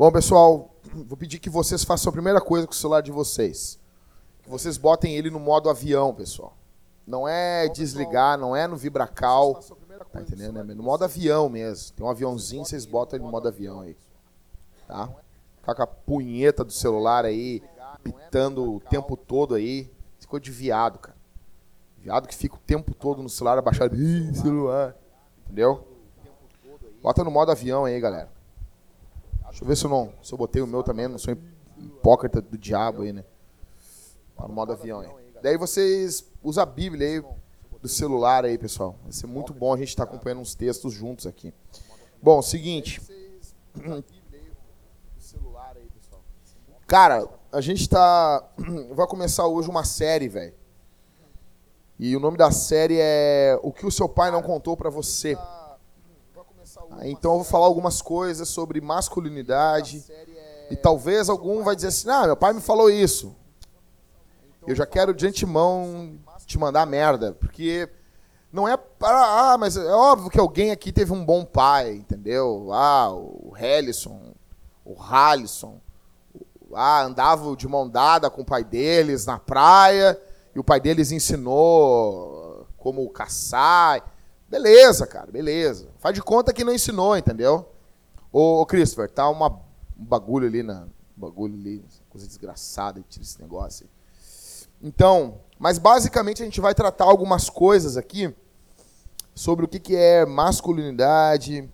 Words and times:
Bom, 0.00 0.10
pessoal, 0.10 0.74
vou 0.94 1.14
pedir 1.14 1.38
que 1.38 1.50
vocês 1.50 1.84
façam 1.84 2.08
a 2.08 2.12
primeira 2.14 2.40
coisa 2.40 2.66
com 2.66 2.72
o 2.72 2.74
celular 2.74 3.02
de 3.02 3.10
vocês. 3.10 3.78
Que 4.42 4.48
vocês 4.48 4.78
botem 4.78 5.14
ele 5.14 5.28
no 5.28 5.38
modo 5.38 5.68
avião, 5.68 6.14
pessoal. 6.14 6.56
Não 7.06 7.28
é 7.28 7.68
desligar, 7.68 8.38
não 8.38 8.56
é 8.56 8.66
no 8.66 8.78
vibracal. 8.78 9.60
Tá 10.10 10.22
entendendo? 10.22 10.58
É 10.58 10.62
no 10.62 10.82
modo 10.82 11.04
avião 11.04 11.50
mesmo. 11.50 11.94
Tem 11.94 12.06
um 12.06 12.08
aviãozinho, 12.08 12.64
vocês 12.64 12.86
botam 12.86 13.18
ele 13.18 13.26
no 13.26 13.30
modo 13.30 13.46
avião 13.46 13.82
aí. 13.82 13.94
Tá? 14.88 15.10
Ficar 15.58 15.74
com 15.74 15.82
a 15.82 15.86
punheta 15.86 16.64
do 16.64 16.72
celular 16.72 17.26
aí, 17.26 17.62
pitando 18.02 18.76
o 18.76 18.80
tempo 18.80 19.18
todo 19.18 19.54
aí. 19.54 19.92
Ficou 20.18 20.40
de 20.40 20.50
viado, 20.50 20.98
cara. 20.98 21.18
Viado 21.98 22.26
que 22.26 22.34
fica 22.34 22.54
o 22.54 22.60
tempo 22.60 22.94
todo 22.94 23.22
no 23.22 23.28
celular 23.28 23.58
abaixado. 23.58 23.94
Ih, 23.94 24.34
celular. 24.34 24.96
Entendeu? 25.44 25.86
Bota 27.02 27.22
no 27.22 27.30
modo 27.30 27.52
avião 27.52 27.84
aí, 27.84 28.00
galera. 28.00 28.39
Deixa 29.50 29.64
eu 29.64 29.68
ver 29.68 29.76
se 29.76 29.84
eu 29.84 29.90
não. 29.90 30.12
Se 30.22 30.32
eu 30.32 30.38
botei 30.38 30.62
o 30.62 30.66
meu 30.66 30.82
também, 30.82 31.08
não 31.08 31.18
sou 31.18 31.36
hipócrita 31.76 32.40
do 32.40 32.56
diabo 32.56 33.02
aí, 33.02 33.12
né? 33.12 33.24
Tá 34.36 34.48
no 34.48 34.54
modo 34.54 34.72
avião 34.72 35.00
aí. 35.00 35.08
Daí 35.42 35.56
vocês 35.56 36.24
usam 36.42 36.62
a 36.62 36.66
Bíblia 36.66 37.06
aí 37.06 37.24
do 37.80 37.88
celular 37.88 38.44
aí, 38.44 38.56
pessoal. 38.58 38.96
Vai 39.02 39.12
ser 39.12 39.26
muito 39.26 39.52
bom 39.52 39.74
a 39.74 39.76
gente 39.76 39.88
estar 39.88 40.06
tá 40.06 40.12
acompanhando 40.12 40.40
uns 40.40 40.54
textos 40.54 40.92
juntos 40.92 41.26
aqui. 41.26 41.52
Bom, 42.22 42.40
seguinte. 42.42 43.00
Cara, 46.86 47.28
a 47.52 47.60
gente 47.60 47.88
tá. 47.88 48.48
Vai 48.92 49.06
começar 49.06 49.46
hoje 49.46 49.68
uma 49.68 49.84
série, 49.84 50.28
velho. 50.28 50.54
E 51.98 52.16
o 52.16 52.20
nome 52.20 52.36
da 52.38 52.50
série 52.50 52.96
é 52.98 53.58
O 53.62 53.72
que 53.72 53.84
o 53.84 53.90
seu 53.90 54.08
pai 54.08 54.30
não 54.30 54.42
contou 54.42 54.76
para 54.76 54.90
você. 54.90 55.36
Então 57.02 57.32
eu 57.32 57.36
vou 57.38 57.44
falar 57.44 57.66
algumas 57.66 58.02
coisas 58.02 58.48
sobre 58.48 58.80
masculinidade. 58.80 60.04
E 60.70 60.76
talvez 60.76 61.28
algum 61.28 61.62
vai 61.62 61.74
dizer 61.74 61.88
assim: 61.88 62.08
"Ah, 62.10 62.26
meu 62.26 62.36
pai 62.36 62.52
me 62.52 62.60
falou 62.60 62.90
isso". 62.90 63.34
Eu 64.66 64.74
já 64.76 64.86
quero 64.86 65.14
de 65.14 65.26
antemão 65.26 66.18
te 66.46 66.58
mandar 66.58 66.84
merda, 66.86 67.32
porque 67.32 67.88
não 68.52 68.66
é 68.68 68.76
para 68.76 69.52
ah, 69.52 69.56
mas 69.58 69.76
é 69.76 69.92
óbvio 69.92 70.30
que 70.30 70.38
alguém 70.38 70.70
aqui 70.70 70.92
teve 70.92 71.12
um 71.12 71.24
bom 71.24 71.44
pai, 71.44 71.94
entendeu? 71.94 72.70
Ah, 72.72 73.10
o 73.12 73.52
Hellison, 73.56 74.34
o 74.84 75.00
Halisson, 75.00 75.80
ah, 76.74 77.02
andava 77.02 77.54
de 77.56 77.66
mão 77.68 77.88
dada 77.88 78.28
com 78.28 78.42
o 78.42 78.44
pai 78.44 78.64
deles 78.64 79.24
na 79.26 79.38
praia 79.38 80.20
e 80.54 80.58
o 80.58 80.64
pai 80.64 80.80
deles 80.80 81.12
ensinou 81.12 82.66
como 82.76 83.08
caçar. 83.10 84.02
Beleza, 84.50 85.06
cara, 85.06 85.30
beleza. 85.30 85.88
Faz 86.00 86.12
de 86.12 86.20
conta 86.20 86.52
que 86.52 86.64
não 86.64 86.74
ensinou, 86.74 87.16
entendeu? 87.16 87.72
Ô, 88.32 88.60
ô 88.60 88.66
Christopher, 88.66 89.08
tá 89.08 89.28
uma, 89.28 89.48
um 89.96 90.04
bagulho 90.04 90.48
ali 90.48 90.64
na. 90.64 90.88
Um 91.16 91.20
bagulho 91.20 91.54
ali, 91.54 91.84
coisa 92.08 92.26
desgraçada, 92.26 93.04
tira 93.08 93.22
esse 93.22 93.40
negócio. 93.40 93.88
Então, 94.82 95.40
mas 95.58 95.78
basicamente 95.78 96.42
a 96.42 96.44
gente 96.44 96.60
vai 96.60 96.74
tratar 96.74 97.04
algumas 97.04 97.48
coisas 97.48 97.96
aqui 97.96 98.34
sobre 99.34 99.64
o 99.64 99.68
que, 99.68 99.78
que 99.78 99.94
é 99.94 100.26
masculinidade, 100.26 101.70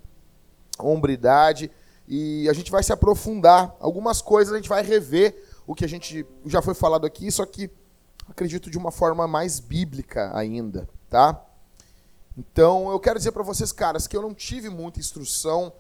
hombridade, 0.78 1.70
e 2.06 2.48
a 2.48 2.52
gente 2.52 2.70
vai 2.70 2.82
se 2.82 2.92
aprofundar. 2.92 3.74
Algumas 3.80 4.20
coisas 4.20 4.52
a 4.52 4.56
gente 4.56 4.69
vai 4.69 4.82
rever 4.82 5.34
o 5.66 5.74
que 5.74 5.84
a 5.84 5.88
gente 5.88 6.27
já 6.44 6.60
foi 6.60 6.74
falado 6.74 7.06
aqui, 7.06 7.30
só 7.30 7.47
que 7.47 7.70
acredito 8.28 8.69
de 8.69 8.76
uma 8.76 8.91
forma 8.91 9.26
mais 9.26 9.60
bíblica 9.60 10.37
ainda, 10.37 10.88
tá? 11.08 11.45
Então, 12.36 12.91
eu 12.91 13.00
quero 13.00 13.19
dizer 13.19 13.32
para 13.32 13.42
vocês, 13.42 13.72
caras, 13.72 14.06
que 14.06 14.16
eu 14.16 14.22
não 14.22 14.34
tive 14.34 14.69
muita 14.69 15.00
instrução 15.00 15.72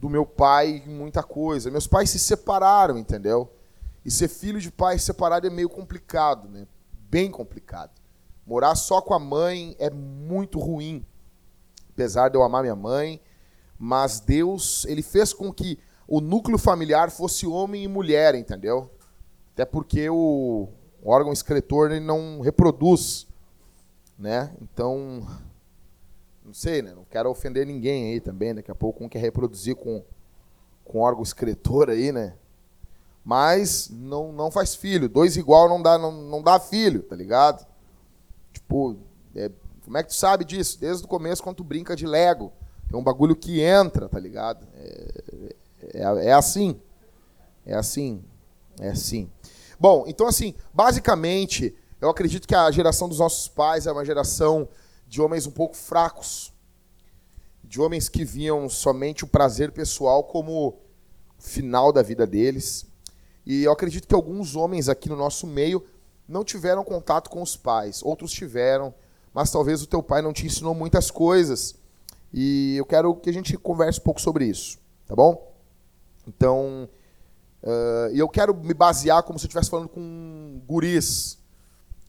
do 0.00 0.08
meu 0.08 0.24
pai 0.24 0.82
em 0.86 0.90
muita 0.90 1.22
coisa. 1.22 1.70
Meus 1.70 1.86
pais 1.86 2.10
se 2.10 2.18
separaram, 2.18 2.96
entendeu? 2.96 3.52
E 4.04 4.10
ser 4.10 4.28
filho 4.28 4.60
de 4.60 4.70
pai 4.70 4.98
separado 4.98 5.46
é 5.46 5.50
meio 5.50 5.68
complicado, 5.68 6.48
né? 6.48 6.66
Bem 7.10 7.30
complicado. 7.30 7.90
Morar 8.46 8.74
só 8.74 9.02
com 9.02 9.12
a 9.12 9.18
mãe 9.18 9.76
é 9.78 9.90
muito 9.90 10.58
ruim. 10.58 11.04
Apesar 11.90 12.28
de 12.28 12.36
eu 12.36 12.42
amar 12.42 12.62
minha 12.62 12.76
mãe, 12.76 13.20
mas 13.78 14.20
Deus, 14.20 14.86
ele 14.86 15.02
fez 15.02 15.32
com 15.32 15.52
que 15.52 15.78
o 16.06 16.20
núcleo 16.20 16.56
familiar 16.56 17.10
fosse 17.10 17.46
homem 17.46 17.84
e 17.84 17.88
mulher, 17.88 18.34
entendeu? 18.34 18.90
Até 19.52 19.66
porque 19.66 20.08
o, 20.08 20.68
órgão 21.04 21.32
excretor 21.32 21.90
ele 21.90 22.00
não 22.00 22.40
reproduz, 22.40 23.26
né? 24.18 24.54
Então, 24.60 25.26
não 26.48 26.54
sei, 26.54 26.80
né? 26.80 26.94
Não 26.94 27.04
quero 27.04 27.28
ofender 27.28 27.66
ninguém 27.66 28.12
aí 28.12 28.20
também. 28.20 28.54
Daqui 28.54 28.70
a 28.70 28.74
pouco 28.74 29.04
um 29.04 29.08
quer 29.08 29.18
reproduzir 29.18 29.76
com, 29.76 30.02
com 30.82 31.00
órgão 31.00 31.22
excretor 31.22 31.90
aí, 31.90 32.10
né? 32.10 32.34
Mas 33.22 33.90
não, 33.90 34.32
não 34.32 34.50
faz 34.50 34.74
filho. 34.74 35.10
Dois 35.10 35.36
igual 35.36 35.68
não 35.68 35.82
dá, 35.82 35.98
não, 35.98 36.10
não 36.10 36.42
dá 36.42 36.58
filho, 36.58 37.02
tá 37.02 37.14
ligado? 37.14 37.66
Tipo, 38.50 38.96
é, 39.36 39.50
como 39.84 39.98
é 39.98 40.02
que 40.02 40.08
tu 40.08 40.14
sabe 40.14 40.42
disso? 40.42 40.80
Desde 40.80 41.04
o 41.04 41.08
começo, 41.08 41.42
quando 41.42 41.56
tu 41.56 41.64
brinca 41.64 41.94
de 41.94 42.06
Lego. 42.06 42.50
Tem 42.88 42.98
um 42.98 43.04
bagulho 43.04 43.36
que 43.36 43.60
entra, 43.60 44.08
tá 44.08 44.18
ligado? 44.18 44.66
É, 44.74 45.54
é, 45.92 46.26
é 46.28 46.32
assim. 46.32 46.80
É 47.66 47.74
assim. 47.74 48.24
É 48.80 48.88
assim. 48.88 49.30
Bom, 49.78 50.04
então 50.06 50.26
assim, 50.26 50.54
basicamente, 50.72 51.76
eu 52.00 52.08
acredito 52.08 52.48
que 52.48 52.54
a 52.54 52.70
geração 52.70 53.06
dos 53.06 53.18
nossos 53.18 53.48
pais 53.48 53.86
é 53.86 53.92
uma 53.92 54.04
geração 54.06 54.66
de 55.08 55.20
homens 55.20 55.46
um 55.46 55.50
pouco 55.50 55.76
fracos, 55.76 56.52
de 57.64 57.80
homens 57.80 58.08
que 58.08 58.24
viam 58.24 58.68
somente 58.68 59.24
o 59.24 59.28
prazer 59.28 59.72
pessoal 59.72 60.24
como 60.24 60.78
final 61.38 61.92
da 61.92 62.02
vida 62.02 62.26
deles. 62.26 62.86
E 63.44 63.64
eu 63.64 63.72
acredito 63.72 64.06
que 64.06 64.14
alguns 64.14 64.54
homens 64.54 64.88
aqui 64.88 65.08
no 65.08 65.16
nosso 65.16 65.46
meio 65.46 65.84
não 66.28 66.44
tiveram 66.44 66.84
contato 66.84 67.30
com 67.30 67.42
os 67.42 67.56
pais, 67.56 68.02
outros 68.02 68.32
tiveram, 68.32 68.94
mas 69.32 69.50
talvez 69.50 69.82
o 69.82 69.86
teu 69.86 70.02
pai 70.02 70.20
não 70.20 70.32
te 70.32 70.46
ensinou 70.46 70.74
muitas 70.74 71.10
coisas. 71.10 71.74
E 72.32 72.76
eu 72.76 72.84
quero 72.84 73.14
que 73.14 73.30
a 73.30 73.32
gente 73.32 73.56
converse 73.56 73.98
um 73.98 74.02
pouco 74.02 74.20
sobre 74.20 74.44
isso, 74.44 74.78
tá 75.06 75.16
bom? 75.16 75.52
Então, 76.26 76.88
Uh, 77.62 78.14
eu 78.14 78.28
quero 78.28 78.54
me 78.54 78.72
basear 78.72 79.22
como 79.24 79.38
se 79.38 79.44
eu 79.44 79.48
estivesse 79.48 79.70
falando 79.70 79.88
com 79.88 80.60
guris. 80.66 81.38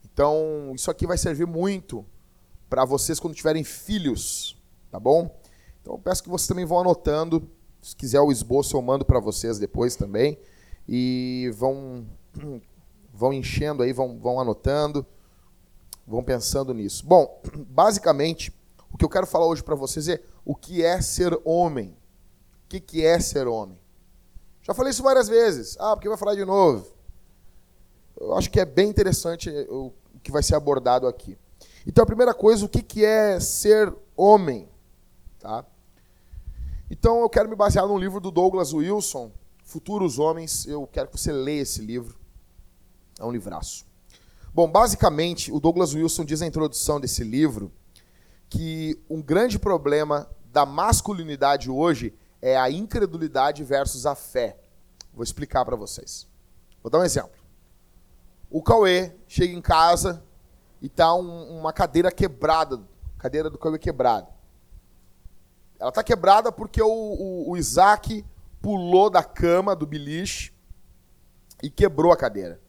Então, 0.06 0.72
isso 0.76 0.92
aqui 0.92 1.08
vai 1.08 1.18
servir 1.18 1.48
muito 1.48 2.06
para 2.70 2.86
vocês 2.86 3.20
quando 3.20 3.34
tiverem 3.34 3.64
filhos, 3.64 4.56
tá 4.92 5.00
bom? 5.00 5.36
Então, 5.82 5.96
eu 5.96 6.00
peço 6.00 6.22
que 6.22 6.30
vocês 6.30 6.48
também 6.48 6.66
vão 6.66 6.80
anotando. 6.80 7.50
Se 7.82 7.96
quiser 7.96 8.20
o 8.20 8.32
esboço, 8.32 8.78
eu 8.78 8.82
mando 8.82 9.04
para 9.04 9.20
vocês 9.20 9.58
depois 9.58 9.96
também. 9.96 10.38
E 10.88 11.52
vão, 11.56 12.06
vão 13.14 13.34
enchendo 13.34 13.82
aí, 13.82 13.92
vão, 13.92 14.20
vão 14.20 14.40
anotando, 14.40 15.06
vão 16.06 16.24
pensando 16.24 16.74
nisso. 16.74 17.06
Bom, 17.06 17.42
basicamente, 17.70 18.54
o 18.92 18.98
que 18.98 19.06
eu 19.06 19.10
quero 19.10 19.26
falar 19.26 19.48
hoje 19.48 19.64
para 19.64 19.76
vocês 19.76 20.08
é 20.08 20.22
o 20.46 20.56
que 20.56 20.84
é 20.84 21.02
ser 21.02 21.40
homem. 21.44 21.98
O 22.66 22.70
que, 22.70 22.80
que 22.80 23.04
é 23.04 23.20
ser 23.20 23.48
homem? 23.48 23.80
Já 24.62 24.74
falei 24.74 24.92
isso 24.92 25.02
várias 25.02 25.28
vezes. 25.28 25.76
Ah, 25.80 25.96
porque 25.96 26.08
vai 26.08 26.18
falar 26.18 26.36
de 26.36 26.46
novo. 26.46 26.88
Eu 28.20 28.36
acho 28.38 28.52
que 28.52 28.60
é 28.60 28.66
bem 28.66 28.90
interessante 28.90 29.50
o 29.70 29.92
que 30.22 30.32
vai 30.32 30.44
ser 30.44 30.54
abordado 30.54 31.08
aqui. 31.08 31.38
Então, 31.86 32.04
a 32.04 32.08
primeira 32.08 32.34
coisa, 32.34 32.66
o 32.66 32.70
que 32.70 33.04
é 33.04 33.40
ser 33.40 33.94
homem? 34.16 34.68
Tá? 35.40 35.66
Então, 36.90 37.22
eu 37.22 37.30
quero 37.30 37.50
me 37.50 37.56
basear 37.56 37.88
num 37.88 37.98
livro 37.98 38.20
do 38.20 38.32
Douglas 38.32 38.74
Wilson, 38.74 39.32
Futuros 39.64 40.20
Homens. 40.20 40.66
Eu 40.66 40.88
quero 40.88 41.08
que 41.08 41.18
você 41.18 41.32
leia 41.32 41.62
esse 41.62 41.82
livro. 41.82 42.18
É 43.20 43.24
um 43.24 43.32
livraço. 43.32 43.86
Bom, 44.54 44.70
basicamente, 44.70 45.52
o 45.52 45.60
Douglas 45.60 45.94
Wilson 45.94 46.26
diz 46.26 46.42
na 46.42 46.48
introdução 46.48 47.00
desse 47.00 47.24
livro 47.24 47.72
que 48.50 49.00
um 49.10 49.22
grande 49.22 49.60
problema 49.60 50.28
da 50.52 50.66
masculinidade 50.66 51.70
hoje 51.70 52.14
é 52.42 52.58
a 52.58 52.70
incredulidade 52.70 53.64
versus 53.64 54.06
a 54.06 54.16
fé. 54.16 54.58
Vou 55.14 55.24
explicar 55.24 55.64
para 55.66 55.76
vocês. 55.76 56.28
Vou 56.82 56.90
dar 56.90 57.00
um 57.00 57.04
exemplo. 57.04 57.40
O 58.50 58.64
Cauê 58.64 59.14
chega 59.28 59.54
em 59.54 59.62
casa 59.62 60.24
e 60.82 60.88
tá 60.88 61.14
um, 61.14 61.60
uma 61.60 61.74
cadeira 61.74 62.12
quebrada, 62.12 62.82
cadeira 63.18 63.50
do 63.50 63.58
Cauê 63.58 63.78
quebrada. 63.78 64.28
Ela 65.80 65.92
tá 65.92 66.04
quebrada 66.04 66.52
porque 66.52 66.82
o, 66.82 66.88
o, 66.88 67.52
o 67.52 67.58
Isaac 67.58 68.26
pulou 68.62 69.10
da 69.10 69.24
cama 69.24 69.76
do 69.76 69.86
beliche 69.86 70.54
e 71.62 71.70
quebrou 71.70 72.12
a 72.12 72.18
cadeira. 72.18 72.60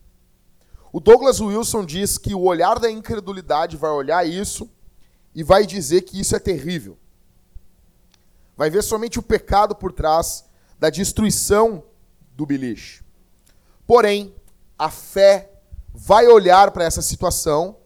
O 0.93 1.01
Douglas 1.01 1.41
Wilson 1.41 1.85
diz 1.85 2.19
que 2.19 2.35
o 2.35 2.43
olhar 2.43 2.79
da 2.79 2.91
incredulidade 2.91 3.77
vai 3.77 3.91
olhar 3.91 4.27
isso 4.27 4.69
e 5.35 5.43
vai 5.43 5.65
dizer 5.65 6.03
que 6.03 6.21
isso 6.21 6.35
é 6.35 6.39
terrível 6.39 6.99
vai 8.61 8.69
ver 8.69 8.83
somente 8.83 9.19
o 9.19 9.23
pecado 9.23 9.75
por 9.75 9.91
trás 9.91 10.45
da 10.79 10.91
destruição 10.91 11.83
do 12.37 12.45
beliche. 12.45 13.03
Porém, 13.87 14.35
a 14.79 14.91
fé 14.91 15.63
vai 15.95 16.27
olhar 16.27 16.71
para 16.71 16.85
essa 16.85 17.01
situação 17.01 17.79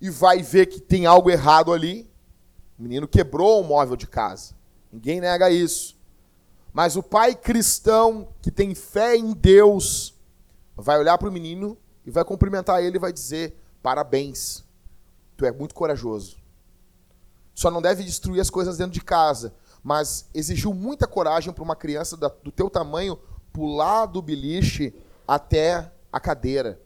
e 0.00 0.08
vai 0.08 0.42
ver 0.42 0.66
que 0.66 0.80
tem 0.80 1.06
algo 1.06 1.30
errado 1.30 1.72
ali. 1.72 2.10
O 2.78 2.82
menino 2.82 3.06
quebrou 3.06 3.60
o 3.60 3.64
móvel 3.64 3.96
de 3.96 4.06
casa. 4.06 4.54
Ninguém 4.90 5.20
nega 5.20 5.50
isso. 5.50 5.98
Mas 6.72 6.96
o 6.96 7.02
pai 7.02 7.34
cristão 7.34 8.28
que 8.40 8.50
tem 8.50 8.74
fé 8.74 9.16
em 9.16 9.32
Deus 9.32 10.14
vai 10.76 10.98
olhar 10.98 11.18
para 11.18 11.28
o 11.28 11.32
menino 11.32 11.76
e 12.06 12.10
vai 12.10 12.24
cumprimentar 12.24 12.82
ele 12.82 12.96
e 12.96 13.00
vai 13.00 13.12
dizer: 13.12 13.60
parabéns, 13.82 14.64
tu 15.36 15.44
é 15.44 15.52
muito 15.52 15.74
corajoso. 15.74 16.38
Só 17.54 17.70
não 17.70 17.82
deve 17.82 18.02
destruir 18.04 18.40
as 18.40 18.48
coisas 18.48 18.78
dentro 18.78 18.92
de 18.92 19.02
casa, 19.02 19.54
mas 19.82 20.28
exigiu 20.32 20.72
muita 20.72 21.06
coragem 21.06 21.52
para 21.52 21.64
uma 21.64 21.76
criança 21.76 22.16
do 22.16 22.50
teu 22.50 22.70
tamanho 22.70 23.18
pular 23.52 24.06
do 24.06 24.22
beliche 24.22 24.94
até 25.26 25.90
a 26.12 26.20
cadeira. 26.20 26.80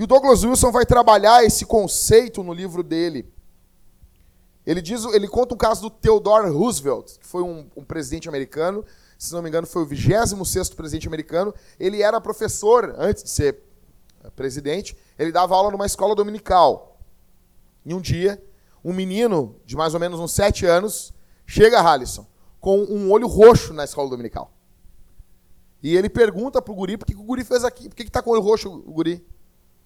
E 0.00 0.02
o 0.02 0.06
Douglas 0.06 0.42
Wilson 0.42 0.72
vai 0.72 0.86
trabalhar 0.86 1.44
esse 1.44 1.66
conceito 1.66 2.42
no 2.42 2.54
livro 2.54 2.82
dele. 2.82 3.30
Ele 4.64 4.80
diz, 4.80 5.04
ele 5.04 5.28
conta 5.28 5.54
um 5.54 5.58
caso 5.58 5.82
do 5.82 5.90
Theodore 5.90 6.48
Roosevelt, 6.48 7.18
que 7.18 7.26
foi 7.26 7.42
um, 7.42 7.68
um 7.76 7.84
presidente 7.84 8.26
americano, 8.26 8.82
se 9.18 9.30
não 9.34 9.42
me 9.42 9.50
engano 9.50 9.66
foi 9.66 9.82
o 9.82 9.86
26º 9.86 10.74
presidente 10.74 11.06
americano. 11.06 11.54
Ele 11.78 12.00
era 12.00 12.18
professor 12.18 12.94
antes 12.96 13.22
de 13.22 13.28
ser 13.28 13.62
presidente, 14.34 14.96
ele 15.18 15.30
dava 15.30 15.54
aula 15.54 15.70
numa 15.70 15.84
escola 15.84 16.14
dominical. 16.14 16.98
E 17.84 17.92
um 17.92 18.00
dia, 18.00 18.42
um 18.82 18.94
menino 18.94 19.54
de 19.66 19.76
mais 19.76 19.92
ou 19.92 20.00
menos 20.00 20.18
uns 20.18 20.32
sete 20.32 20.64
anos 20.64 21.12
chega 21.44 21.78
a 21.78 21.82
Hallison 21.82 22.26
com 22.58 22.78
um 22.84 23.10
olho 23.10 23.26
roxo 23.26 23.74
na 23.74 23.84
escola 23.84 24.08
dominical. 24.08 24.50
E 25.82 25.94
ele 25.94 26.08
pergunta 26.08 26.62
pro 26.62 26.74
guri 26.74 26.96
por 26.96 27.04
que 27.04 27.14
o 27.14 27.22
guri 27.22 27.44
fez 27.44 27.64
aqui, 27.64 27.86
por 27.86 27.94
que, 27.94 28.04
que 28.04 28.10
tá 28.10 28.22
com 28.22 28.30
o 28.30 28.32
olho 28.32 28.40
roxo 28.42 28.70
o 28.70 28.92
guri? 28.92 29.22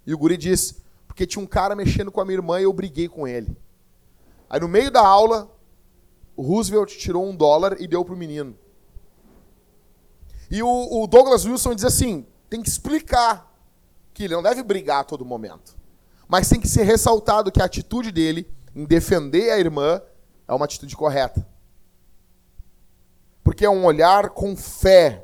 E 0.06 0.12
o 0.12 0.18
guri 0.18 0.36
diz, 0.36 0.82
porque 1.06 1.26
tinha 1.26 1.42
um 1.42 1.46
cara 1.46 1.74
mexendo 1.74 2.10
com 2.10 2.20
a 2.20 2.24
minha 2.24 2.36
irmã 2.36 2.60
e 2.60 2.64
eu 2.64 2.72
briguei 2.72 3.08
com 3.08 3.26
ele. 3.26 3.56
Aí 4.48 4.60
no 4.60 4.68
meio 4.68 4.90
da 4.90 5.00
aula, 5.00 5.50
o 6.36 6.42
Roosevelt 6.42 6.96
tirou 6.96 7.26
um 7.26 7.34
dólar 7.34 7.80
e 7.80 7.86
deu 7.86 8.04
pro 8.04 8.16
menino. 8.16 8.56
E 10.50 10.62
o, 10.62 11.02
o 11.02 11.06
Douglas 11.06 11.44
Wilson 11.44 11.74
diz 11.74 11.84
assim: 11.84 12.26
tem 12.48 12.62
que 12.62 12.68
explicar 12.68 13.52
que 14.12 14.24
ele 14.24 14.34
não 14.34 14.42
deve 14.42 14.62
brigar 14.62 15.00
a 15.00 15.04
todo 15.04 15.24
momento. 15.24 15.76
Mas 16.28 16.48
tem 16.48 16.60
que 16.60 16.68
ser 16.68 16.84
ressaltado 16.84 17.50
que 17.50 17.60
a 17.60 17.64
atitude 17.64 18.10
dele 18.12 18.48
em 18.74 18.84
defender 18.84 19.50
a 19.50 19.58
irmã 19.58 20.00
é 20.46 20.54
uma 20.54 20.64
atitude 20.64 20.96
correta. 20.96 21.46
Porque 23.42 23.64
é 23.64 23.70
um 23.70 23.84
olhar 23.84 24.30
com 24.30 24.56
fé. 24.56 25.23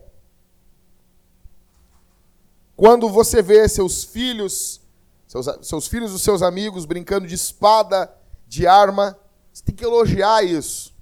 Quando 2.81 3.11
você 3.11 3.43
vê 3.43 3.69
seus 3.69 4.05
filhos, 4.05 4.81
seus, 5.29 5.47
seus 5.61 5.87
filhos, 5.87 6.15
os 6.15 6.23
seus 6.23 6.41
amigos 6.41 6.87
brincando 6.87 7.27
de 7.27 7.35
espada, 7.35 8.11
de 8.49 8.67
arma, 8.67 9.19
você 9.53 9.63
tem 9.63 9.75
que 9.75 9.85
elogiar 9.85 10.43
isso. 10.43 10.97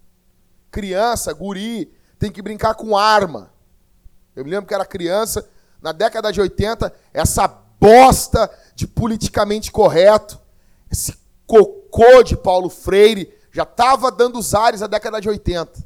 Criança, 0.72 1.32
guri, 1.32 1.94
tem 2.18 2.32
que 2.32 2.42
brincar 2.42 2.74
com 2.74 2.96
arma. 2.96 3.52
Eu 4.34 4.44
me 4.44 4.50
lembro 4.50 4.66
que 4.66 4.74
era 4.74 4.84
criança, 4.84 5.48
na 5.80 5.92
década 5.92 6.32
de 6.32 6.40
80, 6.40 6.92
essa 7.14 7.46
bosta 7.46 8.50
de 8.74 8.84
politicamente 8.84 9.70
correto, 9.70 10.36
esse 10.90 11.16
cocô 11.46 12.24
de 12.24 12.36
Paulo 12.36 12.68
Freire, 12.68 13.32
já 13.52 13.62
estava 13.62 14.10
dando 14.10 14.40
os 14.40 14.52
ares 14.52 14.80
na 14.80 14.88
década 14.88 15.20
de 15.20 15.28
80. 15.28 15.78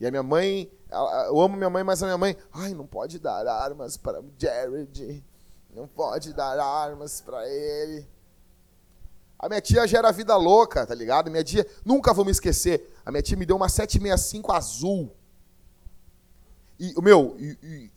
E 0.00 0.06
a 0.06 0.10
minha 0.10 0.22
mãe, 0.22 0.70
eu 0.90 1.40
amo 1.40 1.56
minha 1.56 1.70
mãe, 1.70 1.82
mas 1.82 2.02
a 2.02 2.06
minha 2.06 2.18
mãe, 2.18 2.36
ai, 2.52 2.72
não 2.72 2.86
pode 2.86 3.18
dar 3.18 3.46
armas 3.46 3.96
para 3.96 4.22
Jared, 4.38 5.24
não 5.74 5.86
pode 5.86 6.32
dar 6.32 6.58
armas 6.60 7.20
para 7.20 7.48
ele. 7.48 8.06
A 9.38 9.48
minha 9.48 9.60
tia 9.60 9.86
já 9.86 9.98
era 9.98 10.12
vida 10.12 10.34
louca, 10.36 10.86
tá 10.86 10.94
ligado? 10.94 11.30
Minha 11.30 11.44
tia, 11.44 11.66
nunca 11.84 12.14
vou 12.14 12.24
me 12.24 12.30
esquecer, 12.30 12.94
a 13.04 13.10
minha 13.10 13.22
tia 13.22 13.36
me 13.36 13.44
deu 13.44 13.56
uma 13.56 13.68
765 13.68 14.52
azul. 14.52 15.14
E, 16.78 16.94
o 16.96 17.02
meu, 17.02 17.36
e, 17.38 17.58
e, 17.62 17.90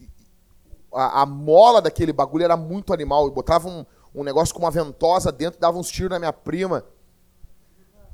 a, 0.93 1.21
a, 1.21 1.25
mola 1.25 1.81
daquele 1.81 2.11
bagulho 2.11 2.43
era 2.43 2.57
muito 2.57 2.93
animal. 2.93 3.25
Eu 3.25 3.31
botava 3.31 3.67
um, 3.67 3.85
um 4.13 4.23
negócio 4.23 4.53
com 4.53 4.61
uma 4.61 4.71
ventosa 4.71 5.31
dentro, 5.31 5.59
dava 5.59 5.77
uns 5.77 5.89
tiros 5.89 6.11
na 6.11 6.19
minha 6.19 6.33
prima. 6.33 6.83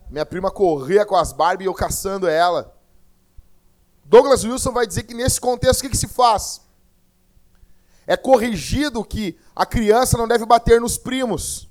Minha 0.10 0.26
prima 0.26 0.52
corria 0.52 1.06
com 1.06 1.16
as 1.16 1.32
Barbie 1.32 1.64
e 1.64 1.68
eu 1.68 1.74
caçando 1.74 2.28
ela. 2.28 2.75
Douglas 4.06 4.44
Wilson 4.44 4.72
vai 4.72 4.86
dizer 4.86 5.04
que 5.04 5.16
nesse 5.16 5.42
contexto 5.42 5.80
o 5.80 5.84
que, 5.84 5.90
que 5.90 5.98
se 5.98 6.08
faz? 6.08 6.62
É 8.06 8.16
corrigido 8.16 9.04
que 9.04 9.36
a 9.56 9.66
criança 9.66 10.16
não 10.16 10.28
deve 10.28 10.46
bater 10.46 10.80
nos 10.80 10.96
primos, 10.96 11.68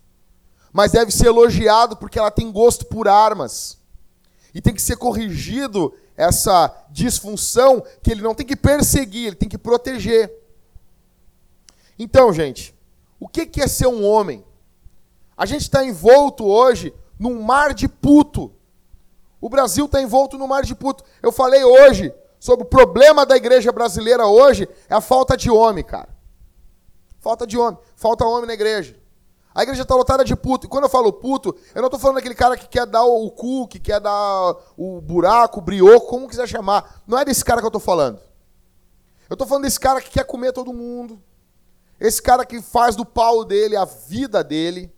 mas 0.73 0.91
deve 0.91 1.13
ser 1.13 1.29
elogiado 1.29 1.97
porque 1.97 2.19
ela 2.19 2.33
tem 2.33 2.51
gosto 2.51 2.87
por 2.87 3.07
armas. 3.07 3.79
E 4.53 4.61
tem 4.61 4.75
que 4.75 4.83
ser 4.83 4.97
corrigido 4.97 5.95
essa 6.17 6.75
disfunção 6.91 7.85
que 8.03 8.11
ele 8.11 8.23
não 8.23 8.35
tem 8.35 8.47
que 8.47 8.57
perseguir, 8.57 9.29
ele 9.29 9.37
tem 9.37 9.49
que 9.49 9.59
proteger. 9.59 10.33
Então, 11.97 12.33
gente, 12.33 12.75
o 13.21 13.29
que 13.29 13.61
é 13.61 13.69
ser 13.69 13.87
um 13.87 14.05
homem? 14.05 14.45
A 15.37 15.47
gente 15.47 15.63
está 15.63 15.85
envolto 15.85 16.45
hoje 16.45 16.93
num 17.19 17.43
mar 17.43 17.73
de 17.73 17.87
puto. 17.87 18.53
O 19.41 19.49
Brasil 19.49 19.87
está 19.87 20.03
envolto 20.03 20.37
no 20.37 20.49
mar 20.49 20.65
de 20.65 20.75
puto. 20.75 21.05
Eu 21.23 21.31
falei 21.31 21.63
hoje 21.63 22.13
sobre 22.45 22.67
o 22.67 22.69
problema 22.69 23.25
da 23.25 23.39
igreja 23.39 23.73
brasileira 23.73 24.27
hoje 24.27 24.69
é 24.87 24.95
a 24.95 25.01
falta 25.01 25.35
de 25.35 25.51
homem, 25.51 25.83
cara. 25.83 26.11
Falta 27.19 27.47
de 27.47 27.57
homem. 27.57 27.79
Falta 27.97 28.27
homem 28.27 28.47
na 28.47 28.53
igreja. 28.53 29.01
A 29.55 29.63
igreja 29.63 29.81
está 29.81 29.95
lotada 29.95 30.23
de 30.23 30.37
puto. 30.37 30.67
E 30.67 30.69
quando 30.69 30.85
eu 30.85 30.91
falo 30.91 31.11
puto, 31.11 31.57
eu 31.75 31.81
não 31.81 31.87
estou 31.87 31.99
falando 31.99 32.17
daquele 32.17 32.35
cara 32.35 32.55
que 32.55 32.69
quer 32.69 32.85
dar 32.85 33.03
o 33.03 33.31
cu, 33.31 33.67
que 33.67 33.81
quer 33.81 33.99
dar 33.99 34.57
o 34.77 35.01
buraco, 35.01 35.59
o 35.59 35.63
brioco, 35.63 36.07
como 36.07 36.29
quiser 36.29 36.47
chamar. 36.47 37.03
Não 37.07 37.19
é 37.19 37.25
desse 37.25 37.43
cara 37.43 37.63
que 37.63 37.65
eu 37.65 37.69
estou 37.69 37.81
falando. 37.81 38.21
Eu 39.31 39.35
estou 39.37 39.47
falando 39.49 39.65
desse 39.65 39.81
cara 39.81 40.03
que 40.03 40.11
quer 40.11 40.27
comer 40.27 40.53
todo 40.53 40.71
mundo. 40.71 41.19
Esse 41.99 42.21
cara 42.21 42.45
que 42.45 42.61
faz 42.61 42.95
do 42.95 43.07
pau 43.07 43.43
dele 43.43 43.75
a 43.75 43.87
vida 43.87 44.45
dele. 44.45 44.95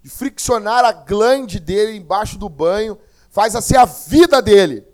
De 0.00 0.08
friccionar 0.08 0.86
a 0.86 0.92
glande 0.92 1.60
dele 1.60 1.98
embaixo 1.98 2.38
do 2.38 2.48
banho. 2.48 2.98
Faz 3.28 3.54
assim 3.54 3.76
a 3.76 3.84
vida 3.84 4.40
dele. 4.40 4.88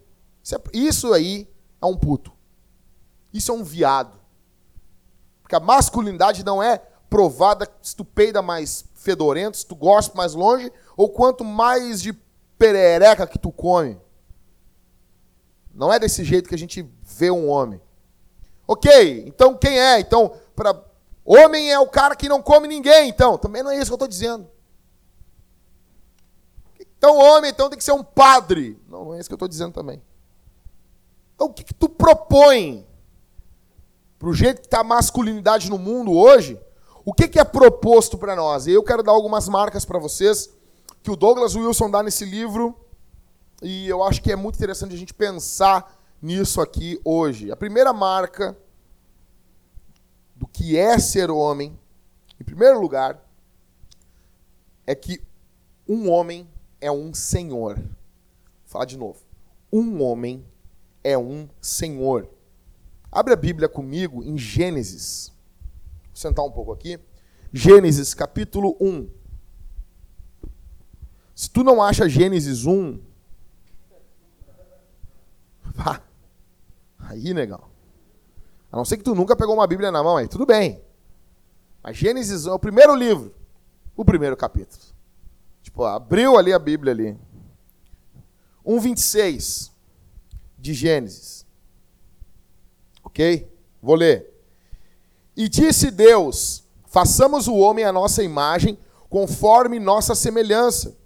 Isso, 0.47 0.55
é, 0.55 0.59
isso 0.73 1.13
aí 1.13 1.49
é 1.83 1.87
um 1.87 1.97
puto. 1.97 2.33
Isso 3.33 3.51
é 3.51 3.55
um 3.55 3.65
viado. 3.65 4.17
Porque 5.43 5.57
a 5.57 5.61
masculinidade 5.61 6.45
não 6.45 6.63
é 6.63 6.79
provada 7.11 7.69
se 7.83 7.97
tu 7.97 8.05
peida 8.05 8.41
mais 8.41 8.85
fedorento, 8.95 9.57
se 9.57 9.67
tu 9.67 9.75
gosta 9.75 10.17
mais 10.17 10.35
longe, 10.35 10.73
ou 10.97 11.09
quanto 11.09 11.45
mais 11.45 12.01
de 12.01 12.13
perereca 12.57 13.27
que 13.27 13.41
tu 13.41 13.51
come. 13.51 13.99
Não 15.75 15.93
é 15.93 15.99
desse 15.99 16.23
jeito 16.23 16.49
que 16.49 16.55
a 16.55 16.59
gente 16.59 16.89
vê 17.03 17.29
um 17.29 17.49
homem. 17.49 17.81
Ok, 18.69 19.25
então 19.27 19.57
quem 19.57 19.77
é? 19.77 19.99
Então, 19.99 20.33
para 20.55 20.81
homem 21.25 21.73
é 21.73 21.79
o 21.81 21.89
cara 21.89 22.15
que 22.15 22.29
não 22.29 22.41
come 22.41 22.69
ninguém, 22.69 23.09
então. 23.09 23.37
Também 23.37 23.65
não 23.65 23.73
é 23.73 23.79
isso 23.79 23.87
que 23.87 23.93
eu 23.93 23.97
estou 23.97 24.09
dizendo. 24.09 24.49
Então, 26.79 27.19
homem, 27.19 27.51
então 27.51 27.69
tem 27.69 27.77
que 27.77 27.85
ser 27.85 27.93
um 27.93 28.05
padre. 28.05 28.81
Não, 28.89 29.07
não 29.07 29.15
é 29.15 29.19
isso 29.19 29.29
que 29.29 29.35
eu 29.35 29.37
estou 29.37 29.49
dizendo 29.49 29.73
também. 29.73 30.01
Então, 31.37 31.49
o 31.49 31.53
que, 31.53 31.63
que 31.63 31.75
tu 31.75 31.89
propõe 31.89 32.85
para 34.19 34.29
o 34.29 34.35
jeito 34.35 34.63
que 34.63 34.67
está 34.67 34.81
a 34.81 34.85
masculinidade 34.85 35.71
no 35.71 35.79
mundo 35.79 36.13
hoje? 36.13 36.59
O 37.05 37.13
que, 37.13 37.29
que 37.29 37.39
é 37.39 37.45
proposto 37.45 38.19
para 38.19 38.35
nós? 38.35 38.67
E 38.67 38.73
eu 38.73 38.83
quero 38.83 39.03
dar 39.03 39.13
algumas 39.13 39.49
marcas 39.49 39.85
para 39.85 39.99
vocês 39.99 40.51
que 41.03 41.11
o 41.11 41.15
Douglas 41.17 41.55
Wilson 41.55 41.91
dá 41.91 42.03
nesse 42.03 42.25
livro 42.25 42.75
e 43.63 43.87
eu 43.87 44.03
acho 44.03 44.23
que 44.23 44.33
é 44.33 44.37
muito 44.37 44.57
interessante 44.57 44.95
a 44.95 44.99
gente 44.99 45.15
pensar 45.15 45.95
nisso 46.21 46.61
aqui 46.61 47.01
hoje. 47.05 47.53
A 47.53 47.57
primeira 47.57 47.93
marca 47.93 48.57
do 50.35 50.47
que 50.47 50.77
é 50.77 50.99
ser 50.99 51.31
homem, 51.31 51.79
em 52.41 52.45
primeiro 52.45 52.81
lugar, 52.81 53.23
é 54.87 54.95
que 54.95 55.23
um 55.89 56.11
homem 56.11 56.49
é 56.81 56.91
um 56.91 57.15
senhor. 57.15 57.77
Vou 57.77 57.87
falar 58.65 58.85
de 58.87 58.99
novo. 58.99 59.21
Um 59.73 60.03
homem 60.03 60.45
é 61.07 61.17
um 61.17 61.49
senhor. 61.61 62.29
Abre 63.13 63.33
a 63.33 63.37
Bíblia 63.37 63.69
comigo 63.69 64.25
em 64.25 64.37
Gênesis. 64.37 65.33
Vou 66.07 66.17
sentar 66.17 66.45
um 66.45 66.51
pouco 66.51 66.73
aqui. 66.73 66.99
Gênesis 67.53 68.13
capítulo 68.13 68.77
1. 68.81 69.09
Se 71.33 71.49
tu 71.49 71.63
não 71.63 71.81
acha 71.81 72.09
Gênesis 72.09 72.67
1, 72.67 73.01
pá, 75.77 76.03
aí, 76.99 77.33
negão. 77.33 77.71
A 78.73 78.77
não 78.77 78.85
ser 78.85 78.97
que 78.97 79.05
tu 79.05 79.15
nunca 79.15 79.37
pegou 79.37 79.55
uma 79.55 79.67
Bíblia 79.67 79.93
na 79.93 80.03
mão 80.03 80.17
aí, 80.17 80.27
tudo 80.27 80.45
bem. 80.45 80.83
Mas 81.85 81.97
Gênesis 81.97 82.47
1 82.47 82.51
é 82.51 82.53
o 82.53 82.59
primeiro 82.59 82.97
livro, 82.97 83.33
o 83.95 84.05
primeiro 84.05 84.37
capítulo. 84.37 84.83
Tipo, 85.63 85.85
abriu 85.85 86.37
ali 86.37 86.53
a 86.53 86.59
Bíblia 86.59 86.93
ali. 86.93 87.17
1,26 88.67 89.76
de 90.59 90.75
Gênesis. 90.75 91.47
Ok? 93.05 93.51
Vou 93.83 93.95
ler. 93.95 94.33
E 95.37 95.49
disse 95.49 95.91
Deus: 95.91 96.65
façamos 96.87 97.47
o 97.47 97.55
homem 97.57 97.85
à 97.85 97.93
nossa 97.93 98.23
imagem, 98.23 98.79
conforme 99.09 99.79
nossa 99.79 100.15
semelhança. 100.15 100.97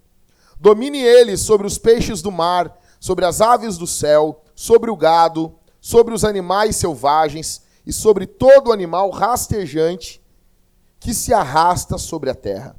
Domine 0.59 0.99
ele 0.99 1.37
sobre 1.37 1.65
os 1.67 1.77
peixes 1.77 2.21
do 2.21 2.31
mar, 2.31 2.79
sobre 2.99 3.25
as 3.25 3.41
aves 3.41 3.77
do 3.77 3.87
céu, 3.87 4.43
sobre 4.55 4.89
o 4.91 4.95
gado, 4.95 5.55
sobre 5.79 6.13
os 6.13 6.23
animais 6.23 6.75
selvagens 6.75 7.63
e 7.85 7.91
sobre 7.91 8.27
todo 8.27 8.71
animal 8.71 9.09
rastejante 9.09 10.21
que 10.99 11.13
se 11.13 11.33
arrasta 11.33 11.97
sobre 11.97 12.29
a 12.29 12.35
terra. 12.35 12.75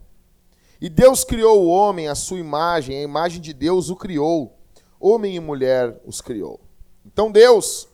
E 0.81 0.89
Deus 0.89 1.25
criou 1.25 1.65
o 1.65 1.69
homem 1.69 2.09
à 2.09 2.15
sua 2.15 2.39
imagem, 2.39 2.99
a 2.99 3.03
imagem 3.03 3.41
de 3.41 3.53
Deus 3.53 3.91
o 3.91 3.97
criou, 3.97 4.57
homem 5.03 5.35
e 5.35 5.41
mulher 5.41 6.01
os 6.07 6.21
criou. 6.21 6.61
Então 7.05 7.31
Deus 7.31 7.89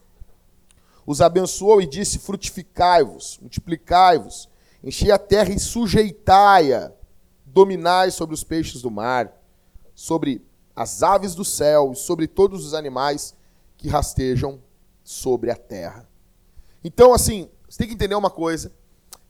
os 1.07 1.23
abençoou 1.23 1.81
e 1.81 1.87
disse: 1.87 2.19
Frutificai-vos, 2.19 3.39
multiplicai-vos, 3.41 4.49
enchei 4.85 5.11
a 5.11 5.19
terra 5.19 5.51
e 5.53 5.59
sujeitai-a, 5.59 6.93
dominai 7.47 8.11
sobre 8.11 8.35
os 8.35 8.45
peixes 8.45 8.83
do 8.83 8.91
mar, 8.91 9.33
sobre 9.95 10.45
as 10.77 11.03
aves 11.03 11.35
do 11.35 11.45
céu 11.45 11.93
e 11.93 11.97
sobre 11.97 12.29
todos 12.29 12.65
os 12.65 12.75
animais 12.75 13.35
que 13.77 13.89
rastejam 13.89 14.61
sobre 15.03 15.51
a 15.51 15.57
terra. 15.57 16.07
Então, 16.85 17.15
assim, 17.15 17.49
você 17.69 17.79
tem 17.79 17.89
que 17.89 17.95
entender 17.95 18.15
uma 18.15 18.31
coisa: 18.31 18.71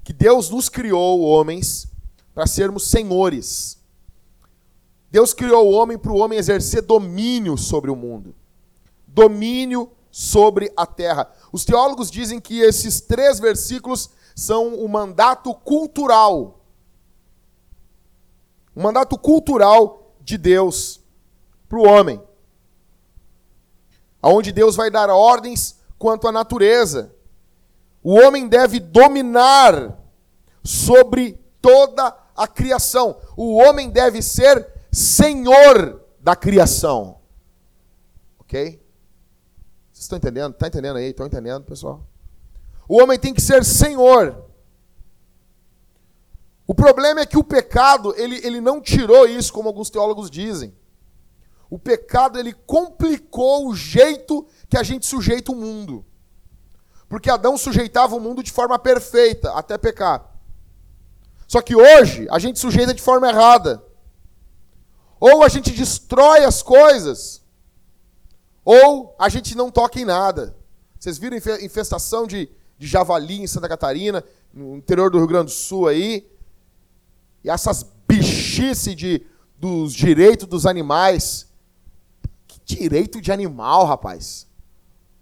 que 0.02 0.12
Deus 0.12 0.50
nos 0.50 0.68
criou, 0.68 1.20
homens, 1.20 1.86
para 2.34 2.46
sermos 2.46 2.88
senhores. 2.88 3.77
Deus 5.10 5.32
criou 5.32 5.66
o 5.66 5.72
homem 5.72 5.96
para 5.96 6.12
o 6.12 6.18
homem 6.18 6.38
exercer 6.38 6.82
domínio 6.82 7.56
sobre 7.56 7.90
o 7.90 7.96
mundo, 7.96 8.34
domínio 9.06 9.90
sobre 10.10 10.72
a 10.76 10.86
terra. 10.86 11.30
Os 11.52 11.64
teólogos 11.64 12.10
dizem 12.10 12.40
que 12.40 12.60
esses 12.60 13.00
três 13.00 13.38
versículos 13.40 14.10
são 14.34 14.74
o 14.74 14.88
mandato 14.88 15.54
cultural. 15.54 16.60
O 18.74 18.82
mandato 18.82 19.18
cultural 19.18 20.14
de 20.20 20.36
Deus 20.36 21.00
para 21.68 21.78
o 21.78 21.86
homem. 21.86 22.22
Onde 24.22 24.52
Deus 24.52 24.76
vai 24.76 24.90
dar 24.90 25.08
ordens 25.10 25.78
quanto 25.98 26.28
à 26.28 26.32
natureza. 26.32 27.14
O 28.02 28.14
homem 28.14 28.46
deve 28.46 28.78
dominar 28.78 29.98
sobre 30.62 31.38
toda 31.60 32.16
a 32.36 32.46
criação. 32.46 33.18
O 33.36 33.56
homem 33.56 33.90
deve 33.90 34.22
ser 34.22 34.77
senhor 34.98 36.04
da 36.20 36.34
criação. 36.34 37.20
Ok? 38.38 38.82
Vocês 39.92 40.04
estão 40.04 40.18
entendendo? 40.18 40.52
Está 40.52 40.66
entendendo 40.68 40.96
aí? 40.96 41.10
Estão 41.10 41.26
entendendo, 41.26 41.64
pessoal? 41.64 42.06
O 42.88 43.00
homem 43.02 43.18
tem 43.18 43.32
que 43.32 43.40
ser 43.40 43.64
senhor. 43.64 44.44
O 46.66 46.74
problema 46.74 47.20
é 47.20 47.26
que 47.26 47.38
o 47.38 47.44
pecado, 47.44 48.14
ele, 48.16 48.44
ele 48.44 48.60
não 48.60 48.80
tirou 48.80 49.26
isso, 49.26 49.52
como 49.52 49.68
alguns 49.68 49.88
teólogos 49.88 50.30
dizem. 50.30 50.74
O 51.70 51.78
pecado, 51.78 52.38
ele 52.38 52.52
complicou 52.52 53.68
o 53.68 53.74
jeito 53.74 54.46
que 54.68 54.76
a 54.76 54.82
gente 54.82 55.06
sujeita 55.06 55.52
o 55.52 55.56
mundo. 55.56 56.04
Porque 57.08 57.30
Adão 57.30 57.56
sujeitava 57.56 58.14
o 58.14 58.20
mundo 58.20 58.42
de 58.42 58.52
forma 58.52 58.78
perfeita, 58.78 59.52
até 59.52 59.78
pecar. 59.78 60.30
Só 61.46 61.62
que 61.62 61.74
hoje 61.74 62.26
a 62.30 62.38
gente 62.38 62.58
sujeita 62.58 62.92
de 62.92 63.00
forma 63.00 63.28
errada. 63.28 63.82
Ou 65.20 65.42
a 65.42 65.48
gente 65.48 65.70
destrói 65.70 66.44
as 66.44 66.62
coisas, 66.62 67.42
ou 68.64 69.14
a 69.18 69.28
gente 69.28 69.56
não 69.56 69.70
toca 69.70 70.00
em 70.00 70.04
nada. 70.04 70.54
Vocês 70.98 71.18
viram 71.18 71.36
infestação 71.36 72.26
de, 72.26 72.48
de 72.78 72.86
javali 72.86 73.40
em 73.40 73.46
Santa 73.46 73.68
Catarina, 73.68 74.22
no 74.52 74.76
interior 74.76 75.10
do 75.10 75.18
Rio 75.18 75.26
Grande 75.26 75.46
do 75.46 75.50
Sul 75.50 75.88
aí? 75.88 76.28
E 77.42 77.50
essas 77.50 77.84
bichices 78.06 78.94
de, 78.94 79.26
dos 79.58 79.92
direitos 79.92 80.46
dos 80.46 80.66
animais. 80.66 81.46
Que 82.46 82.60
direito 82.76 83.20
de 83.20 83.32
animal, 83.32 83.84
rapaz? 83.84 84.46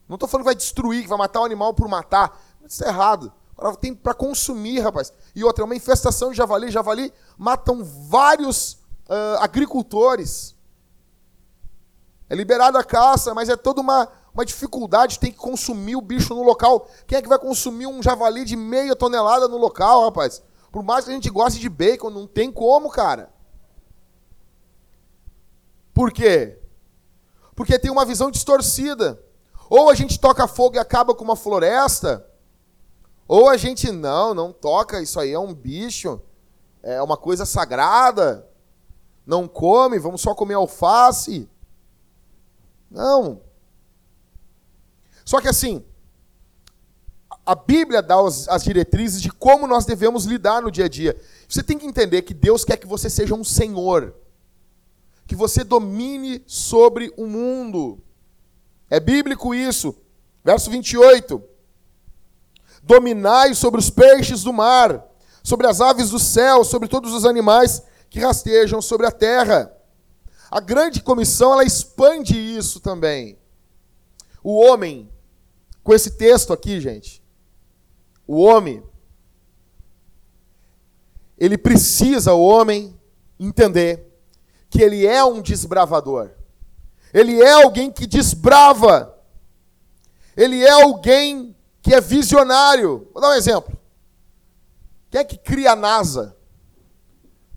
Não 0.08 0.14
estou 0.14 0.28
falando 0.28 0.44
que 0.44 0.50
vai 0.50 0.54
destruir, 0.54 1.02
que 1.02 1.08
vai 1.08 1.18
matar 1.18 1.40
o 1.40 1.44
animal 1.44 1.74
por 1.74 1.88
matar. 1.88 2.40
Isso 2.66 2.84
é 2.84 2.88
errado. 2.88 3.32
Agora 3.56 3.76
tem 3.76 3.94
para 3.94 4.14
consumir, 4.14 4.80
rapaz. 4.80 5.12
E 5.34 5.42
outra, 5.42 5.62
é 5.62 5.64
uma 5.64 5.74
infestação 5.74 6.30
de 6.30 6.36
javali. 6.36 6.70
Javali 6.70 7.12
matam 7.38 7.82
vários 7.82 8.78
uh, 9.08 9.38
agricultores. 9.40 10.54
É 12.28 12.34
liberada 12.34 12.78
a 12.78 12.84
caça, 12.84 13.32
mas 13.34 13.48
é 13.48 13.56
toda 13.56 13.80
uma, 13.80 14.08
uma 14.34 14.44
dificuldade. 14.44 15.18
Tem 15.18 15.30
que 15.30 15.38
consumir 15.38 15.96
o 15.96 16.00
bicho 16.00 16.34
no 16.34 16.42
local. 16.42 16.88
Quem 17.06 17.18
é 17.18 17.22
que 17.22 17.28
vai 17.28 17.38
consumir 17.38 17.86
um 17.86 18.02
javali 18.02 18.44
de 18.44 18.56
meia 18.56 18.96
tonelada 18.96 19.46
no 19.48 19.56
local, 19.56 20.04
rapaz? 20.04 20.42
Por 20.72 20.82
mais 20.82 21.04
que 21.04 21.10
a 21.10 21.14
gente 21.14 21.30
goste 21.30 21.60
de 21.60 21.68
bacon, 21.68 22.10
não 22.10 22.26
tem 22.26 22.50
como, 22.50 22.90
cara. 22.90 23.30
Por 25.94 26.12
quê? 26.12 26.58
Porque 27.54 27.78
tem 27.78 27.90
uma 27.90 28.04
visão 28.04 28.30
distorcida. 28.30 29.22
Ou 29.70 29.90
a 29.90 29.94
gente 29.94 30.20
toca 30.20 30.46
fogo 30.46 30.76
e 30.76 30.78
acaba 30.78 31.14
com 31.14 31.24
uma 31.24 31.34
floresta, 31.34 32.24
ou 33.26 33.48
a 33.48 33.56
gente 33.56 33.90
não, 33.90 34.32
não 34.32 34.52
toca, 34.52 35.02
isso 35.02 35.18
aí 35.18 35.32
é 35.32 35.38
um 35.38 35.52
bicho, 35.52 36.20
é 36.82 37.02
uma 37.02 37.16
coisa 37.16 37.44
sagrada. 37.44 38.45
Não 39.26 39.48
come, 39.48 39.98
vamos 39.98 40.20
só 40.20 40.34
comer 40.34 40.54
alface. 40.54 41.48
Não. 42.88 43.40
Só 45.24 45.40
que 45.40 45.48
assim, 45.48 45.84
a 47.44 47.56
Bíblia 47.56 48.00
dá 48.00 48.16
as 48.20 48.62
diretrizes 48.62 49.20
de 49.20 49.30
como 49.30 49.66
nós 49.66 49.84
devemos 49.84 50.24
lidar 50.24 50.62
no 50.62 50.70
dia 50.70 50.84
a 50.84 50.88
dia. 50.88 51.20
Você 51.48 51.62
tem 51.62 51.76
que 51.76 51.86
entender 51.86 52.22
que 52.22 52.32
Deus 52.32 52.64
quer 52.64 52.76
que 52.76 52.86
você 52.86 53.10
seja 53.10 53.34
um 53.34 53.42
senhor, 53.42 54.14
que 55.26 55.34
você 55.34 55.64
domine 55.64 56.42
sobre 56.46 57.12
o 57.16 57.26
mundo. 57.26 58.00
É 58.88 59.00
bíblico 59.00 59.52
isso. 59.52 59.96
Verso 60.44 60.70
28. 60.70 61.42
Dominai 62.80 63.52
sobre 63.54 63.80
os 63.80 63.90
peixes 63.90 64.44
do 64.44 64.52
mar, 64.52 65.04
sobre 65.42 65.66
as 65.66 65.80
aves 65.80 66.10
do 66.10 66.20
céu, 66.20 66.62
sobre 66.62 66.88
todos 66.88 67.12
os 67.12 67.24
animais 67.24 67.82
que 68.08 68.20
rastejam 68.20 68.80
sobre 68.80 69.06
a 69.06 69.12
terra. 69.12 69.72
A 70.50 70.60
grande 70.60 71.02
comissão, 71.02 71.52
ela 71.52 71.64
expande 71.64 72.36
isso 72.36 72.80
também. 72.80 73.38
O 74.42 74.60
homem, 74.60 75.10
com 75.82 75.92
esse 75.92 76.12
texto 76.12 76.52
aqui, 76.52 76.80
gente, 76.80 77.22
o 78.26 78.42
homem, 78.42 78.82
ele 81.36 81.58
precisa, 81.58 82.32
o 82.32 82.44
homem, 82.44 82.98
entender 83.38 84.06
que 84.70 84.80
ele 84.80 85.06
é 85.06 85.24
um 85.24 85.40
desbravador. 85.40 86.30
Ele 87.12 87.40
é 87.42 87.52
alguém 87.52 87.90
que 87.90 88.06
desbrava. 88.06 89.18
Ele 90.36 90.62
é 90.64 90.70
alguém 90.70 91.56
que 91.80 91.94
é 91.94 92.00
visionário. 92.00 93.08
Vou 93.12 93.22
dar 93.22 93.30
um 93.30 93.34
exemplo. 93.34 93.76
Quem 95.10 95.20
é 95.20 95.24
que 95.24 95.38
cria 95.38 95.72
a 95.72 95.76
NASA? 95.76 96.35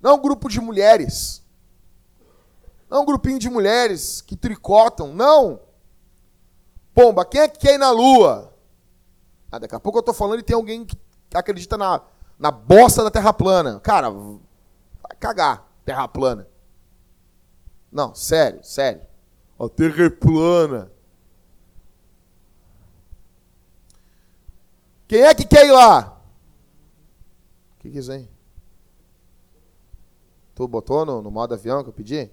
Não 0.01 0.11
é 0.11 0.13
um 0.13 0.21
grupo 0.21 0.49
de 0.49 0.59
mulheres. 0.59 1.43
Não 2.89 2.99
é 2.99 3.01
um 3.01 3.05
grupinho 3.05 3.37
de 3.37 3.49
mulheres 3.49 4.21
que 4.21 4.35
tricotam. 4.35 5.13
Não. 5.13 5.59
Pomba, 6.93 7.25
quem 7.25 7.41
é 7.41 7.47
que 7.47 7.59
quer 7.59 7.75
ir 7.75 7.77
na 7.77 7.91
Lua? 7.91 8.53
Ah, 9.51 9.59
daqui 9.59 9.75
a 9.75 9.79
pouco 9.79 9.97
eu 9.97 10.01
estou 10.01 10.13
falando 10.13 10.39
e 10.39 10.43
tem 10.43 10.55
alguém 10.55 10.85
que 10.85 10.97
acredita 11.33 11.77
na, 11.77 12.01
na 12.37 12.51
bosta 12.51 13.03
da 13.03 13.11
Terra 13.11 13.33
plana. 13.33 13.79
Cara, 13.79 14.09
vai 14.09 15.15
cagar, 15.19 15.67
Terra 15.85 16.07
plana. 16.07 16.47
Não, 17.91 18.13
sério, 18.13 18.63
sério. 18.63 19.01
A 19.59 19.67
terra 19.67 20.05
é 20.05 20.09
plana. 20.09 20.91
Quem 25.07 25.21
é 25.21 25.33
que 25.33 25.45
quer 25.45 25.65
ir 25.65 25.71
lá? 25.71 26.21
O 27.75 27.81
que, 27.81 27.89
que 27.89 27.97
é 27.97 27.99
isso 27.99 28.11
aí? 28.11 28.29
Tu 30.59 30.67
botou 30.67 31.05
no, 31.05 31.21
no 31.21 31.31
modo 31.31 31.53
avião 31.53 31.81
que 31.81 31.87
eu 31.87 31.93
pedi? 31.93 32.29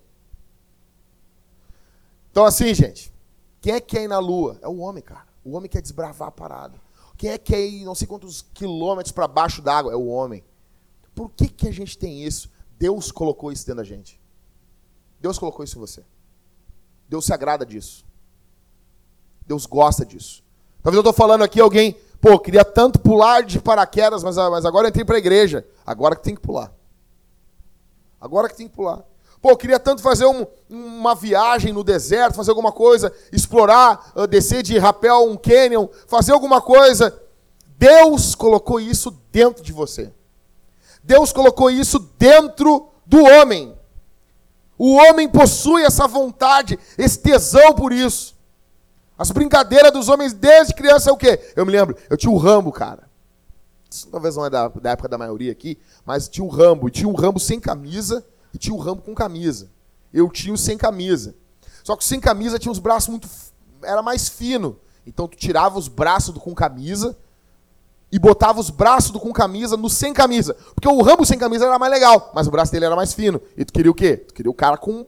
Então, 2.28 2.44
assim, 2.44 2.74
gente. 2.74 3.14
Quem 3.60 3.74
é 3.74 3.80
que 3.80 3.94
quer 3.94 4.02
ir 4.02 4.08
na 4.08 4.18
lua? 4.18 4.58
É 4.60 4.66
o 4.66 4.78
homem, 4.78 5.00
cara. 5.00 5.28
O 5.44 5.52
homem 5.52 5.70
quer 5.70 5.80
desbravar 5.80 6.26
a 6.26 6.32
parada. 6.32 6.74
Quem 7.16 7.30
é 7.30 7.38
que 7.38 7.52
quer 7.52 7.64
ir 7.64 7.84
não 7.84 7.94
sei 7.94 8.08
quantos 8.08 8.42
quilômetros 8.52 9.12
para 9.12 9.28
baixo 9.28 9.62
d'água? 9.62 9.92
É 9.92 9.94
o 9.94 10.06
homem. 10.06 10.42
Por 11.14 11.30
que, 11.30 11.46
que 11.46 11.68
a 11.68 11.72
gente 11.72 11.96
tem 11.96 12.24
isso? 12.24 12.50
Deus 12.76 13.12
colocou 13.12 13.52
isso 13.52 13.64
dentro 13.64 13.76
da 13.76 13.84
gente. 13.84 14.20
Deus 15.20 15.38
colocou 15.38 15.64
isso 15.64 15.78
em 15.78 15.80
você. 15.80 16.04
Deus 17.08 17.26
se 17.26 17.32
agrada 17.32 17.64
disso. 17.64 18.04
Deus 19.46 19.66
gosta 19.66 20.04
disso. 20.04 20.42
Talvez 20.82 20.96
eu 20.96 21.08
estou 21.08 21.12
falando 21.12 21.44
aqui 21.44 21.60
alguém, 21.60 21.96
pô, 22.20 22.40
queria 22.40 22.64
tanto 22.64 22.98
pular 22.98 23.44
de 23.44 23.60
paraquedas, 23.60 24.24
mas, 24.24 24.34
mas 24.34 24.64
agora 24.64 24.86
eu 24.86 24.88
entrei 24.88 25.04
para 25.04 25.14
a 25.14 25.18
igreja. 25.18 25.64
Agora 25.86 26.16
que 26.16 26.24
tem 26.24 26.34
que 26.34 26.40
pular. 26.40 26.74
Agora 28.20 28.48
que 28.48 28.56
tem 28.56 28.68
que 28.68 28.74
pular. 28.74 29.02
Pô, 29.40 29.56
queria 29.56 29.78
tanto 29.78 30.02
fazer 30.02 30.26
um, 30.26 30.46
uma 30.68 31.14
viagem 31.14 31.72
no 31.72 31.84
deserto, 31.84 32.34
fazer 32.34 32.50
alguma 32.50 32.72
coisa, 32.72 33.12
explorar, 33.32 34.12
uh, 34.16 34.26
descer 34.26 34.62
de 34.62 34.78
rapel 34.78 35.30
um 35.30 35.36
canyon, 35.36 35.86
fazer 36.08 36.32
alguma 36.32 36.60
coisa. 36.60 37.16
Deus 37.78 38.34
colocou 38.34 38.80
isso 38.80 39.10
dentro 39.30 39.62
de 39.62 39.72
você. 39.72 40.12
Deus 41.02 41.32
colocou 41.32 41.70
isso 41.70 41.98
dentro 42.18 42.88
do 43.06 43.22
homem. 43.22 43.76
O 44.78 44.94
homem 44.96 45.28
possui 45.28 45.84
essa 45.84 46.06
vontade, 46.08 46.78
esse 46.98 47.18
tesão 47.18 47.72
por 47.74 47.92
isso. 47.92 48.34
As 49.16 49.30
brincadeiras 49.30 49.92
dos 49.92 50.08
homens 50.08 50.32
desde 50.32 50.74
criança 50.74 51.08
é 51.08 51.12
o 51.12 51.16
quê? 51.16 51.40
Eu 51.54 51.64
me 51.64 51.72
lembro, 51.72 51.96
eu 52.10 52.16
tinha 52.16 52.30
o 52.30 52.36
Rambo, 52.36 52.72
cara. 52.72 53.05
Talvez 54.04 54.36
não 54.36 54.46
é 54.46 54.50
da, 54.50 54.68
da 54.68 54.90
época 54.90 55.08
da 55.08 55.18
maioria 55.18 55.52
aqui, 55.52 55.78
mas 56.04 56.28
tinha 56.28 56.44
o 56.44 56.48
Rambo. 56.48 56.90
Tinha 56.90 57.08
o 57.08 57.14
Rambo 57.14 57.40
sem 57.40 57.58
camisa 57.58 58.24
e 58.52 58.58
tinha 58.58 58.74
o 58.74 58.78
Rambo 58.78 59.02
com 59.02 59.14
camisa. 59.14 59.70
Eu 60.12 60.30
tinha 60.30 60.52
o 60.54 60.58
sem 60.58 60.76
camisa. 60.76 61.34
Só 61.82 61.96
que 61.96 62.02
o 62.02 62.06
sem 62.06 62.20
camisa 62.20 62.58
tinha 62.58 62.72
os 62.72 62.78
braços 62.78 63.08
muito. 63.08 63.28
Era 63.82 64.02
mais 64.02 64.28
fino. 64.28 64.78
Então 65.06 65.28
tu 65.28 65.36
tirava 65.36 65.78
os 65.78 65.88
braços 65.88 66.34
do 66.34 66.40
com 66.40 66.54
camisa 66.54 67.16
e 68.10 68.18
botava 68.18 68.60
os 68.60 68.70
braços 68.70 69.10
do 69.10 69.20
com 69.20 69.32
camisa 69.32 69.76
no 69.76 69.88
sem 69.88 70.12
camisa. 70.12 70.54
Porque 70.74 70.88
o 70.88 71.02
Rambo 71.02 71.24
sem 71.24 71.38
camisa 71.38 71.66
era 71.66 71.78
mais 71.78 71.92
legal, 71.92 72.32
mas 72.34 72.46
o 72.46 72.50
braço 72.50 72.72
dele 72.72 72.86
era 72.86 72.96
mais 72.96 73.12
fino. 73.12 73.40
E 73.56 73.64
tu 73.64 73.72
queria 73.72 73.90
o 73.90 73.94
quê? 73.94 74.16
Tu 74.16 74.34
queria 74.34 74.50
o 74.50 74.54
cara 74.54 74.76
com 74.76 75.06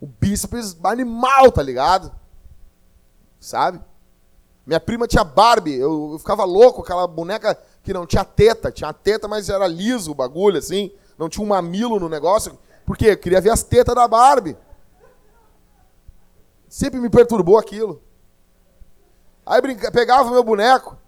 o 0.00 0.06
bíceps 0.06 0.76
animal, 0.84 1.50
tá 1.50 1.62
ligado? 1.62 2.12
Sabe? 3.40 3.80
Minha 4.66 4.80
prima 4.80 5.06
tinha 5.06 5.24
Barbie, 5.24 5.74
eu, 5.74 6.12
eu 6.12 6.18
ficava 6.18 6.44
louco, 6.44 6.82
aquela 6.82 7.06
boneca 7.06 7.58
que 7.88 7.94
não 7.94 8.04
tinha 8.04 8.22
teta, 8.22 8.70
tinha 8.70 8.92
teta, 8.92 9.26
mas 9.26 9.48
era 9.48 9.66
liso 9.66 10.10
o 10.10 10.14
bagulho, 10.14 10.58
assim, 10.58 10.92
não 11.16 11.26
tinha 11.26 11.42
um 11.42 11.48
mamilo 11.48 11.98
no 11.98 12.06
negócio, 12.06 12.58
porque 12.84 13.06
eu 13.06 13.16
queria 13.16 13.40
ver 13.40 13.48
as 13.48 13.62
tetas 13.62 13.94
da 13.94 14.06
Barbie. 14.06 14.58
Sempre 16.68 17.00
me 17.00 17.08
perturbou 17.08 17.56
aquilo. 17.56 18.02
Aí 19.46 19.62
brinca, 19.62 19.90
pegava 19.90 20.28
o 20.28 20.32
meu 20.32 20.44
boneco, 20.44 20.98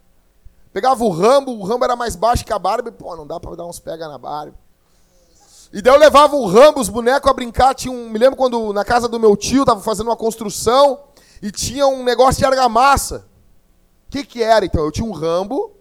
pegava 0.72 1.04
o 1.04 1.10
Rambo, 1.10 1.52
o 1.52 1.64
Rambo 1.64 1.84
era 1.84 1.94
mais 1.94 2.16
baixo 2.16 2.46
que 2.46 2.52
a 2.52 2.58
Barbie, 2.58 2.92
pô, 2.92 3.14
não 3.14 3.26
dá 3.26 3.38
pra 3.38 3.54
dar 3.54 3.66
uns 3.66 3.78
pega 3.78 4.08
na 4.08 4.16
Barbie. 4.16 4.56
E 5.74 5.82
daí 5.82 5.92
eu 5.92 5.98
levava 5.98 6.34
o 6.34 6.46
Rambo, 6.46 6.80
os 6.80 6.88
bonecos 6.88 7.30
a 7.30 7.34
brincar, 7.34 7.74
tinha 7.74 7.92
um, 7.92 8.08
me 8.08 8.18
lembro 8.18 8.38
quando 8.38 8.72
na 8.72 8.86
casa 8.86 9.06
do 9.06 9.20
meu 9.20 9.36
tio 9.36 9.66
tava 9.66 9.82
fazendo 9.82 10.06
uma 10.06 10.16
construção 10.16 10.98
e 11.42 11.50
tinha 11.50 11.86
um 11.86 12.02
negócio 12.02 12.38
de 12.38 12.46
argamassa. 12.46 13.26
O 14.08 14.10
que 14.10 14.24
que 14.24 14.42
era 14.42 14.64
então? 14.64 14.82
Eu 14.82 14.90
tinha 14.90 15.06
um 15.06 15.12
Rambo 15.12 15.78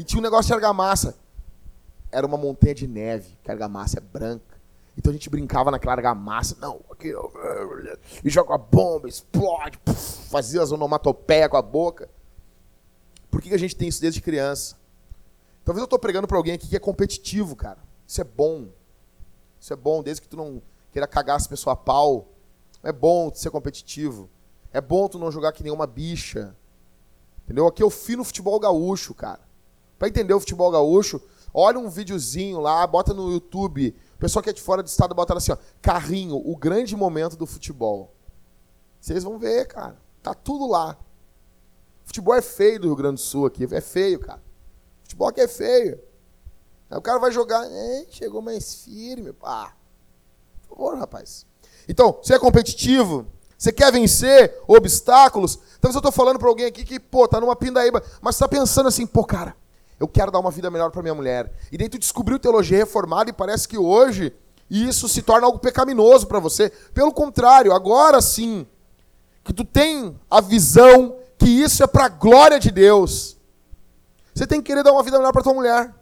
e 0.00 0.04
tinha 0.04 0.18
um 0.18 0.22
negócio 0.22 0.46
de 0.46 0.54
argamassa. 0.54 1.14
Era 2.10 2.26
uma 2.26 2.38
montanha 2.38 2.74
de 2.74 2.86
neve, 2.86 3.36
que 3.42 3.50
a 3.50 3.54
argamassa 3.54 3.98
é 3.98 4.00
branca. 4.00 4.58
Então 4.96 5.10
a 5.10 5.12
gente 5.12 5.28
brincava 5.28 5.70
naquela 5.70 5.92
argamassa, 5.92 6.56
não, 6.58 6.80
aqui, 6.90 7.12
e 8.24 8.30
joga 8.30 8.54
a 8.54 8.58
bomba, 8.58 9.06
explode, 9.08 9.78
fazia 10.30 10.62
as 10.62 10.72
onomatopeias 10.72 11.50
com 11.50 11.58
a 11.58 11.62
boca. 11.62 12.08
Por 13.30 13.42
que 13.42 13.52
a 13.52 13.58
gente 13.58 13.76
tem 13.76 13.88
isso 13.88 14.00
desde 14.00 14.22
criança? 14.22 14.76
Talvez 15.66 15.80
eu 15.82 15.84
estou 15.84 15.98
pregando 15.98 16.26
para 16.26 16.38
alguém 16.38 16.54
aqui 16.54 16.66
que 16.66 16.76
é 16.76 16.80
competitivo, 16.80 17.54
cara. 17.54 17.78
Isso 18.06 18.22
é 18.22 18.24
bom. 18.24 18.68
Isso 19.60 19.70
é 19.70 19.76
bom, 19.76 20.02
desde 20.02 20.22
que 20.22 20.28
tu 20.28 20.36
não 20.36 20.62
queira 20.90 21.06
cagar 21.06 21.36
as 21.36 21.46
pessoas 21.46 21.74
a 21.74 21.76
pau. 21.76 22.26
É 22.82 22.90
bom 22.90 23.30
ser 23.34 23.50
competitivo. 23.50 24.30
É 24.72 24.80
bom 24.80 25.06
tu 25.08 25.18
não 25.18 25.30
jogar 25.30 25.52
que 25.52 25.62
nem 25.62 25.70
uma 25.70 25.86
bicha. 25.86 26.56
Entendeu? 27.44 27.66
Aqui 27.66 27.82
eu 27.82 27.90
fui 27.90 28.16
no 28.16 28.24
futebol 28.24 28.58
gaúcho, 28.58 29.14
cara. 29.14 29.49
Para 30.00 30.08
entender 30.08 30.32
o 30.32 30.40
futebol 30.40 30.70
gaúcho, 30.70 31.20
olha 31.52 31.78
um 31.78 31.90
videozinho 31.90 32.58
lá, 32.58 32.86
bota 32.86 33.12
no 33.12 33.30
YouTube. 33.30 33.94
O 34.14 34.18
pessoal 34.18 34.42
que 34.42 34.48
é 34.48 34.52
de 34.54 34.62
fora 34.62 34.82
do 34.82 34.86
estado 34.86 35.14
bota 35.14 35.36
assim, 35.36 35.52
ó, 35.52 35.58
carrinho, 35.82 36.36
o 36.36 36.56
grande 36.56 36.96
momento 36.96 37.36
do 37.36 37.44
futebol. 37.44 38.10
Vocês 38.98 39.22
vão 39.22 39.38
ver, 39.38 39.66
cara. 39.68 39.98
Tá 40.22 40.32
tudo 40.32 40.66
lá. 40.66 40.96
Futebol 42.02 42.34
é 42.34 42.40
feio 42.40 42.80
do 42.80 42.86
Rio 42.86 42.96
Grande 42.96 43.16
do 43.16 43.20
Sul 43.20 43.44
aqui, 43.44 43.68
é 43.70 43.80
feio, 43.82 44.18
cara. 44.18 44.42
Futebol 45.02 45.28
aqui 45.28 45.42
é 45.42 45.48
feio. 45.48 46.00
Aí 46.88 46.96
o 46.96 47.02
cara 47.02 47.18
vai 47.18 47.30
jogar, 47.30 47.62
é, 47.70 48.06
chegou 48.08 48.40
mais 48.40 48.82
firme, 48.82 49.34
pá. 49.34 49.76
Por 50.62 50.78
favor, 50.78 50.96
rapaz. 50.96 51.44
Então, 51.86 52.18
você 52.22 52.36
é 52.36 52.38
competitivo, 52.38 53.26
você 53.58 53.70
quer 53.70 53.92
vencer 53.92 54.62
obstáculos. 54.66 55.56
Talvez 55.78 55.94
eu 55.94 55.98
estou 55.98 56.10
falando 56.10 56.38
para 56.38 56.48
alguém 56.48 56.64
aqui 56.64 56.86
que, 56.86 56.98
pô, 56.98 57.28
tá 57.28 57.38
numa 57.38 57.54
pindaíba, 57.54 58.02
mas 58.22 58.36
está 58.36 58.48
pensando 58.48 58.88
assim, 58.88 59.06
pô, 59.06 59.24
cara, 59.24 59.54
eu 60.00 60.08
quero 60.08 60.32
dar 60.32 60.38
uma 60.38 60.50
vida 60.50 60.70
melhor 60.70 60.90
para 60.90 61.02
minha 61.02 61.14
mulher. 61.14 61.52
E 61.70 61.76
daí 61.76 61.86
tu 61.86 61.98
descobriu 61.98 62.38
teologia 62.38 62.78
reformada 62.78 63.28
e 63.28 63.34
parece 63.34 63.68
que 63.68 63.76
hoje 63.76 64.34
isso 64.70 65.06
se 65.06 65.20
torna 65.20 65.46
algo 65.46 65.58
pecaminoso 65.58 66.26
para 66.26 66.40
você. 66.40 66.70
Pelo 66.94 67.12
contrário, 67.12 67.70
agora 67.70 68.22
sim, 68.22 68.66
que 69.44 69.52
tu 69.52 69.62
tem 69.62 70.18
a 70.30 70.40
visão 70.40 71.16
que 71.36 71.48
isso 71.48 71.84
é 71.84 71.86
para 71.86 72.06
a 72.06 72.08
glória 72.08 72.58
de 72.58 72.70
Deus. 72.70 73.36
Você 74.34 74.46
tem 74.46 74.62
que 74.62 74.68
querer 74.68 74.82
dar 74.82 74.92
uma 74.92 75.02
vida 75.02 75.18
melhor 75.18 75.32
para 75.32 75.42
tua 75.42 75.52
mulher. 75.52 75.94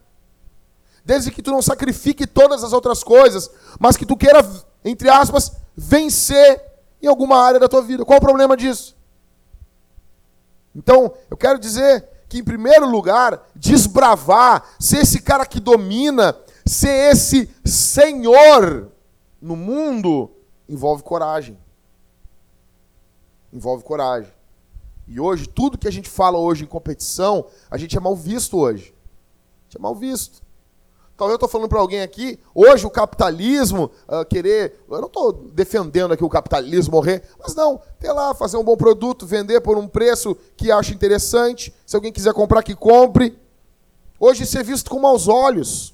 Desde 1.04 1.32
que 1.32 1.42
tu 1.42 1.50
não 1.50 1.62
sacrifique 1.62 2.24
todas 2.24 2.62
as 2.62 2.72
outras 2.72 3.02
coisas, 3.02 3.50
mas 3.80 3.96
que 3.96 4.06
tu 4.06 4.16
queira, 4.16 4.46
entre 4.84 5.08
aspas, 5.08 5.52
vencer 5.76 6.62
em 7.02 7.08
alguma 7.08 7.42
área 7.42 7.58
da 7.58 7.68
tua 7.68 7.82
vida. 7.82 8.04
Qual 8.04 8.18
o 8.18 8.22
problema 8.22 8.56
disso? 8.56 8.96
Então, 10.72 11.12
eu 11.28 11.36
quero 11.36 11.58
dizer 11.58 12.06
que, 12.28 12.38
em 12.38 12.44
primeiro 12.44 12.88
lugar, 12.88 13.48
desbravar, 13.56 14.64
ser 14.78 14.98
esse 14.98 15.20
cara 15.22 15.46
que 15.46 15.58
domina, 15.58 16.36
ser 16.66 17.12
esse 17.12 17.50
senhor 17.64 18.92
no 19.40 19.56
mundo, 19.56 20.30
envolve 20.68 21.02
coragem. 21.02 21.58
Envolve 23.52 23.82
coragem. 23.82 24.30
E 25.06 25.18
hoje, 25.18 25.48
tudo 25.48 25.78
que 25.78 25.88
a 25.88 25.92
gente 25.92 26.10
fala 26.10 26.38
hoje 26.38 26.64
em 26.64 26.66
competição, 26.66 27.46
a 27.70 27.78
gente 27.78 27.96
é 27.96 28.00
mal 28.00 28.14
visto 28.14 28.58
hoje. 28.58 28.94
A 29.60 29.64
gente 29.64 29.78
é 29.78 29.80
mal 29.80 29.94
visto. 29.94 30.42
Talvez 31.18 31.32
eu 31.32 31.34
estou 31.34 31.48
falando 31.48 31.68
para 31.68 31.80
alguém 31.80 32.00
aqui, 32.00 32.38
hoje 32.54 32.86
o 32.86 32.90
capitalismo, 32.90 33.90
uh, 34.06 34.24
querer. 34.24 34.84
Eu 34.88 35.00
não 35.00 35.08
estou 35.08 35.32
defendendo 35.32 36.12
aqui 36.12 36.22
o 36.22 36.28
capitalismo 36.28 36.92
morrer, 36.92 37.28
mas 37.40 37.56
não, 37.56 37.82
ter 37.98 38.12
lá, 38.12 38.32
fazer 38.36 38.56
um 38.56 38.62
bom 38.62 38.76
produto, 38.76 39.26
vender 39.26 39.60
por 39.60 39.76
um 39.76 39.88
preço 39.88 40.36
que 40.56 40.70
acha 40.70 40.94
interessante. 40.94 41.74
Se 41.84 41.96
alguém 41.96 42.12
quiser 42.12 42.32
comprar, 42.32 42.62
que 42.62 42.72
compre. 42.72 43.36
Hoje 44.20 44.46
ser 44.46 44.62
visto 44.62 44.88
com 44.88 45.00
maus 45.00 45.26
olhos. 45.26 45.92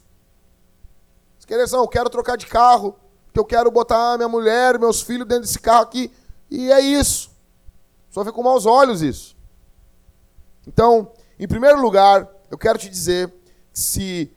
Se 1.39 1.47
querer, 1.47 1.71
não, 1.71 1.81
eu 1.81 1.89
quero 1.89 2.11
trocar 2.11 2.37
de 2.37 2.45
carro, 2.47 2.95
que 3.33 3.41
eu 3.41 3.47
quero 3.47 3.71
botar 3.71 4.19
minha 4.19 4.29
mulher, 4.29 4.79
meus 4.79 5.01
filhos 5.01 5.27
dentro 5.27 5.45
desse 5.45 5.59
carro 5.59 5.85
aqui. 5.85 6.13
E 6.51 6.71
é 6.71 6.81
isso. 6.81 7.31
Só 8.11 8.23
vê 8.23 8.31
com 8.31 8.43
maus 8.43 8.67
olhos 8.67 9.01
isso. 9.01 9.35
Então, 10.67 11.13
em 11.39 11.49
primeiro 11.49 11.81
lugar, 11.81 12.29
eu 12.51 12.59
quero 12.59 12.79
te 12.79 12.91
dizer 12.91 13.33
que 13.73 13.81
se 13.81 14.31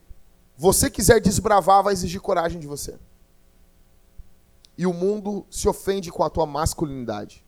você 0.58 0.90
quiser 0.90 1.22
desbravar, 1.22 1.84
vai 1.84 1.94
exigir 1.94 2.20
coragem 2.20 2.60
de 2.60 2.66
você. 2.66 2.98
E 4.76 4.88
o 4.88 4.94
mundo 4.94 5.46
se 5.50 5.68
ofende 5.68 6.12
com 6.12 6.24
a 6.24 6.30
tua 6.30 6.46
masculinidade. 6.46 7.46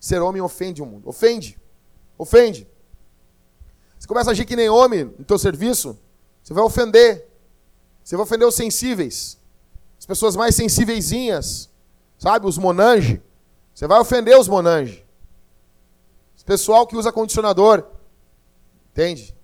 Ser 0.00 0.20
homem 0.20 0.42
ofende 0.42 0.82
o 0.82 0.86
mundo. 0.86 1.08
Ofende. 1.08 1.58
Ofende. 2.18 2.66
Você 3.98 4.08
começa 4.08 4.30
a 4.30 4.32
agir 4.32 4.44
que 4.44 4.56
nem 4.56 4.68
homem 4.68 5.04
no 5.04 5.24
teu 5.24 5.38
serviço, 5.38 5.98
você 6.42 6.52
vai 6.52 6.64
ofender. 6.64 7.28
Você 8.02 8.16
vai 8.16 8.24
ofender 8.24 8.48
os 8.48 8.54
sensíveis. 8.54 9.38
As 9.98 10.06
pessoas 10.06 10.34
mais 10.34 10.54
sensíveiszinhas. 10.54 11.70
Sabe? 12.18 12.46
Os 12.46 12.58
monange. 12.58 13.22
Você 13.74 13.86
vai 13.86 14.00
ofender 14.00 14.36
os 14.36 14.48
monange. 14.48 15.06
Esse 16.34 16.44
pessoal 16.44 16.86
que 16.86 16.96
usa 16.96 17.12
condicionador. 17.12 17.84
Entende? 18.90 19.34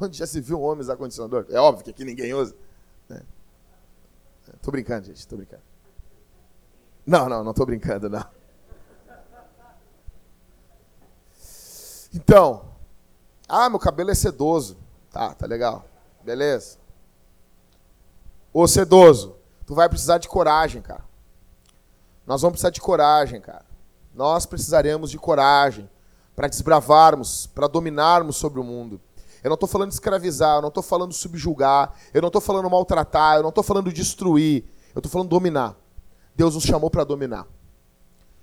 Onde 0.00 0.18
já 0.18 0.26
se 0.26 0.40
viu 0.40 0.60
um 0.60 0.62
homem 0.62 0.80
usar 0.80 0.96
condicionador? 0.96 1.46
É 1.50 1.58
óbvio 1.58 1.84
que 1.84 1.90
aqui 1.90 2.04
ninguém 2.04 2.32
usa. 2.34 2.54
Né? 3.08 3.22
Tô 4.62 4.70
brincando, 4.70 5.06
gente, 5.06 5.26
tô 5.26 5.36
brincando. 5.36 5.62
Não, 7.06 7.28
não, 7.28 7.42
não 7.42 7.54
tô 7.54 7.64
brincando, 7.64 8.08
não. 8.08 8.24
Então, 12.14 12.72
ah, 13.48 13.68
meu 13.68 13.78
cabelo 13.78 14.10
é 14.10 14.14
sedoso. 14.14 14.76
Tá, 15.10 15.34
tá 15.34 15.46
legal. 15.46 15.84
Beleza. 16.22 16.78
Ô 18.52 18.66
sedoso, 18.66 19.36
tu 19.66 19.74
vai 19.74 19.88
precisar 19.88 20.18
de 20.18 20.28
coragem, 20.28 20.82
cara. 20.82 21.04
Nós 22.26 22.42
vamos 22.42 22.52
precisar 22.54 22.70
de 22.70 22.80
coragem, 22.80 23.40
cara. 23.40 23.64
Nós 24.14 24.44
precisaremos 24.44 25.10
de 25.10 25.18
coragem 25.18 25.88
para 26.36 26.48
desbravarmos, 26.48 27.46
para 27.46 27.66
dominarmos 27.66 28.36
sobre 28.36 28.60
o 28.60 28.64
mundo. 28.64 29.00
Eu 29.42 29.48
não 29.48 29.54
estou 29.54 29.68
falando 29.68 29.92
escravizar, 29.92 30.56
eu 30.56 30.62
não 30.62 30.68
estou 30.68 30.82
falando 30.82 31.12
subjugar, 31.12 31.94
eu 32.12 32.20
não 32.20 32.28
estou 32.28 32.40
falando 32.40 32.68
maltratar, 32.68 33.36
eu 33.36 33.42
não 33.42 33.50
estou 33.50 33.64
falando 33.64 33.92
destruir, 33.92 34.64
eu 34.94 34.98
estou 34.98 35.10
falando 35.10 35.28
dominar. 35.28 35.76
Deus 36.34 36.54
nos 36.54 36.64
chamou 36.64 36.90
para 36.90 37.04
dominar. 37.04 37.46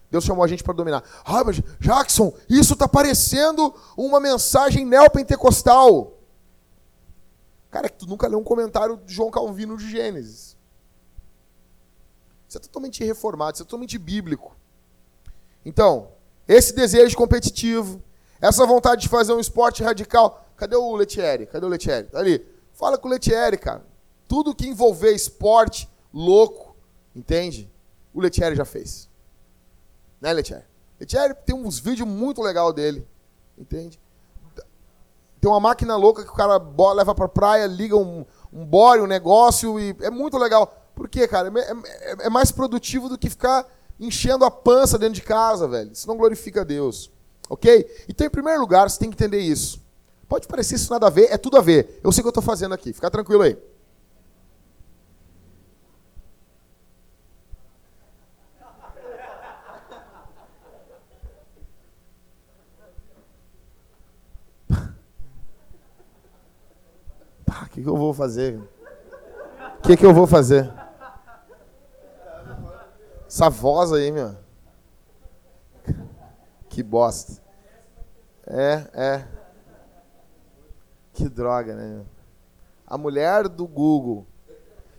Deus 0.09 0.23
chamou 0.23 0.43
a 0.43 0.47
gente 0.47 0.63
para 0.63 0.73
dominar. 0.73 1.03
Ah, 1.25 1.43
mas 1.43 1.61
Jackson, 1.79 2.33
isso 2.49 2.73
está 2.73 2.87
parecendo 2.87 3.73
uma 3.97 4.19
mensagem 4.19 4.85
neopentecostal. 4.85 6.13
Cara, 7.69 7.87
é 7.87 7.89
que 7.89 7.97
tu 7.97 8.07
nunca 8.07 8.27
leu 8.27 8.39
um 8.39 8.43
comentário 8.43 8.97
de 9.05 9.13
João 9.13 9.29
Calvino 9.29 9.75
de 9.75 9.89
Gênesis. 9.89 10.55
Isso 12.47 12.57
é 12.57 12.61
totalmente 12.61 13.03
reformado, 13.03 13.55
isso 13.55 13.63
é 13.63 13.65
totalmente 13.65 13.97
bíblico. 13.97 14.55
Então, 15.65 16.09
esse 16.47 16.73
desejo 16.73 17.17
competitivo, 17.17 18.01
essa 18.39 18.65
vontade 18.65 19.01
de 19.01 19.09
fazer 19.09 19.33
um 19.33 19.39
esporte 19.39 19.83
radical, 19.83 20.44
Cadê 20.55 20.75
o 20.75 20.95
Letieri? 20.95 21.45
Cadê 21.45 21.65
o 21.65 21.69
Letieri? 21.69 22.07
Tá 22.07 22.19
ali. 22.19 22.45
Fala 22.73 22.97
com 22.97 23.07
o 23.07 23.11
Letieri, 23.11 23.57
cara. 23.57 23.85
Tudo 24.27 24.55
que 24.55 24.67
envolver 24.67 25.11
esporte 25.11 25.89
louco, 26.13 26.75
entende? 27.15 27.71
O 28.13 28.21
Letieri 28.21 28.55
já 28.55 28.65
fez. 28.65 29.09
Né, 30.19 30.31
Letieri? 30.33 30.63
Etienne 30.99 31.35
tem 31.45 31.55
uns 31.55 31.77
vídeos 31.79 32.07
muito 32.07 32.41
legal 32.41 32.71
dele. 32.71 33.07
Entende? 33.57 33.99
Tem 35.39 35.51
uma 35.51 35.59
máquina 35.59 35.95
louca 35.95 36.23
que 36.23 36.29
o 36.29 36.35
cara 36.35 36.57
leva 36.93 37.13
pra 37.13 37.27
praia, 37.27 37.67
liga 37.67 37.95
um, 37.95 38.25
um 38.51 38.65
bore, 38.65 39.01
um 39.01 39.07
negócio 39.07 39.79
e 39.79 39.95
é 40.01 40.09
muito 40.09 40.37
legal. 40.37 40.73
Por 40.95 41.07
quê, 41.07 41.27
cara? 41.27 41.51
É, 41.59 41.71
é, 41.71 42.25
é 42.25 42.29
mais 42.29 42.51
produtivo 42.51 43.09
do 43.09 43.17
que 43.17 43.29
ficar 43.29 43.67
enchendo 43.99 44.45
a 44.45 44.51
pança 44.51 44.97
dentro 44.97 45.15
de 45.15 45.21
casa, 45.21 45.67
velho. 45.67 45.91
Isso 45.91 46.07
não 46.07 46.17
glorifica 46.17 46.65
Deus. 46.65 47.11
Ok? 47.49 47.85
Então, 48.09 48.25
em 48.25 48.29
primeiro 48.29 48.59
lugar, 48.59 48.89
você 48.89 48.97
tem 48.97 49.09
que 49.09 49.15
entender 49.15 49.39
isso. 49.39 49.84
Pode 50.27 50.47
parecer 50.47 50.75
isso 50.75 50.91
nada 50.91 51.07
a 51.07 51.09
ver, 51.09 51.31
é 51.31 51.37
tudo 51.37 51.57
a 51.57 51.61
ver. 51.61 51.99
Eu 52.03 52.11
sei 52.11 52.21
o 52.21 52.23
que 52.23 52.27
eu 52.27 52.29
estou 52.29 52.43
fazendo 52.43 52.73
aqui. 52.73 52.91
Fica 52.93 53.09
tranquilo 53.11 53.43
aí. 53.43 53.57
O 67.47 67.69
que, 67.75 67.83
que 67.83 67.89
eu 67.89 67.97
vou 67.97 68.13
fazer? 68.13 68.57
O 69.77 69.81
que, 69.81 69.97
que 69.97 70.05
eu 70.05 70.13
vou 70.13 70.25
fazer? 70.25 70.71
Essa 73.27 73.49
voz 73.49 73.91
aí, 73.91 74.11
meu. 74.11 74.33
Que 76.69 76.81
bosta. 76.81 77.43
É, 78.47 78.87
é. 78.93 79.27
Que 81.15 81.29
droga, 81.29 81.73
né? 81.73 82.01
A 82.85 82.97
mulher 82.97 83.47
do 83.47 83.65
Google. 83.65 84.27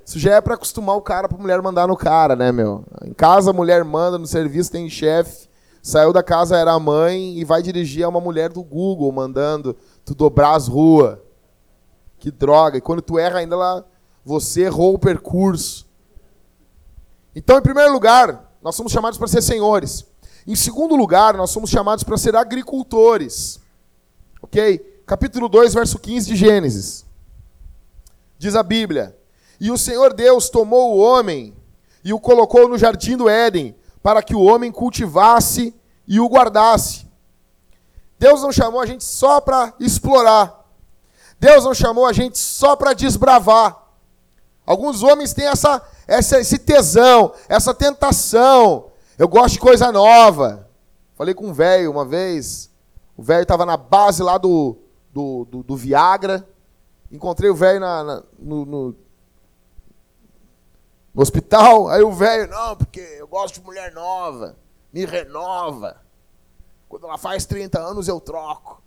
Isso 0.02 0.18
já 0.18 0.36
é 0.36 0.40
para 0.40 0.54
acostumar 0.54 0.96
o 0.96 1.02
cara 1.02 1.28
pra 1.28 1.36
mulher 1.36 1.60
mandar 1.60 1.86
no 1.86 1.96
cara, 1.96 2.34
né, 2.34 2.50
meu? 2.50 2.84
Em 3.04 3.12
casa 3.12 3.50
a 3.50 3.52
mulher 3.52 3.84
manda, 3.84 4.16
no 4.16 4.26
serviço 4.26 4.72
tem 4.72 4.88
chefe. 4.88 5.46
Saiu 5.82 6.14
da 6.14 6.22
casa, 6.22 6.56
era 6.56 6.72
a 6.72 6.80
mãe 6.80 7.38
e 7.38 7.44
vai 7.44 7.62
dirigir 7.62 8.02
a 8.02 8.08
uma 8.08 8.20
mulher 8.20 8.50
do 8.50 8.62
Google 8.62 9.12
mandando 9.12 9.76
tu 10.06 10.14
dobrar 10.14 10.56
as 10.56 10.66
ruas. 10.66 11.18
Que 12.18 12.30
droga. 12.30 12.78
E 12.78 12.80
quando 12.80 13.02
tu 13.02 13.18
erra 13.18 13.40
ainda 13.40 13.54
lá, 13.56 13.84
você 14.24 14.62
errou 14.62 14.94
o 14.94 14.98
percurso. 14.98 15.86
Então, 17.34 17.58
em 17.58 17.62
primeiro 17.62 17.92
lugar, 17.92 18.56
nós 18.62 18.74
somos 18.74 18.90
chamados 18.90 19.18
para 19.18 19.28
ser 19.28 19.42
senhores. 19.42 20.06
Em 20.46 20.56
segundo 20.56 20.96
lugar, 20.96 21.36
nós 21.36 21.50
somos 21.50 21.68
chamados 21.68 22.02
para 22.02 22.16
ser 22.16 22.34
agricultores. 22.34 23.60
Ok? 24.40 24.95
Capítulo 25.06 25.48
2, 25.48 25.72
verso 25.72 26.00
15 26.00 26.26
de 26.26 26.34
Gênesis. 26.34 27.06
Diz 28.36 28.56
a 28.56 28.62
Bíblia: 28.64 29.16
E 29.60 29.70
o 29.70 29.78
Senhor 29.78 30.12
Deus 30.12 30.50
tomou 30.50 30.96
o 30.96 30.98
homem 30.98 31.56
e 32.02 32.12
o 32.12 32.18
colocou 32.18 32.68
no 32.68 32.76
jardim 32.76 33.16
do 33.16 33.28
Éden, 33.28 33.76
para 34.02 34.20
que 34.20 34.34
o 34.34 34.42
homem 34.42 34.72
cultivasse 34.72 35.72
e 36.08 36.18
o 36.18 36.26
guardasse. 36.26 37.06
Deus 38.18 38.42
não 38.42 38.50
chamou 38.50 38.80
a 38.80 38.86
gente 38.86 39.04
só 39.04 39.40
para 39.40 39.72
explorar. 39.78 40.64
Deus 41.38 41.64
não 41.64 41.74
chamou 41.74 42.04
a 42.04 42.12
gente 42.12 42.36
só 42.36 42.74
para 42.74 42.92
desbravar. 42.92 43.80
Alguns 44.64 45.04
homens 45.04 45.32
têm 45.32 45.46
essa, 45.46 45.80
essa, 46.08 46.40
esse 46.40 46.58
tesão, 46.58 47.32
essa 47.48 47.72
tentação. 47.72 48.90
Eu 49.16 49.28
gosto 49.28 49.54
de 49.54 49.60
coisa 49.60 49.92
nova. 49.92 50.68
Falei 51.14 51.32
com 51.32 51.46
um 51.46 51.52
velho 51.52 51.92
uma 51.92 52.04
vez. 52.04 52.70
O 53.16 53.22
velho 53.22 53.42
estava 53.42 53.64
na 53.64 53.76
base 53.76 54.22
lá 54.22 54.36
do, 54.36 54.76
do, 55.16 55.46
do, 55.46 55.62
do 55.62 55.76
Viagra. 55.76 56.46
Encontrei 57.10 57.48
o 57.48 57.54
velho 57.54 57.80
na, 57.80 58.04
na 58.04 58.22
no, 58.38 58.66
no, 58.66 58.96
no 61.14 61.22
hospital. 61.22 61.88
Aí 61.88 62.02
o 62.02 62.12
velho, 62.12 62.50
não, 62.50 62.76
porque 62.76 63.00
eu 63.00 63.26
gosto 63.26 63.54
de 63.54 63.64
mulher 63.64 63.94
nova. 63.94 64.58
Me 64.92 65.06
renova. 65.06 66.02
Quando 66.86 67.06
ela 67.06 67.16
faz 67.16 67.46
30 67.46 67.78
anos, 67.78 68.08
eu 68.08 68.20
troco. 68.20 68.82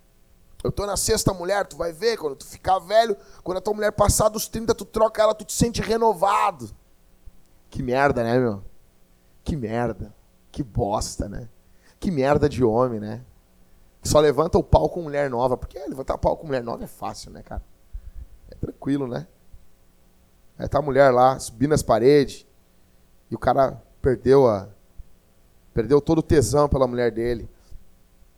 Eu 0.64 0.72
tô 0.72 0.86
na 0.86 0.98
sexta 0.98 1.34
mulher, 1.34 1.66
tu 1.66 1.78
vai 1.78 1.94
ver, 1.94 2.18
quando 2.18 2.36
tu 2.36 2.46
ficar 2.46 2.80
velho, 2.80 3.16
quando 3.44 3.58
a 3.58 3.62
tua 3.62 3.74
mulher 3.74 3.94
passar 3.94 4.28
dos 4.28 4.48
30, 4.48 4.76
tu 4.76 4.84
troca 4.84 5.22
ela, 5.22 5.34
tu 5.34 5.46
te 5.46 5.54
sente 5.54 5.82
renovado. 5.82 6.70
Que 7.70 7.82
merda, 7.82 8.24
né, 8.24 8.38
meu? 8.38 8.62
Que 9.44 9.56
merda. 9.56 10.14
Que 10.52 10.62
bosta, 10.62 11.30
né? 11.30 11.50
Que 12.00 12.12
merda 12.12 12.50
de 12.50 12.64
homem, 12.64 13.00
né? 13.00 13.24
Só 14.04 14.20
levanta 14.20 14.58
o 14.58 14.64
pau 14.64 14.90
com 14.90 15.02
mulher 15.02 15.30
nova. 15.30 15.58
Porque 15.58 15.78
levantar 15.80 16.16
o 16.16 16.20
pau 16.20 16.38
com 16.38 16.48
mulher 16.48 16.64
nova 16.64 16.84
é 16.84 16.88
fácil, 16.88 17.32
né, 17.32 17.42
cara? 17.42 17.62
É 18.50 18.56
tranquilo, 18.56 19.08
né? 19.08 19.28
Aí 20.58 20.68
tá 20.68 20.80
a 20.80 20.82
mulher 20.82 21.12
lá, 21.12 21.40
subindo 21.40 21.74
as 21.74 21.82
paredes, 21.82 22.46
e 23.32 23.36
o 23.36 23.40
cara 23.40 23.82
perdeu 24.02 24.48
a. 24.48 24.68
Perdeu 25.74 26.02
todo 26.02 26.20
o 26.20 26.24
tesão 26.24 26.68
pela 26.68 26.88
mulher 26.88 27.12
dele. 27.12 27.50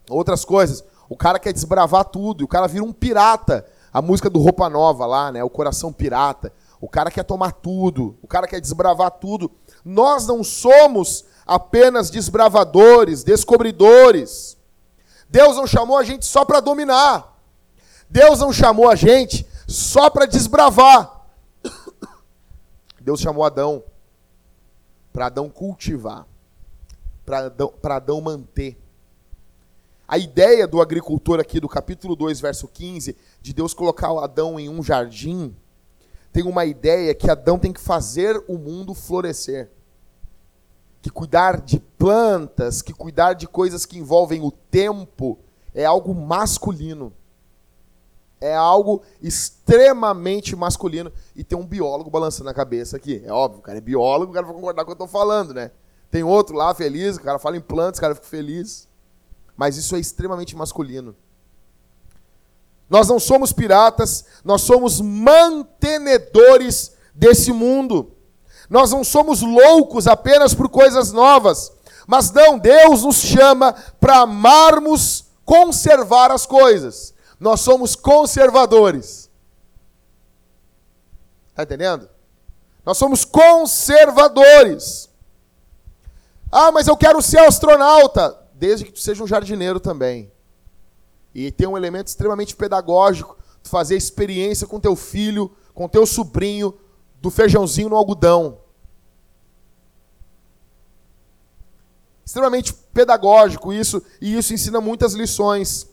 Outras 0.09 0.45
coisas. 0.45 0.83
O 1.09 1.17
cara 1.17 1.39
quer 1.39 1.51
desbravar 1.51 2.05
tudo, 2.05 2.41
e 2.41 2.45
o 2.45 2.47
cara 2.47 2.67
vira 2.67 2.83
um 2.83 2.93
pirata. 2.93 3.65
A 3.91 4.01
música 4.01 4.29
do 4.29 4.39
Roupa 4.39 4.69
Nova 4.69 5.05
lá, 5.05 5.31
né? 5.31 5.43
O 5.43 5.49
coração 5.49 5.91
pirata. 5.91 6.53
O 6.79 6.87
cara 6.87 7.11
quer 7.11 7.23
tomar 7.23 7.51
tudo, 7.51 8.17
o 8.21 8.27
cara 8.27 8.47
quer 8.47 8.59
desbravar 8.59 9.11
tudo. 9.11 9.51
Nós 9.85 10.25
não 10.25 10.43
somos 10.43 11.25
apenas 11.45 12.09
desbravadores, 12.09 13.23
descobridores. 13.23 14.57
Deus 15.31 15.55
não 15.55 15.65
chamou 15.65 15.97
a 15.97 16.03
gente 16.03 16.25
só 16.25 16.43
para 16.43 16.59
dominar. 16.59 17.41
Deus 18.09 18.39
não 18.41 18.51
chamou 18.51 18.89
a 18.89 18.95
gente 18.95 19.47
só 19.65 20.09
para 20.09 20.25
desbravar. 20.25 21.25
Deus 22.99 23.21
chamou 23.21 23.45
Adão 23.45 23.81
para 25.13 25.27
Adão 25.27 25.49
cultivar, 25.49 26.25
para 27.25 27.45
Adão, 27.45 27.73
Adão 27.81 28.21
manter. 28.21 28.77
A 30.07 30.17
ideia 30.17 30.67
do 30.67 30.81
agricultor 30.81 31.39
aqui 31.39 31.59
do 31.59 31.69
capítulo 31.69 32.15
2, 32.15 32.41
verso 32.41 32.67
15, 32.67 33.17
de 33.41 33.53
Deus 33.53 33.73
colocar 33.73 34.11
Adão 34.21 34.59
em 34.59 34.67
um 34.67 34.83
jardim, 34.83 35.55
tem 36.33 36.43
uma 36.43 36.65
ideia 36.65 37.15
que 37.15 37.29
Adão 37.29 37.57
tem 37.57 37.71
que 37.71 37.79
fazer 37.79 38.41
o 38.47 38.57
mundo 38.57 38.93
florescer. 38.93 39.69
Que 41.01 41.09
cuidar 41.09 41.59
de 41.61 41.79
plantas, 41.79 42.81
que 42.81 42.93
cuidar 42.93 43.33
de 43.33 43.47
coisas 43.47 43.85
que 43.85 43.97
envolvem 43.97 44.41
o 44.41 44.51
tempo, 44.51 45.39
é 45.73 45.85
algo 45.85 46.13
masculino. 46.13 47.13
É 48.39 48.55
algo 48.55 49.01
extremamente 49.21 50.55
masculino. 50.55 51.11
E 51.35 51.43
tem 51.43 51.57
um 51.57 51.65
biólogo 51.65 52.09
balançando 52.09 52.49
a 52.49 52.53
cabeça 52.53 52.97
aqui. 52.97 53.21
É 53.25 53.31
óbvio, 53.31 53.59
o 53.59 53.63
cara 53.63 53.77
é 53.77 53.81
biólogo, 53.81 54.31
o 54.31 54.33
cara 54.33 54.45
vai 54.45 54.55
concordar 54.55 54.83
com 54.83 54.91
o 54.91 54.95
que 54.95 55.01
eu 55.01 55.05
estou 55.05 55.19
falando, 55.19 55.53
né? 55.53 55.71
Tem 56.09 56.23
outro 56.23 56.55
lá 56.55 56.73
feliz, 56.73 57.17
o 57.17 57.21
cara 57.21 57.39
fala 57.39 57.57
em 57.57 57.61
plantas, 57.61 57.99
o 57.99 58.01
cara 58.01 58.15
fica 58.15 58.27
feliz 58.27 58.89
mas 59.61 59.77
isso 59.77 59.95
é 59.95 59.99
extremamente 59.99 60.55
masculino. 60.55 61.15
Nós 62.89 63.07
não 63.07 63.19
somos 63.19 63.53
piratas, 63.53 64.25
nós 64.43 64.61
somos 64.61 64.99
mantenedores 64.99 66.93
desse 67.13 67.53
mundo. 67.53 68.11
Nós 68.71 68.89
não 68.89 69.03
somos 69.03 69.41
loucos 69.41 70.07
apenas 70.07 70.53
por 70.53 70.69
coisas 70.69 71.11
novas, 71.11 71.73
mas 72.07 72.31
não, 72.31 72.57
Deus 72.57 73.03
nos 73.03 73.17
chama 73.17 73.73
para 73.99 74.19
amarmos 74.19 75.25
conservar 75.43 76.31
as 76.31 76.45
coisas. 76.45 77.13
Nós 77.37 77.59
somos 77.59 77.97
conservadores. 77.97 79.29
Está 81.49 81.63
entendendo? 81.63 82.09
Nós 82.85 82.97
somos 82.97 83.25
conservadores. 83.25 85.09
Ah, 86.49 86.71
mas 86.71 86.87
eu 86.87 86.95
quero 86.95 87.21
ser 87.21 87.39
astronauta 87.39 88.39
desde 88.53 88.85
que 88.85 88.93
tu 88.93 88.99
seja 89.01 89.21
um 89.21 89.27
jardineiro 89.27 89.81
também. 89.81 90.31
E 91.35 91.51
tem 91.51 91.67
um 91.67 91.75
elemento 91.75 92.07
extremamente 92.07 92.55
pedagógico, 92.55 93.37
tu 93.61 93.69
fazer 93.69 93.97
experiência 93.97 94.65
com 94.65 94.79
teu 94.79 94.95
filho, 94.95 95.53
com 95.73 95.89
teu 95.89 96.05
sobrinho, 96.05 96.73
do 97.21 97.29
feijãozinho 97.29 97.89
no 97.89 97.95
algodão. 97.95 98.57
Extremamente 102.25 102.73
pedagógico 102.73 103.71
isso, 103.71 104.01
e 104.19 104.35
isso 104.35 104.53
ensina 104.53 104.81
muitas 104.81 105.13
lições. 105.13 105.87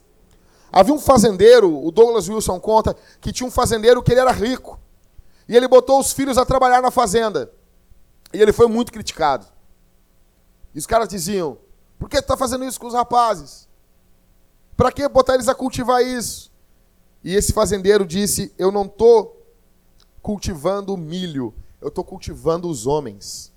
Havia 0.72 0.94
um 0.94 0.98
fazendeiro, 0.98 1.84
o 1.84 1.90
Douglas 1.90 2.28
Wilson 2.28 2.58
conta, 2.58 2.96
que 3.20 3.32
tinha 3.32 3.46
um 3.46 3.50
fazendeiro 3.50 4.02
que 4.02 4.12
ele 4.12 4.20
era 4.20 4.32
rico. 4.32 4.80
E 5.48 5.56
ele 5.56 5.68
botou 5.68 6.00
os 6.00 6.12
filhos 6.12 6.38
a 6.38 6.44
trabalhar 6.44 6.82
na 6.82 6.90
fazenda. 6.90 7.52
E 8.32 8.40
ele 8.40 8.52
foi 8.52 8.66
muito 8.66 8.92
criticado. 8.92 9.46
E 10.74 10.78
os 10.78 10.86
caras 10.86 11.08
diziam: 11.08 11.58
por 11.98 12.08
que 12.08 12.16
tu 12.18 12.22
está 12.22 12.36
fazendo 12.36 12.64
isso 12.64 12.78
com 12.78 12.86
os 12.86 12.94
rapazes? 12.94 13.66
Para 14.76 14.92
que 14.92 15.06
botar 15.08 15.34
eles 15.34 15.48
a 15.48 15.54
cultivar 15.54 16.02
isso? 16.02 16.52
E 17.24 17.34
esse 17.34 17.52
fazendeiro 17.52 18.06
disse: 18.06 18.54
Eu 18.56 18.70
não 18.70 18.84
estou 18.84 19.37
cultivando 20.22 20.96
milho, 20.96 21.54
eu 21.80 21.88
estou 21.88 22.04
cultivando 22.04 22.68
os 22.68 22.86
homens. 22.86 23.52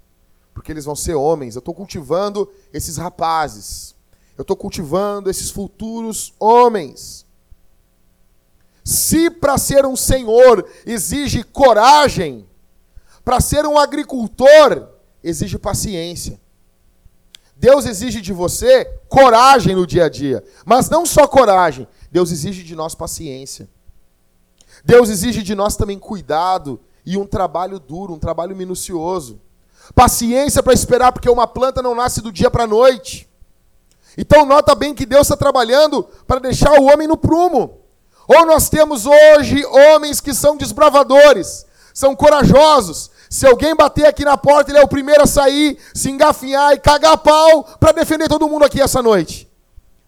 Porque 0.54 0.72
eles 0.72 0.86
vão 0.86 0.96
ser 0.96 1.16
homens. 1.16 1.56
Eu 1.56 1.60
estou 1.60 1.74
cultivando 1.74 2.50
esses 2.74 2.98
rapazes. 2.98 3.96
Eu 4.38 4.42
estou 4.42 4.56
cultivando 4.56 5.30
esses 5.30 5.50
futuros 5.50 6.34
homens. 6.40 7.26
Se 8.84 9.30
para 9.30 9.58
ser 9.58 9.86
um 9.86 9.96
senhor 9.96 10.68
exige 10.86 11.44
coragem, 11.44 12.48
para 13.24 13.40
ser 13.40 13.66
um 13.66 13.78
agricultor 13.78 14.90
exige 15.24 15.58
paciência. 15.58 16.40
Deus 17.56 17.86
exige 17.86 18.22
de 18.22 18.34
você 18.34 18.86
coragem 19.08 19.76
no 19.76 19.86
dia 19.86 20.06
a 20.06 20.10
dia. 20.10 20.44
Mas 20.66 20.90
não 20.90 21.06
só 21.06 21.28
coragem, 21.28 21.88
Deus 22.12 22.32
exige 22.32 22.64
de 22.64 22.76
nós 22.76 22.96
paciência. 22.96 23.70
Deus 24.84 25.10
exige 25.10 25.44
de 25.44 25.56
nós 25.56 25.76
também 25.76 26.00
cuidado 26.00 26.80
e 27.06 27.18
um 27.18 27.26
trabalho 27.26 27.80
duro, 27.80 28.14
um 28.14 28.20
trabalho 28.20 28.56
minucioso. 28.56 29.40
Paciência 29.94 30.64
para 30.64 30.74
esperar, 30.74 31.12
porque 31.12 31.30
uma 31.30 31.48
planta 31.48 31.82
não 31.82 31.96
nasce 31.96 32.22
do 32.22 32.32
dia 32.32 32.50
para 32.50 32.64
a 32.64 32.68
noite. 32.68 33.30
Então, 34.18 34.46
nota 34.46 34.76
bem 34.76 34.94
que 34.94 35.06
Deus 35.06 35.24
está 35.24 35.38
trabalhando 35.38 36.04
para 36.28 36.40
deixar 36.40 36.80
o 36.80 36.86
homem 36.86 37.08
no 37.08 37.18
prumo. 37.18 37.80
Ou 38.28 38.46
nós 38.46 38.70
temos 38.70 39.06
hoje 39.06 39.66
homens 39.66 40.22
que 40.22 40.34
são 40.34 40.56
desbravadores, 40.56 41.66
são 41.94 42.16
corajosos. 42.16 43.10
Se 43.30 43.46
alguém 43.48 43.76
bater 43.76 44.06
aqui 44.06 44.24
na 44.24 44.38
porta, 44.38 44.72
ele 44.72 44.80
é 44.80 44.84
o 44.84 44.88
primeiro 44.88 45.24
a 45.24 45.28
sair, 45.28 45.78
se 45.94 46.10
engafinhar 46.10 46.74
e 46.74 46.80
cagar 46.80 47.18
pau 47.18 47.64
para 47.80 47.92
defender 47.92 48.28
todo 48.28 48.48
mundo 48.48 48.66
aqui 48.66 48.82
essa 48.82 49.02
noite. 49.02 49.50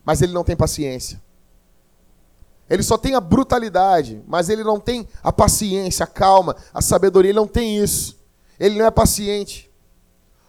Mas 0.06 0.22
ele 0.22 0.34
não 0.34 0.44
tem 0.44 0.56
paciência. 0.56 1.22
Ele 2.70 2.82
só 2.82 2.98
tem 2.98 3.16
a 3.16 3.20
brutalidade, 3.20 4.22
mas 4.26 4.50
ele 4.50 4.64
não 4.64 4.80
tem 4.80 5.08
a 5.22 5.32
paciência, 5.32 6.06
a 6.06 6.08
calma, 6.08 6.56
a 6.74 6.82
sabedoria. 6.82 7.32
Ele 7.32 7.40
não 7.40 7.48
tem 7.48 7.78
isso. 7.78 8.18
Ele 8.60 8.78
não 8.78 8.86
é 8.86 8.92
paciente. 8.92 9.70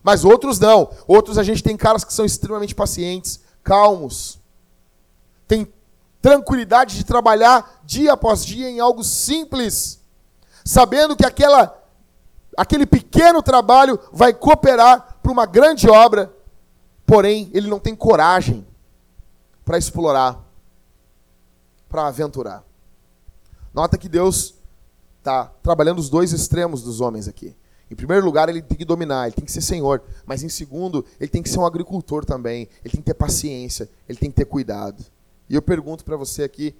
Mas 0.02 0.24
outros 0.24 0.58
não. 0.58 0.90
Outros 1.06 1.38
a 1.38 1.42
gente 1.42 1.62
tem 1.62 1.76
caras 1.76 2.04
que 2.04 2.12
são 2.12 2.24
extremamente 2.24 2.74
pacientes, 2.74 3.40
calmos. 3.62 4.38
Tem 5.48 5.66
tranquilidade 6.22 6.96
de 6.96 7.04
trabalhar 7.04 7.80
dia 7.84 8.12
após 8.12 8.44
dia 8.44 8.70
em 8.70 8.80
algo 8.80 9.04
simples, 9.04 10.00
sabendo 10.64 11.16
que 11.16 11.26
aquela 11.26 11.82
aquele 12.56 12.86
pequeno 12.86 13.42
trabalho 13.42 13.98
vai 14.12 14.32
cooperar 14.32 15.18
para 15.20 15.32
uma 15.32 15.44
grande 15.44 15.88
obra, 15.90 16.32
porém 17.04 17.50
ele 17.52 17.68
não 17.68 17.80
tem 17.80 17.96
coragem 17.96 18.64
para 19.64 19.76
explorar 19.76 20.44
para 21.94 22.08
aventurar. 22.08 22.64
Nota 23.72 23.96
que 23.96 24.08
Deus 24.08 24.56
está 25.18 25.44
trabalhando 25.62 26.00
os 26.00 26.10
dois 26.10 26.32
extremos 26.32 26.82
dos 26.82 27.00
homens 27.00 27.28
aqui. 27.28 27.54
Em 27.88 27.94
primeiro 27.94 28.26
lugar, 28.26 28.48
ele 28.48 28.60
tem 28.60 28.76
que 28.76 28.84
dominar, 28.84 29.28
ele 29.28 29.36
tem 29.36 29.44
que 29.44 29.52
ser 29.52 29.60
senhor. 29.60 30.02
Mas 30.26 30.42
em 30.42 30.48
segundo, 30.48 31.04
ele 31.20 31.30
tem 31.30 31.40
que 31.40 31.48
ser 31.48 31.60
um 31.60 31.64
agricultor 31.64 32.24
também. 32.24 32.68
Ele 32.84 32.90
tem 32.90 33.00
que 33.00 33.06
ter 33.06 33.14
paciência, 33.14 33.88
ele 34.08 34.18
tem 34.18 34.28
que 34.28 34.34
ter 34.34 34.44
cuidado. 34.44 35.04
E 35.48 35.54
eu 35.54 35.62
pergunto 35.62 36.04
para 36.04 36.16
você 36.16 36.42
aqui, 36.42 36.74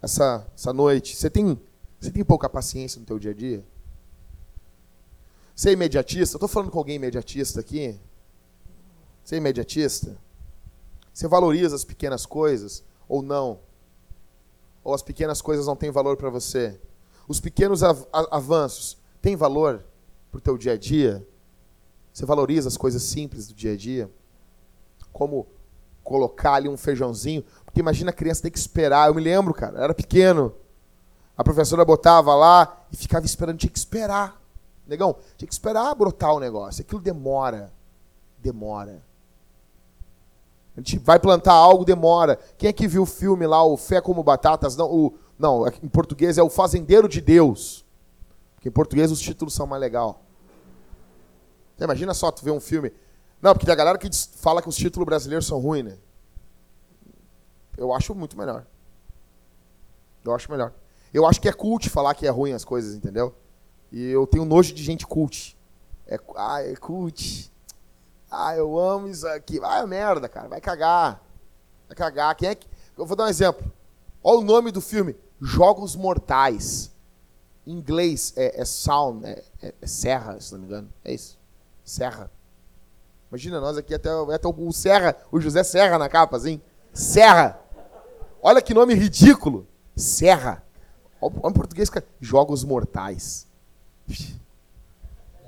essa, 0.00 0.46
essa 0.54 0.72
noite, 0.72 1.16
você 1.16 1.28
tem, 1.28 1.60
você 1.98 2.12
tem 2.12 2.22
pouca 2.24 2.48
paciência 2.48 3.00
no 3.00 3.06
teu 3.06 3.18
dia 3.18 3.32
a 3.32 3.34
dia? 3.34 3.64
Você 5.56 5.70
é 5.70 5.72
imediatista? 5.72 6.36
Estou 6.36 6.48
falando 6.48 6.70
com 6.70 6.78
alguém 6.78 6.94
imediatista 6.94 7.58
aqui? 7.58 7.98
Você 9.24 9.34
é 9.34 9.38
imediatista? 9.38 10.16
Você 11.12 11.26
valoriza 11.26 11.74
as 11.74 11.82
pequenas 11.82 12.24
coisas 12.24 12.84
ou 13.08 13.20
não? 13.20 13.58
Ou 14.84 14.92
as 14.92 15.02
pequenas 15.02 15.40
coisas 15.40 15.66
não 15.66 15.74
têm 15.74 15.90
valor 15.90 16.16
para 16.16 16.28
você? 16.28 16.78
Os 17.26 17.40
pequenos 17.40 17.82
av 17.82 18.06
avanços 18.30 18.98
têm 19.22 19.34
valor 19.34 19.82
para 20.30 20.38
o 20.38 20.40
teu 20.40 20.58
dia 20.58 20.72
a 20.72 20.76
dia? 20.76 21.26
Você 22.12 22.26
valoriza 22.26 22.68
as 22.68 22.76
coisas 22.76 23.02
simples 23.02 23.48
do 23.48 23.54
dia 23.54 23.72
a 23.72 23.76
dia? 23.76 24.10
Como 25.10 25.46
colocar 26.02 26.54
ali 26.54 26.68
um 26.68 26.76
feijãozinho? 26.76 27.42
Porque 27.64 27.80
imagina 27.80 28.10
a 28.10 28.14
criança 28.14 28.42
ter 28.42 28.50
que 28.50 28.58
esperar. 28.58 29.08
Eu 29.08 29.14
me 29.14 29.22
lembro, 29.22 29.54
cara, 29.54 29.82
era 29.82 29.94
pequeno. 29.94 30.54
A 31.36 31.42
professora 31.42 31.84
botava 31.84 32.34
lá 32.34 32.84
e 32.92 32.96
ficava 32.96 33.24
esperando, 33.24 33.58
tinha 33.58 33.70
que 33.70 33.78
esperar. 33.78 34.40
Negão, 34.86 35.16
tinha 35.36 35.48
que 35.48 35.54
esperar 35.54 35.94
brotar 35.94 36.34
o 36.34 36.38
negócio. 36.38 36.82
Aquilo 36.82 37.00
demora. 37.00 37.72
Demora. 38.38 39.02
A 40.76 40.80
gente 40.80 40.98
vai 40.98 41.18
plantar 41.18 41.52
algo, 41.52 41.84
demora. 41.84 42.38
Quem 42.58 42.68
é 42.68 42.72
que 42.72 42.88
viu 42.88 43.02
o 43.02 43.06
filme 43.06 43.46
lá, 43.46 43.64
o 43.64 43.76
Fé 43.76 44.00
como 44.00 44.22
Batatas? 44.24 44.76
Não, 44.76 44.90
o, 44.90 45.14
não 45.38 45.66
em 45.82 45.88
português 45.88 46.36
é 46.36 46.42
o 46.42 46.50
Fazendeiro 46.50 47.08
de 47.08 47.20
Deus. 47.20 47.84
Porque 48.54 48.68
em 48.68 48.72
português 48.72 49.12
os 49.12 49.20
títulos 49.20 49.54
são 49.54 49.66
mais 49.66 49.80
legal. 49.80 50.22
Você 51.76 51.84
imagina 51.84 52.12
só 52.12 52.30
tu 52.30 52.44
ver 52.44 52.50
um 52.50 52.60
filme. 52.60 52.92
Não, 53.40 53.52
porque 53.52 53.66
tem 53.66 53.72
a 53.72 53.76
galera 53.76 53.98
que 53.98 54.08
fala 54.36 54.62
que 54.62 54.68
os 54.68 54.76
títulos 54.76 55.06
brasileiros 55.06 55.46
são 55.46 55.58
ruins, 55.58 55.84
né? 55.84 55.98
Eu 57.76 57.92
acho 57.92 58.14
muito 58.14 58.36
melhor. 58.38 58.66
Eu 60.24 60.34
acho 60.34 60.50
melhor. 60.50 60.72
Eu 61.12 61.26
acho 61.26 61.40
que 61.40 61.48
é 61.48 61.52
cult 61.52 61.88
falar 61.90 62.14
que 62.14 62.26
é 62.26 62.30
ruim 62.30 62.52
as 62.52 62.64
coisas, 62.64 62.94
entendeu? 62.94 63.34
E 63.92 64.02
eu 64.06 64.26
tenho 64.26 64.44
nojo 64.44 64.74
de 64.74 64.82
gente 64.82 65.06
cult. 65.06 65.56
É, 66.06 66.18
ah, 66.36 66.62
é 66.62 66.74
cult. 66.74 67.52
Ah, 68.36 68.56
eu 68.56 68.78
amo 68.78 69.08
isso 69.08 69.26
aqui. 69.28 69.60
Ah, 69.62 69.78
é 69.78 69.86
merda, 69.86 70.28
cara. 70.28 70.48
Vai 70.48 70.60
cagar. 70.60 71.22
Vai 71.86 71.96
cagar. 71.96 72.34
Quem 72.34 72.48
é 72.48 72.54
que. 72.54 72.66
Eu 72.96 73.06
vou 73.06 73.16
dar 73.16 73.24
um 73.24 73.28
exemplo. 73.28 73.70
Olha 74.22 74.38
o 74.38 74.44
nome 74.44 74.70
do 74.70 74.80
filme: 74.80 75.16
Jogos 75.40 75.94
Mortais. 75.94 76.92
Em 77.66 77.72
inglês 77.72 78.34
é, 78.36 78.60
é 78.60 78.64
sound, 78.64 79.24
é, 79.24 79.42
é, 79.62 79.74
é, 79.80 79.86
serra, 79.86 80.38
se 80.38 80.52
não 80.52 80.60
me 80.60 80.66
engano. 80.66 80.88
É 81.02 81.14
isso. 81.14 81.38
Serra. 81.82 82.30
Imagina 83.30 83.58
nós 83.58 83.78
aqui 83.78 83.94
até, 83.94 84.10
até 84.10 84.46
o 84.46 84.72
Serra, 84.72 85.16
o 85.32 85.40
José 85.40 85.64
Serra 85.64 85.98
na 85.98 86.08
capa, 86.08 86.36
assim. 86.36 86.60
Serra. 86.92 87.58
Olha 88.42 88.60
que 88.60 88.74
nome 88.74 88.94
ridículo. 88.94 89.66
Serra. 89.96 90.62
Olha 91.20 91.50
em 91.50 91.52
português, 91.52 91.90
Jogos 92.20 92.64
Mortais. 92.64 93.46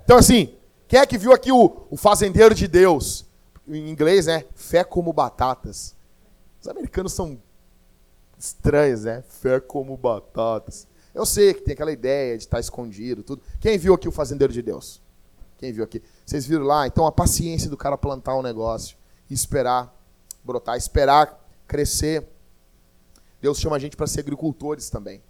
Então, 0.05 0.17
assim, 0.17 0.55
quem 0.89 1.01
é 1.01 1.07
que 1.07 1.19
viu 1.19 1.33
aqui 1.33 1.51
o, 1.51 1.87
o 1.91 1.97
Fazendeiro 1.97 2.55
de 2.55 2.69
Deus? 2.69 3.27
Em 3.67 3.91
inglês, 3.91 4.27
né? 4.27 4.45
Fé 4.55 4.85
como 4.85 5.13
batatas. 5.13 5.97
Os 6.61 6.69
americanos 6.69 7.13
são 7.13 7.41
estranhos, 8.39 9.05
né? 9.05 9.23
Fé 9.29 9.59
como 9.61 9.97
batatas. 9.97 10.87
Eu 11.15 11.25
sei 11.25 11.55
que 11.55 11.63
tem 11.63 11.73
aquela 11.75 11.93
ideia 11.93 12.37
de 12.37 12.45
estar 12.45 12.61
escondido, 12.61 13.23
tudo. 13.23 13.43
Quem 13.61 13.79
viu 13.79 13.95
aqui 13.95 14.07
o 14.07 14.13
Fazendeiro 14.13 14.53
de 14.53 14.63
Deus? 14.63 15.01
Quem 15.59 15.73
viu 15.73 15.83
aqui? 15.83 16.03
Vocês 16.25 16.47
viram 16.47 16.65
lá? 16.65 16.87
Então 16.87 17.07
a 17.07 17.13
paciência 17.13 17.71
do 17.71 17.77
cara 17.77 17.97
plantar 17.97 18.37
um 18.37 18.43
negócio 18.43 18.97
e 19.29 19.35
esperar 19.35 19.95
brotar, 20.45 20.77
esperar 20.77 21.45
crescer. 21.67 22.27
Deus 23.41 23.59
chama 23.59 23.77
a 23.77 23.79
gente 23.79 23.97
para 23.97 24.07
ser 24.07 24.21
agricultores 24.21 24.89
também. 24.89 25.23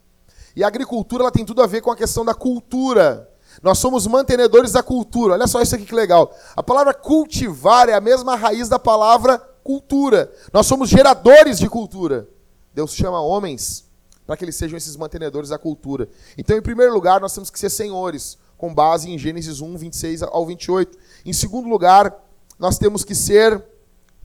E 0.54 0.62
a 0.62 0.68
agricultura 0.68 1.22
ela 1.22 1.32
tem 1.32 1.44
tudo 1.44 1.62
a 1.62 1.66
ver 1.66 1.80
com 1.80 1.90
a 1.90 1.96
questão 1.96 2.24
da 2.24 2.34
cultura. 2.34 3.30
Nós 3.62 3.78
somos 3.78 4.06
mantenedores 4.06 4.72
da 4.72 4.82
cultura. 4.82 5.34
Olha 5.34 5.46
só 5.46 5.60
isso 5.60 5.74
aqui 5.74 5.84
que 5.84 5.94
legal. 5.94 6.34
A 6.54 6.62
palavra 6.62 6.92
cultivar 6.92 7.88
é 7.88 7.94
a 7.94 8.00
mesma 8.00 8.36
raiz 8.36 8.68
da 8.68 8.78
palavra 8.78 9.38
cultura. 9.62 10.32
Nós 10.52 10.66
somos 10.66 10.88
geradores 10.88 11.58
de 11.58 11.68
cultura. 11.68 12.28
Deus 12.74 12.94
chama 12.94 13.20
homens 13.20 13.86
para 14.26 14.36
que 14.36 14.44
eles 14.44 14.56
sejam 14.56 14.76
esses 14.76 14.96
mantenedores 14.96 15.50
da 15.50 15.58
cultura. 15.58 16.08
Então, 16.36 16.56
em 16.56 16.62
primeiro 16.62 16.92
lugar, 16.92 17.20
nós 17.20 17.32
temos 17.32 17.48
que 17.48 17.58
ser 17.58 17.70
senhores, 17.70 18.36
com 18.58 18.74
base 18.74 19.08
em 19.08 19.16
Gênesis 19.16 19.60
1, 19.60 19.76
26 19.76 20.22
ao 20.24 20.44
28. 20.44 20.98
Em 21.24 21.32
segundo 21.32 21.68
lugar, 21.68 22.12
nós 22.58 22.76
temos 22.76 23.04
que 23.04 23.14
ser 23.14 23.64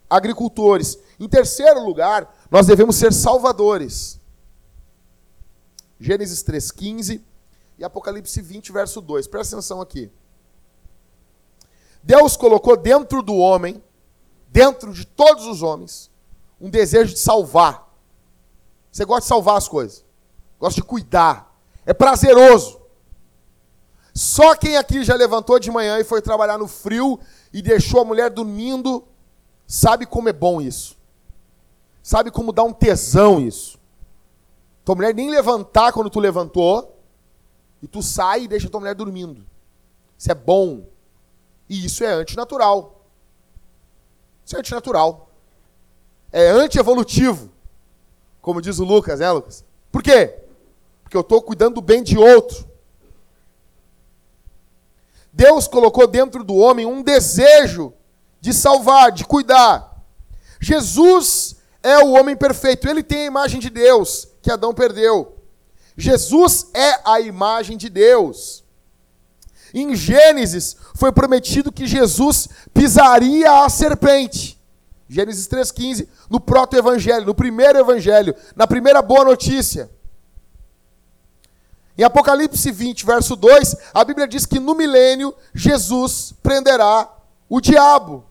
agricultores. 0.10 0.98
Em 1.20 1.30
terceiro 1.30 1.86
lugar, 1.86 2.34
nós 2.50 2.66
devemos 2.66 2.96
ser 2.96 3.14
salvadores. 3.14 4.20
Gênesis 6.00 6.44
3,15 6.44 7.22
e 7.82 7.84
Apocalipse 7.84 8.40
20, 8.40 8.72
verso 8.72 9.02
2. 9.02 9.26
Presta 9.26 9.56
atenção 9.56 9.82
aqui. 9.82 10.12
Deus 12.04 12.38
colocou 12.38 12.78
dentro 12.78 13.24
do 13.24 13.36
homem, 13.36 13.84
dentro 14.48 14.94
de 14.94 15.04
todos 15.04 15.48
os 15.48 15.64
homens, 15.64 16.12
um 16.60 16.70
desejo 16.70 17.14
de 17.14 17.20
salvar. 17.20 17.92
Você 18.92 19.04
gosta 19.04 19.22
de 19.22 19.28
salvar 19.28 19.58
as 19.58 19.68
coisas, 19.68 20.06
gosta 20.60 20.80
de 20.80 20.86
cuidar, 20.86 21.58
é 21.84 21.92
prazeroso. 21.92 22.80
Só 24.14 24.56
quem 24.56 24.78
aqui 24.78 25.04
já 25.04 25.16
levantou 25.16 25.58
de 25.58 25.72
manhã 25.72 25.98
e 26.00 26.04
foi 26.04 26.22
trabalhar 26.22 26.60
no 26.60 26.68
frio 26.68 27.20
e 27.52 27.64
deixou 27.64 28.02
a 28.02 28.06
mulher 28.06 28.30
dormindo, 28.30 29.08
sabe 29.66 30.06
como 30.06 30.30
é 30.30 30.34
bom 30.34 30.62
isso. 30.62 30.96
Sabe 32.04 32.30
como 32.30 32.52
dá 32.52 32.62
um 32.62 32.74
tesão 32.74 33.40
isso. 33.40 33.80
Tua 34.86 34.96
mulher 34.96 35.16
nem 35.16 35.32
levantar 35.32 35.94
quando 35.94 36.10
tu 36.10 36.20
levantou, 36.20 37.01
e 37.82 37.88
tu 37.88 38.02
sai 38.02 38.44
e 38.44 38.48
deixa 38.48 38.70
tua 38.70 38.80
mulher 38.80 38.96
dormindo. 38.96 39.46
Isso 40.18 40.32
é 40.32 40.36
bom. 40.36 40.86
E 41.68 41.86
isso 41.86 42.04
é 42.04 42.12
antinatural. 42.14 43.06
Isso 44.46 44.56
é 44.56 44.60
antinatural. 44.60 45.30
É 46.32 46.50
antievolutivo. 46.50 47.52
Como 48.42 48.62
diz 48.62 48.80
o 48.80 48.84
Lucas, 48.84 49.20
né, 49.20 49.32
Lucas? 49.32 49.64
Por 49.92 50.04
quê? 50.04 50.40
Porque 51.04 51.18
eu 51.18 51.22
estou 51.22 51.42
cuidando 51.42 51.76
do 51.76 51.82
bem 51.82 52.04
de 52.04 52.18
outro. 52.18 52.70
Deus 55.34 55.68
colocou 55.68 56.08
dentro 56.08 56.44
do 56.44 56.56
homem 56.56 56.86
um 56.86 57.02
desejo 57.02 57.94
de 58.40 58.54
salvar, 58.54 59.12
de 59.12 59.26
cuidar. 59.26 60.04
Jesus 60.60 61.56
é 61.82 61.98
o 62.00 62.12
homem 62.12 62.36
perfeito. 62.36 62.88
Ele 62.88 63.02
tem 63.02 63.24
a 63.24 63.28
imagem 63.28 63.60
de 63.60 63.70
Deus 63.70 64.28
que 64.42 64.52
Adão 64.52 64.74
perdeu. 64.74 65.41
Jesus 66.02 66.72
é 66.74 67.00
a 67.06 67.22
imagem 67.22 67.78
de 67.78 67.88
Deus. 67.88 68.64
Em 69.72 69.96
Gênesis 69.96 70.76
foi 70.96 71.12
prometido 71.12 71.72
que 71.72 71.86
Jesus 71.86 72.50
pisaria 72.74 73.64
a 73.64 73.70
serpente. 73.70 74.60
Gênesis 75.08 75.48
3,15, 75.48 76.08
no 76.28 76.40
proto-evangelho, 76.40 77.26
no 77.28 77.36
primeiro 77.36 77.78
evangelho, 77.78 78.36
na 78.56 78.66
primeira 78.66 79.00
boa 79.02 79.24
notícia. 79.24 79.92
Em 81.96 82.04
Apocalipse 82.04 82.72
20, 82.72 83.06
verso 83.06 83.36
2, 83.36 83.76
a 83.94 84.04
Bíblia 84.04 84.28
diz 84.28 84.48
que 84.48 84.60
no 84.60 84.74
milênio 84.74 85.36
Jesus 85.54 86.34
prenderá 86.42 87.08
o 87.48 87.62
diabo. 87.62 88.26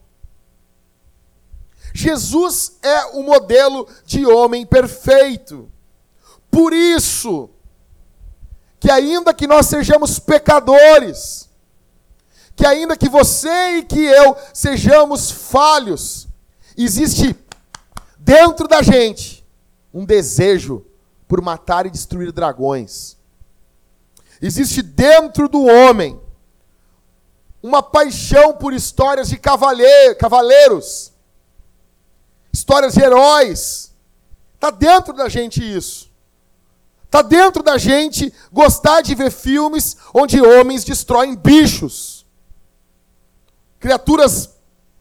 Jesus 1.94 2.78
é 2.82 3.16
o 3.16 3.22
modelo 3.22 3.86
de 4.04 4.26
homem 4.26 4.66
perfeito. 4.66 5.70
Por 6.50 6.72
isso, 6.72 7.48
que 8.80 8.90
ainda 8.90 9.34
que 9.34 9.46
nós 9.46 9.66
sejamos 9.66 10.18
pecadores, 10.18 11.50
que 12.56 12.66
ainda 12.66 12.96
que 12.96 13.10
você 13.10 13.76
e 13.76 13.84
que 13.84 14.02
eu 14.02 14.34
sejamos 14.54 15.30
falhos, 15.30 16.26
existe 16.76 17.36
dentro 18.18 18.66
da 18.66 18.80
gente 18.80 19.46
um 19.92 20.06
desejo 20.06 20.84
por 21.28 21.42
matar 21.42 21.84
e 21.84 21.90
destruir 21.90 22.32
dragões. 22.32 23.18
Existe 24.40 24.80
dentro 24.80 25.46
do 25.46 25.62
homem 25.62 26.18
uma 27.62 27.82
paixão 27.82 28.54
por 28.54 28.72
histórias 28.72 29.28
de 29.28 29.36
cavaleiros, 29.36 31.12
histórias 32.50 32.94
de 32.94 33.02
heróis. 33.02 33.94
Está 34.54 34.70
dentro 34.70 35.12
da 35.12 35.28
gente 35.28 35.62
isso. 35.62 36.09
Está 37.10 37.22
dentro 37.22 37.60
da 37.60 37.76
gente 37.76 38.32
gostar 38.52 39.00
de 39.00 39.16
ver 39.16 39.32
filmes 39.32 39.96
onde 40.14 40.40
homens 40.40 40.84
destroem 40.84 41.34
bichos, 41.34 42.24
criaturas 43.80 44.50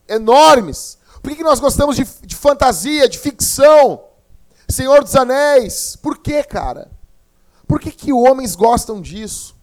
enormes. 0.08 0.98
Por 1.22 1.30
que, 1.30 1.36
que 1.36 1.44
nós 1.44 1.60
gostamos 1.60 1.96
de, 1.96 2.04
de 2.26 2.36
fantasia, 2.36 3.08
de 3.08 3.20
ficção? 3.20 4.04
Senhor 4.68 5.04
dos 5.04 5.16
Anéis. 5.16 5.96
Por 5.98 6.18
que, 6.18 6.42
cara? 6.42 6.90
Por 7.68 7.80
que, 7.80 7.92
que 7.92 8.12
homens 8.12 8.56
gostam 8.56 9.00
disso? 9.00 9.56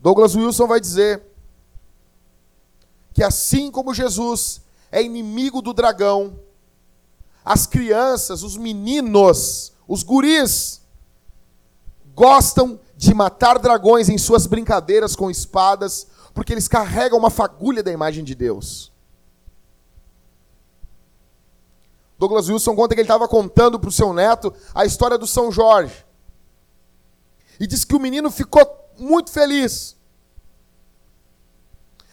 Douglas 0.00 0.34
Wilson 0.34 0.66
vai 0.66 0.80
dizer 0.80 1.22
que 3.12 3.22
assim 3.22 3.70
como 3.70 3.92
Jesus 3.92 4.62
é 4.90 5.02
inimigo 5.02 5.60
do 5.60 5.74
dragão, 5.74 6.40
as 7.44 7.66
crianças, 7.66 8.42
os 8.42 8.56
meninos, 8.56 9.74
os 9.86 10.02
guris, 10.02 10.80
gostam 12.16 12.80
de 12.96 13.12
matar 13.12 13.58
dragões 13.58 14.08
em 14.08 14.16
suas 14.16 14.46
brincadeiras 14.46 15.14
com 15.14 15.30
espadas, 15.30 16.06
porque 16.32 16.50
eles 16.50 16.66
carregam 16.66 17.18
uma 17.18 17.28
fagulha 17.28 17.82
da 17.82 17.92
imagem 17.92 18.24
de 18.24 18.34
Deus. 18.34 18.90
Douglas 22.18 22.48
Wilson 22.48 22.74
conta 22.74 22.94
que 22.94 23.02
ele 23.02 23.04
estava 23.04 23.28
contando 23.28 23.78
para 23.78 23.90
o 23.90 23.92
seu 23.92 24.14
neto 24.14 24.52
a 24.74 24.86
história 24.86 25.18
do 25.18 25.26
São 25.26 25.52
Jorge. 25.52 26.06
E 27.60 27.66
disse 27.66 27.86
que 27.86 27.94
o 27.94 28.00
menino 28.00 28.30
ficou 28.30 28.66
muito 28.98 29.30
feliz. 29.30 29.94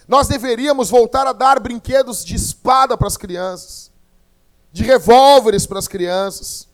Nós 0.05 0.27
deveríamos 0.27 0.89
voltar 0.89 1.25
a 1.25 1.31
dar 1.31 1.61
brinquedos 1.61 2.25
de 2.25 2.35
espada 2.35 2.97
para 2.97 3.07
as 3.07 3.15
crianças, 3.15 3.89
de 4.69 4.83
revólveres 4.83 5.65
para 5.65 5.79
as 5.79 5.87
crianças. 5.87 6.67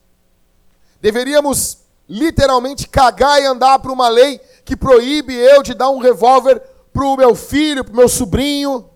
Deveríamos 1.00 1.78
literalmente 2.10 2.88
cagar 2.88 3.40
e 3.40 3.46
andar 3.46 3.78
para 3.78 3.92
uma 3.92 4.08
lei 4.08 4.40
que 4.64 4.76
proíbe 4.76 5.32
eu 5.32 5.62
de 5.62 5.74
dar 5.74 5.90
um 5.90 6.00
revólver 6.00 6.60
para 6.92 7.04
o 7.06 7.16
meu 7.16 7.36
filho, 7.36 7.84
para 7.84 7.94
o 7.94 7.96
meu 7.96 8.08
sobrinho. 8.08 8.90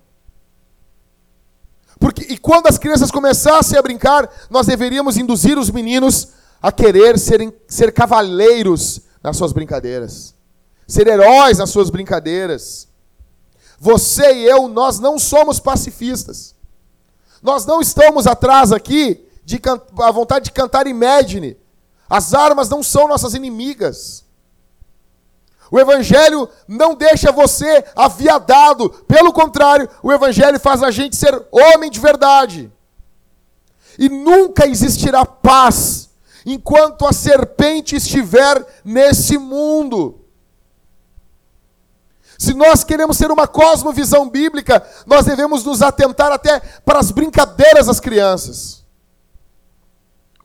Porque, 2.00 2.22
e 2.22 2.36
quando 2.36 2.66
as 2.66 2.76
crianças 2.76 3.12
começassem 3.12 3.78
a 3.78 3.82
brincar, 3.82 4.28
nós 4.50 4.66
deveríamos 4.66 5.16
induzir 5.16 5.56
os 5.56 5.70
meninos 5.70 6.30
a 6.60 6.72
querer 6.72 7.16
serem, 7.16 7.54
ser 7.68 7.92
cavaleiros 7.92 9.02
nas 9.22 9.36
suas 9.36 9.52
brincadeiras, 9.52 10.34
ser 10.86 11.06
heróis 11.06 11.58
nas 11.58 11.70
suas 11.70 11.90
brincadeiras. 11.90 12.88
Você 13.78 14.34
e 14.34 14.44
eu, 14.44 14.66
nós 14.66 14.98
não 14.98 15.20
somos 15.20 15.60
pacifistas. 15.60 16.54
Nós 17.40 17.64
não 17.64 17.80
estamos 17.80 18.26
atrás 18.26 18.72
aqui 18.72 19.24
de 19.44 19.60
a 20.00 20.10
vontade 20.10 20.46
de 20.46 20.52
cantar 20.52 20.86
Imagine 20.88 21.56
as 22.14 22.32
armas 22.32 22.68
não 22.68 22.80
são 22.80 23.08
nossas 23.08 23.34
inimigas. 23.34 24.24
O 25.68 25.80
Evangelho 25.80 26.48
não 26.68 26.94
deixa 26.94 27.32
você 27.32 27.84
aviadado. 27.96 28.88
Pelo 29.08 29.32
contrário, 29.32 29.88
o 30.00 30.12
Evangelho 30.12 30.60
faz 30.60 30.80
a 30.84 30.92
gente 30.92 31.16
ser 31.16 31.34
homem 31.50 31.90
de 31.90 31.98
verdade. 31.98 32.72
E 33.98 34.08
nunca 34.08 34.64
existirá 34.64 35.26
paz 35.26 36.10
enquanto 36.46 37.04
a 37.04 37.12
serpente 37.12 37.96
estiver 37.96 38.64
nesse 38.84 39.36
mundo. 39.36 40.20
Se 42.38 42.54
nós 42.54 42.84
queremos 42.84 43.16
ser 43.16 43.32
uma 43.32 43.48
cosmovisão 43.48 44.30
bíblica, 44.30 44.86
nós 45.04 45.26
devemos 45.26 45.64
nos 45.64 45.82
atentar 45.82 46.30
até 46.30 46.60
para 46.84 47.00
as 47.00 47.10
brincadeiras 47.10 47.86
das 47.86 47.98
crianças. 47.98 48.84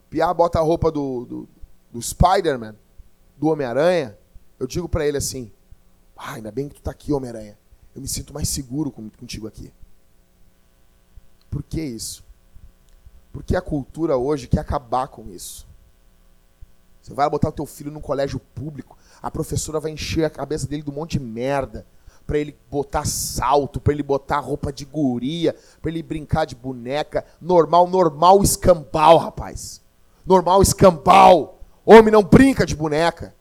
Piá 0.09 0.33
bota 0.33 0.57
a 0.57 0.63
roupa 0.63 0.91
do, 0.91 1.25
do, 1.25 1.49
do 1.91 2.01
Spider-Man, 2.01 2.75
do 3.37 3.47
Homem-Aranha, 3.47 4.17
eu 4.59 4.67
digo 4.67 4.87
para 4.87 5.05
ele 5.07 5.17
assim: 5.17 5.51
ah, 6.15 6.33
ainda 6.33 6.51
bem 6.51 6.67
que 6.67 6.75
tu 6.75 6.79
está 6.79 6.91
aqui, 6.91 7.13
Homem-Aranha. 7.13 7.57
Eu 7.95 8.01
me 8.01 8.07
sinto 8.07 8.33
mais 8.33 8.47
seguro 8.49 8.91
contigo 8.91 9.47
aqui. 9.47 9.73
Por 11.49 11.63
que 11.63 11.81
isso? 11.81 12.23
Porque 13.31 13.55
a 13.55 13.61
cultura 13.61 14.17
hoje 14.17 14.47
quer 14.47 14.59
acabar 14.59 15.07
com 15.07 15.29
isso. 15.29 15.67
Você 17.01 17.13
vai 17.13 17.29
botar 17.29 17.49
o 17.49 17.53
teu 17.53 17.65
filho 17.65 17.91
num 17.91 18.01
colégio 18.01 18.39
público, 18.39 18.97
a 19.21 19.31
professora 19.31 19.79
vai 19.79 19.91
encher 19.91 20.25
a 20.25 20.29
cabeça 20.29 20.67
dele 20.67 20.83
de 20.83 20.89
um 20.89 20.93
monte 20.93 21.13
de 21.13 21.19
merda 21.19 21.85
para 22.27 22.37
ele 22.37 22.55
botar 22.69 23.07
salto, 23.07 23.81
para 23.81 23.91
ele 23.91 24.03
botar 24.03 24.39
roupa 24.39 24.71
de 24.71 24.85
guria, 24.85 25.55
para 25.81 25.89
ele 25.89 26.03
brincar 26.03 26.45
de 26.45 26.53
boneca, 26.53 27.25
normal, 27.41 27.87
normal 27.87 28.43
escambau, 28.43 29.17
rapaz. 29.17 29.81
Normal 30.23 30.61
escambau. 30.61 31.58
Homem 31.91 32.11
não 32.11 32.21
brinca 32.21 32.67
de 32.67 32.75
boneca. 32.75 33.33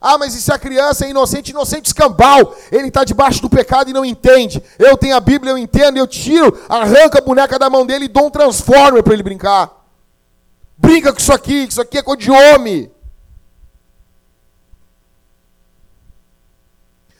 Ah, 0.00 0.16
mas 0.16 0.34
e 0.34 0.40
se 0.40 0.50
a 0.50 0.58
criança 0.58 1.04
é 1.04 1.10
inocente, 1.10 1.50
inocente 1.50 1.84
escambau? 1.84 2.56
Ele 2.72 2.88
está 2.88 3.04
debaixo 3.04 3.42
do 3.42 3.50
pecado 3.50 3.90
e 3.90 3.92
não 3.92 4.02
entende. 4.02 4.62
Eu 4.78 4.96
tenho 4.96 5.14
a 5.14 5.20
Bíblia, 5.20 5.50
eu 5.52 5.58
entendo, 5.58 5.98
eu 5.98 6.06
tiro, 6.06 6.58
arranco 6.70 7.18
a 7.18 7.20
boneca 7.20 7.58
da 7.58 7.68
mão 7.68 7.84
dele 7.84 8.06
e 8.06 8.08
dou 8.08 8.28
um 8.28 8.30
transformer 8.30 9.02
para 9.02 9.12
ele 9.12 9.22
brincar. 9.22 9.70
Brinca 10.78 11.12
com 11.12 11.18
isso 11.18 11.30
aqui, 11.30 11.64
isso 11.64 11.82
aqui 11.82 11.98
é 11.98 12.02
coisa 12.02 12.22
de 12.22 12.30
homem. 12.30 12.90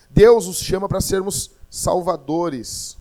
Deus 0.09 0.47
nos 0.47 0.57
chama 0.57 0.88
para 0.88 1.03
sermos 1.03 1.51
salvadores. 1.68 2.97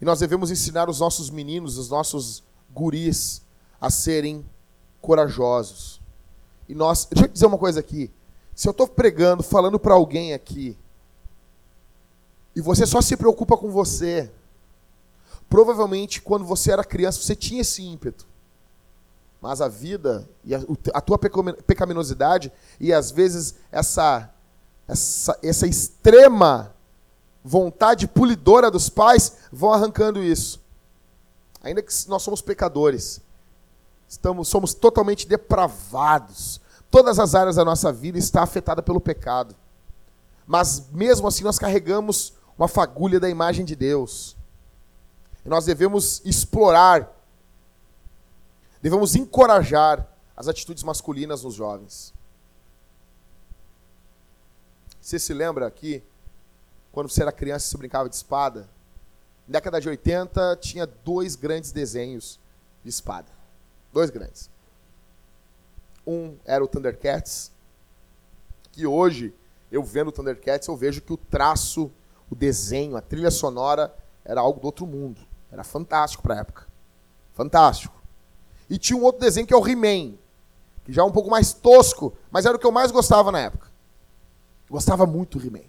E 0.00 0.04
nós 0.06 0.20
devemos 0.20 0.50
ensinar 0.50 0.88
os 0.88 1.00
nossos 1.00 1.28
meninos, 1.28 1.76
os 1.76 1.90
nossos 1.90 2.42
guris, 2.72 3.42
a 3.78 3.90
serem 3.90 4.42
corajosos. 5.02 6.00
E 6.68 6.74
nós, 6.74 7.06
deixa 7.10 7.26
eu 7.26 7.32
dizer 7.32 7.46
uma 7.46 7.58
coisa 7.58 7.80
aqui. 7.80 8.10
Se 8.54 8.66
eu 8.66 8.70
estou 8.70 8.88
pregando, 8.88 9.42
falando 9.42 9.78
para 9.78 9.92
alguém 9.92 10.32
aqui, 10.32 10.78
e 12.54 12.60
você 12.60 12.86
só 12.86 13.00
se 13.00 13.16
preocupa 13.16 13.56
com 13.56 13.70
você, 13.70 14.30
provavelmente 15.48 16.22
quando 16.22 16.44
você 16.44 16.70
era 16.72 16.84
criança 16.84 17.20
você 17.20 17.34
tinha 17.34 17.60
esse 17.60 17.82
ímpeto. 17.82 18.26
Mas 19.40 19.60
a 19.60 19.68
vida 19.68 20.28
e 20.44 20.54
a, 20.54 20.60
a 20.94 21.00
tua 21.00 21.18
pecaminosidade 21.18 22.52
e 22.78 22.92
às 22.92 23.10
vezes 23.10 23.56
essa, 23.72 24.30
essa, 24.86 25.38
essa 25.42 25.66
extrema 25.66 26.72
vontade 27.42 28.06
pulidora 28.06 28.70
dos 28.70 28.88
pais 28.88 29.38
vão 29.50 29.72
arrancando 29.72 30.22
isso. 30.22 30.62
Ainda 31.60 31.82
que 31.82 31.92
nós 32.08 32.22
somos 32.22 32.40
pecadores, 32.40 33.20
Estamos, 34.12 34.48
somos 34.48 34.74
totalmente 34.74 35.26
depravados. 35.26 36.60
Todas 36.90 37.18
as 37.18 37.34
áreas 37.34 37.56
da 37.56 37.64
nossa 37.64 37.90
vida 37.90 38.18
está 38.18 38.42
afetada 38.42 38.82
pelo 38.82 39.00
pecado. 39.00 39.56
Mas 40.46 40.90
mesmo 40.92 41.26
assim 41.26 41.42
nós 41.42 41.58
carregamos 41.58 42.34
uma 42.58 42.68
fagulha 42.68 43.18
da 43.18 43.30
imagem 43.30 43.64
de 43.64 43.74
Deus. 43.74 44.36
E 45.46 45.48
nós 45.48 45.64
devemos 45.64 46.20
explorar, 46.26 47.10
devemos 48.82 49.16
encorajar 49.16 50.06
as 50.36 50.46
atitudes 50.46 50.82
masculinas 50.82 51.42
nos 51.42 51.54
jovens. 51.54 52.12
Você 55.00 55.18
se 55.18 55.32
lembra 55.32 55.66
aqui, 55.66 56.04
quando 56.92 57.08
você 57.08 57.22
era 57.22 57.32
criança 57.32 57.66
e 57.66 57.70
você 57.70 57.78
brincava 57.78 58.10
de 58.10 58.16
espada? 58.16 58.68
Na 59.48 59.54
década 59.54 59.80
de 59.80 59.88
80 59.88 60.58
tinha 60.60 60.86
dois 60.86 61.34
grandes 61.34 61.72
desenhos 61.72 62.38
de 62.84 62.90
espada. 62.90 63.40
Dois 63.92 64.10
grandes. 64.10 64.50
Um 66.06 66.36
era 66.44 66.64
o 66.64 66.68
Thundercats, 66.68 67.52
que 68.72 68.86
hoje 68.86 69.34
eu 69.70 69.82
vendo 69.82 70.08
o 70.08 70.12
Thundercats, 70.12 70.68
eu 70.68 70.76
vejo 70.76 71.00
que 71.00 71.12
o 71.12 71.16
traço, 71.16 71.90
o 72.30 72.34
desenho, 72.34 72.96
a 72.96 73.00
trilha 73.00 73.30
sonora 73.30 73.94
era 74.24 74.40
algo 74.40 74.60
do 74.60 74.66
outro 74.66 74.86
mundo. 74.86 75.20
Era 75.50 75.62
fantástico 75.62 76.22
para 76.22 76.34
a 76.34 76.38
época. 76.38 76.66
Fantástico. 77.34 78.02
E 78.68 78.78
tinha 78.78 78.98
um 78.98 79.02
outro 79.02 79.20
desenho 79.20 79.46
que 79.46 79.54
é 79.54 79.56
o 79.56 79.66
He-Man, 79.66 80.14
que 80.84 80.92
já 80.92 81.02
é 81.02 81.04
um 81.04 81.12
pouco 81.12 81.30
mais 81.30 81.52
tosco, 81.52 82.16
mas 82.30 82.46
era 82.46 82.56
o 82.56 82.58
que 82.58 82.66
eu 82.66 82.72
mais 82.72 82.90
gostava 82.90 83.30
na 83.30 83.40
época. 83.40 83.70
Gostava 84.68 85.06
muito 85.06 85.38
do 85.38 85.46
He-Man. 85.46 85.66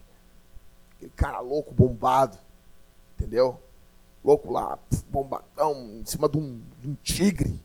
Aquele 0.96 1.12
cara 1.12 1.40
louco, 1.40 1.74
bombado. 1.74 2.38
Entendeu? 3.18 3.60
Louco 4.24 4.52
lá, 4.52 4.80
bombadão, 5.10 6.00
em 6.00 6.06
cima 6.06 6.30
de 6.30 6.38
um, 6.38 6.62
de 6.82 6.90
um 6.90 6.96
tigre. 7.04 7.62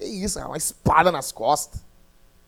Que 0.00 0.06
isso, 0.06 0.40
uma 0.40 0.56
espada 0.56 1.12
nas 1.12 1.30
costas. 1.30 1.82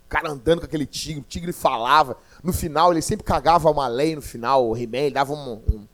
O 0.07 0.09
cara 0.09 0.31
andando 0.31 0.61
com 0.61 0.65
aquele 0.65 0.87
tigre, 0.87 1.21
o 1.21 1.25
tigre 1.25 1.53
falava. 1.53 2.17
No 2.43 2.51
final, 2.51 2.91
ele 2.91 3.03
sempre 3.03 3.27
cagava 3.27 3.71
uma 3.71 3.87
lei 3.89 4.17
no 4.17 4.23
final, 4.23 4.67
o 4.67 4.75
He-Man, 4.75 5.13
dava 5.13 5.35
um, 5.35 5.61
um. 5.71 5.87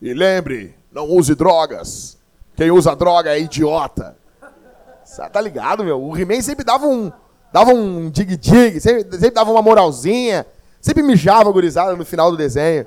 E 0.00 0.14
lembre, 0.14 0.74
não 0.90 1.06
use 1.06 1.34
drogas. 1.34 2.16
Quem 2.56 2.70
usa 2.70 2.96
droga 2.96 3.30
é 3.30 3.40
idiota. 3.40 4.16
Tá 5.30 5.38
ligado, 5.38 5.84
meu? 5.84 6.02
O 6.02 6.16
He-Man 6.16 6.40
sempre 6.40 6.64
dava 6.64 6.86
um. 6.86 7.12
Dava 7.52 7.72
um 7.72 8.08
dig-dig, 8.08 8.80
sempre, 8.80 9.02
sempre 9.12 9.32
dava 9.32 9.50
uma 9.50 9.60
moralzinha. 9.60 10.46
Sempre 10.80 11.02
mijava 11.02 11.52
gurizada 11.52 11.94
no 11.94 12.06
final 12.06 12.30
do 12.30 12.38
desenho. 12.38 12.86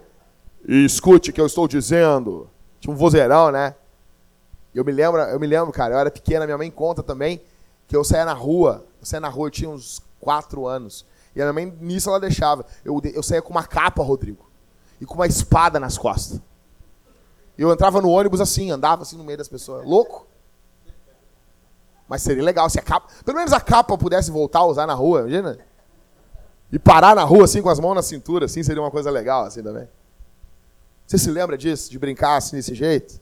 E 0.67 0.83
escute 0.83 1.29
o 1.29 1.33
que 1.33 1.39
eu 1.39 1.45
estou 1.45 1.67
dizendo. 1.67 2.49
Tinha 2.79 2.91
um 2.91 2.97
vozeirão, 2.97 3.51
né? 3.51 3.75
Eu 4.73 4.83
me 4.83 4.91
lembro, 4.91 5.21
eu 5.21 5.39
me 5.39 5.45
lembro, 5.45 5.71
cara, 5.71 5.93
eu 5.93 5.99
era 5.99 6.09
pequena, 6.09 6.45
minha 6.45 6.57
mãe 6.57 6.71
conta 6.71 7.03
também 7.03 7.39
que 7.87 7.95
eu 7.95 8.03
saía 8.03 8.25
na 8.25 8.33
rua. 8.33 8.85
Eu 8.99 9.05
saía 9.05 9.21
na 9.21 9.29
rua, 9.29 9.47
eu 9.47 9.51
tinha 9.51 9.69
uns 9.69 10.01
quatro 10.19 10.67
anos. 10.67 11.05
E 11.35 11.41
a 11.41 11.51
minha 11.51 11.53
mãe, 11.53 11.77
nisso, 11.81 12.09
ela 12.09 12.19
deixava. 12.19 12.65
Eu, 12.83 13.01
eu 13.13 13.21
saía 13.21 13.41
com 13.41 13.51
uma 13.51 13.63
capa, 13.63 14.01
Rodrigo. 14.03 14.49
E 14.99 15.05
com 15.05 15.15
uma 15.15 15.27
espada 15.27 15.79
nas 15.79 15.97
costas. 15.97 16.39
Eu 17.57 17.71
entrava 17.71 18.01
no 18.01 18.09
ônibus 18.09 18.41
assim, 18.41 18.71
andava 18.71 19.03
assim 19.03 19.17
no 19.17 19.23
meio 19.23 19.37
das 19.37 19.47
pessoas. 19.47 19.85
Louco. 19.85 20.27
Mas 22.07 22.21
seria 22.21 22.43
legal 22.43 22.69
se 22.69 22.79
a 22.79 22.81
capa. 22.81 23.07
Pelo 23.23 23.37
menos 23.37 23.53
a 23.53 23.59
capa 23.59 23.97
pudesse 23.97 24.29
voltar 24.29 24.59
a 24.59 24.65
usar 24.65 24.85
na 24.85 24.93
rua, 24.93 25.21
imagina? 25.21 25.57
E 26.71 26.77
parar 26.77 27.15
na 27.15 27.23
rua 27.23 27.45
assim 27.45 27.61
com 27.61 27.69
as 27.69 27.79
mãos 27.79 27.95
na 27.95 28.01
cintura, 28.01 28.45
assim, 28.45 28.61
seria 28.63 28.81
uma 28.81 28.91
coisa 28.91 29.09
legal, 29.09 29.45
assim 29.45 29.63
também. 29.63 29.87
Você 31.05 31.17
se 31.17 31.29
lembra 31.29 31.57
disso? 31.57 31.89
De 31.89 31.99
brincar 31.99 32.37
assim 32.37 32.55
desse 32.55 32.73
jeito? 32.73 33.19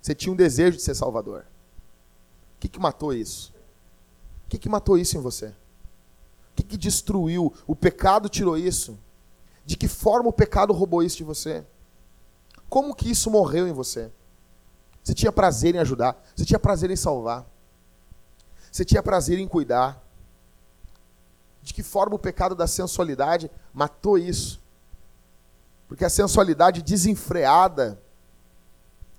Você 0.00 0.14
tinha 0.14 0.32
um 0.32 0.36
desejo 0.36 0.76
de 0.76 0.82
ser 0.82 0.94
salvador. 0.94 1.40
O 2.56 2.60
que, 2.60 2.68
que 2.68 2.78
matou 2.78 3.12
isso? 3.12 3.52
Que, 4.52 4.58
que 4.58 4.68
matou 4.68 4.98
isso 4.98 5.16
em 5.16 5.20
você? 5.20 5.46
O 5.46 6.54
que, 6.56 6.62
que 6.62 6.76
destruiu? 6.76 7.54
O 7.66 7.74
pecado 7.74 8.28
tirou 8.28 8.58
isso? 8.58 8.98
De 9.64 9.78
que 9.78 9.88
forma 9.88 10.28
o 10.28 10.32
pecado 10.32 10.74
roubou 10.74 11.02
isso 11.02 11.16
de 11.16 11.24
você? 11.24 11.64
Como 12.68 12.94
que 12.94 13.10
isso 13.10 13.30
morreu 13.30 13.66
em 13.66 13.72
você? 13.72 14.12
Você 15.02 15.14
tinha 15.14 15.32
prazer 15.32 15.74
em 15.74 15.78
ajudar, 15.78 16.22
você 16.36 16.44
tinha 16.44 16.58
prazer 16.58 16.90
em 16.90 16.96
salvar, 16.96 17.46
você 18.70 18.84
tinha 18.84 19.02
prazer 19.02 19.38
em 19.38 19.48
cuidar. 19.48 20.04
De 21.62 21.72
que 21.72 21.82
forma 21.82 22.16
o 22.16 22.18
pecado 22.18 22.54
da 22.54 22.66
sensualidade 22.66 23.50
matou 23.72 24.18
isso? 24.18 24.60
Porque 25.88 26.04
a 26.04 26.10
sensualidade 26.10 26.82
desenfreada, 26.82 27.98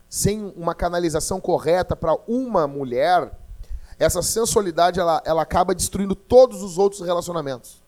sem 0.08 0.54
uma 0.56 0.76
canalização 0.76 1.42
correta 1.42 1.96
para 1.96 2.16
uma 2.28 2.68
mulher, 2.68 3.36
essa 4.04 4.22
sensualidade 4.22 5.00
ela, 5.00 5.22
ela 5.26 5.42
acaba 5.42 5.74
destruindo 5.74 6.16
todos 6.16 6.62
os 6.62 6.78
outros 6.78 7.02
relacionamentos. 7.02 7.82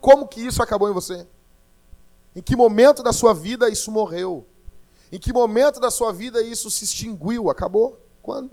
Como 0.00 0.26
que 0.26 0.40
isso 0.40 0.62
acabou 0.62 0.90
em 0.90 0.92
você? 0.92 1.26
Em 2.34 2.42
que 2.42 2.56
momento 2.56 3.02
da 3.02 3.12
sua 3.12 3.32
vida 3.32 3.68
isso 3.68 3.90
morreu? 3.90 4.46
Em 5.12 5.18
que 5.18 5.32
momento 5.32 5.78
da 5.78 5.90
sua 5.90 6.12
vida 6.12 6.42
isso 6.42 6.70
se 6.70 6.84
extinguiu? 6.84 7.50
Acabou? 7.50 8.00
Quando? 8.20 8.50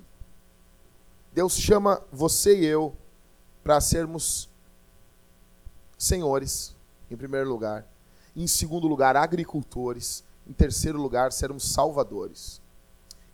Deus 1.34 1.53
chama 1.53 2.01
você 2.11 2.59
e 2.59 2.65
eu 2.65 2.95
para 3.63 3.80
sermos 3.82 4.49
senhores, 5.97 6.76
em 7.09 7.17
primeiro 7.17 7.49
lugar. 7.49 7.88
Em 8.36 8.45
segundo 8.45 8.88
lugar, 8.88 9.15
agricultores. 9.15 10.24
Em 10.47 10.53
terceiro 10.53 11.01
lugar, 11.01 11.32
sermos 11.32 11.72
salvadores. 11.72 12.61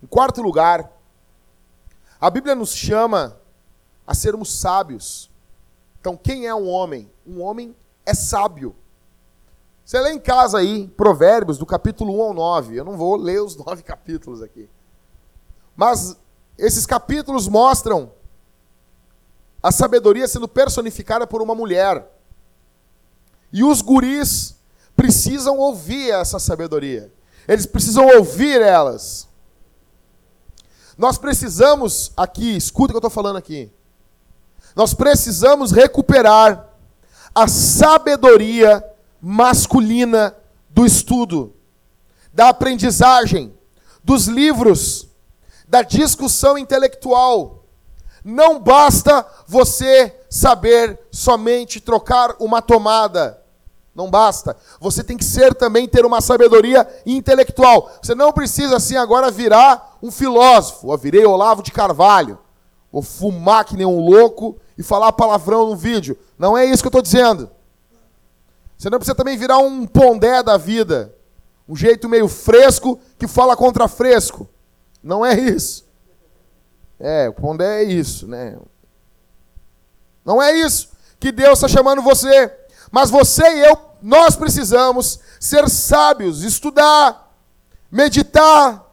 Em 0.01 0.07
quarto 0.07 0.41
lugar, 0.41 0.91
a 2.25 2.29
Bíblia 2.31 2.55
nos 2.55 2.73
chama 2.73 3.39
a 4.07 4.15
sermos 4.15 4.51
sábios. 4.51 5.29
Então, 6.01 6.17
quem 6.17 6.47
é 6.47 6.55
um 6.55 6.67
homem? 6.67 7.07
Um 7.23 7.39
homem 7.39 7.75
é 8.03 8.15
sábio. 8.15 8.75
Você 9.85 9.99
lê 9.99 10.11
em 10.11 10.19
casa 10.19 10.57
aí, 10.57 10.87
Provérbios, 10.87 11.59
do 11.59 11.67
capítulo 11.67 12.17
1 12.17 12.21
ao 12.23 12.33
9. 12.33 12.75
Eu 12.77 12.83
não 12.83 12.97
vou 12.97 13.15
ler 13.15 13.43
os 13.43 13.55
nove 13.63 13.83
capítulos 13.83 14.41
aqui. 14.41 14.67
Mas 15.75 16.17
esses 16.57 16.87
capítulos 16.87 17.47
mostram 17.47 18.11
a 19.61 19.71
sabedoria 19.71 20.27
sendo 20.27 20.47
personificada 20.47 21.27
por 21.27 21.43
uma 21.43 21.53
mulher. 21.53 22.11
E 23.53 23.63
os 23.63 23.83
guris 23.83 24.55
precisam 24.95 25.59
ouvir 25.59 26.09
essa 26.09 26.39
sabedoria. 26.39 27.13
Eles 27.47 27.67
precisam 27.67 28.07
ouvir 28.17 28.63
elas. 28.63 29.29
Nós 30.97 31.17
precisamos 31.17 32.11
aqui, 32.15 32.55
escuta 32.55 32.85
o 32.85 32.93
que 32.93 32.95
eu 32.95 32.99
estou 32.99 33.09
falando 33.09 33.37
aqui. 33.37 33.71
Nós 34.75 34.93
precisamos 34.93 35.71
recuperar 35.71 36.69
a 37.33 37.47
sabedoria 37.47 38.83
masculina 39.21 40.35
do 40.69 40.85
estudo, 40.85 41.53
da 42.33 42.49
aprendizagem, 42.49 43.53
dos 44.03 44.27
livros, 44.27 45.07
da 45.67 45.81
discussão 45.81 46.57
intelectual. 46.57 47.65
Não 48.23 48.59
basta 48.59 49.25
você 49.47 50.15
saber 50.29 50.99
somente 51.11 51.79
trocar 51.79 52.35
uma 52.39 52.61
tomada. 52.61 53.41
Não 53.95 54.09
basta. 54.09 54.57
Você 54.81 55.01
tem 55.01 55.15
que 55.15 55.23
ser 55.23 55.55
também 55.55 55.87
ter 55.87 56.05
uma 56.05 56.19
sabedoria 56.19 56.85
intelectual. 57.05 57.89
Você 58.01 58.13
não 58.13 58.33
precisa 58.33 58.75
assim 58.75 58.97
agora 58.97 59.31
virar 59.31 59.97
um 60.03 60.11
filósofo. 60.11 60.91
Eu 60.91 60.97
virei 60.97 61.25
Olavo 61.25 61.63
de 61.63 61.71
Carvalho. 61.71 62.37
Ou 62.91 63.01
fumar 63.01 63.63
que 63.63 63.77
nem 63.77 63.85
um 63.85 63.99
louco 63.99 64.57
e 64.77 64.83
falar 64.83 65.13
palavrão 65.13 65.69
no 65.69 65.75
vídeo. 65.77 66.17
Não 66.37 66.57
é 66.57 66.65
isso 66.65 66.83
que 66.83 66.87
eu 66.87 66.89
estou 66.89 67.01
dizendo. 67.01 67.49
Você 68.77 68.89
não 68.89 68.97
precisa 68.97 69.15
também 69.15 69.37
virar 69.37 69.59
um 69.59 69.87
pondé 69.87 70.43
da 70.43 70.57
vida. 70.57 71.15
Um 71.67 71.75
jeito 71.75 72.09
meio 72.09 72.27
fresco 72.27 72.99
que 73.17 73.27
fala 73.27 73.55
contra 73.55 73.87
fresco. 73.87 74.47
Não 75.01 75.25
é 75.25 75.39
isso. 75.39 75.85
É, 76.99 77.29
o 77.29 77.33
pondé 77.33 77.81
é 77.81 77.83
isso, 77.83 78.27
né? 78.27 78.57
Não 80.25 80.41
é 80.41 80.53
isso 80.53 80.89
que 81.17 81.31
Deus 81.31 81.59
está 81.59 81.67
chamando 81.67 82.01
você. 82.01 82.51
Mas 82.91 83.09
você 83.09 83.43
e 83.43 83.59
eu, 83.59 83.75
nós 84.01 84.35
precisamos 84.35 85.19
ser 85.39 85.69
sábios, 85.69 86.43
estudar, 86.43 87.35
meditar, 87.91 88.85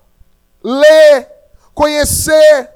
ler, 0.63 1.29
conhecer, 1.75 2.71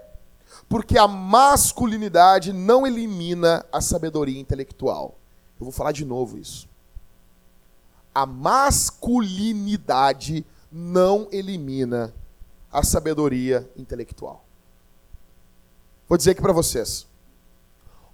porque 0.69 0.99
a 0.99 1.09
masculinidade 1.09 2.53
não 2.53 2.87
elimina 2.87 3.65
a 3.73 3.81
sabedoria 3.81 4.41
intelectual. 4.41 5.17
Eu 5.59 5.65
vou 5.65 5.73
falar 5.73 5.93
de 5.93 6.05
novo 6.05 6.39
isso 6.39 6.69
a 8.17 8.25
masculinidade 8.25 10.47
não 10.73 11.29
elimina 11.31 12.15
a 12.73 12.83
sabedoria 12.83 13.71
intelectual. 13.77 14.43
Vou 16.09 16.17
dizer 16.17 16.31
aqui 16.31 16.41
para 16.41 16.55
vocês. 16.55 17.07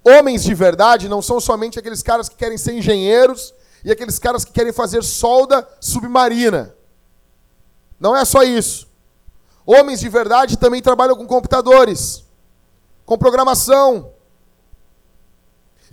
Homens 0.03 0.43
de 0.43 0.53
verdade 0.53 1.07
não 1.07 1.21
são 1.21 1.39
somente 1.39 1.79
aqueles 1.79 2.03
caras 2.03 2.27
que 2.27 2.35
querem 2.35 2.57
ser 2.57 2.73
engenheiros 2.73 3.53
e 3.83 3.91
aqueles 3.91 4.19
caras 4.19 4.45
que 4.45 4.51
querem 4.51 4.71
fazer 4.73 5.03
solda 5.03 5.67
submarina. 5.79 6.75
Não 7.99 8.15
é 8.15 8.23
só 8.25 8.43
isso. 8.43 8.87
Homens 9.65 9.99
de 9.99 10.09
verdade 10.09 10.57
também 10.57 10.81
trabalham 10.81 11.15
com 11.15 11.25
computadores, 11.25 12.23
com 13.05 13.17
programação, 13.17 14.13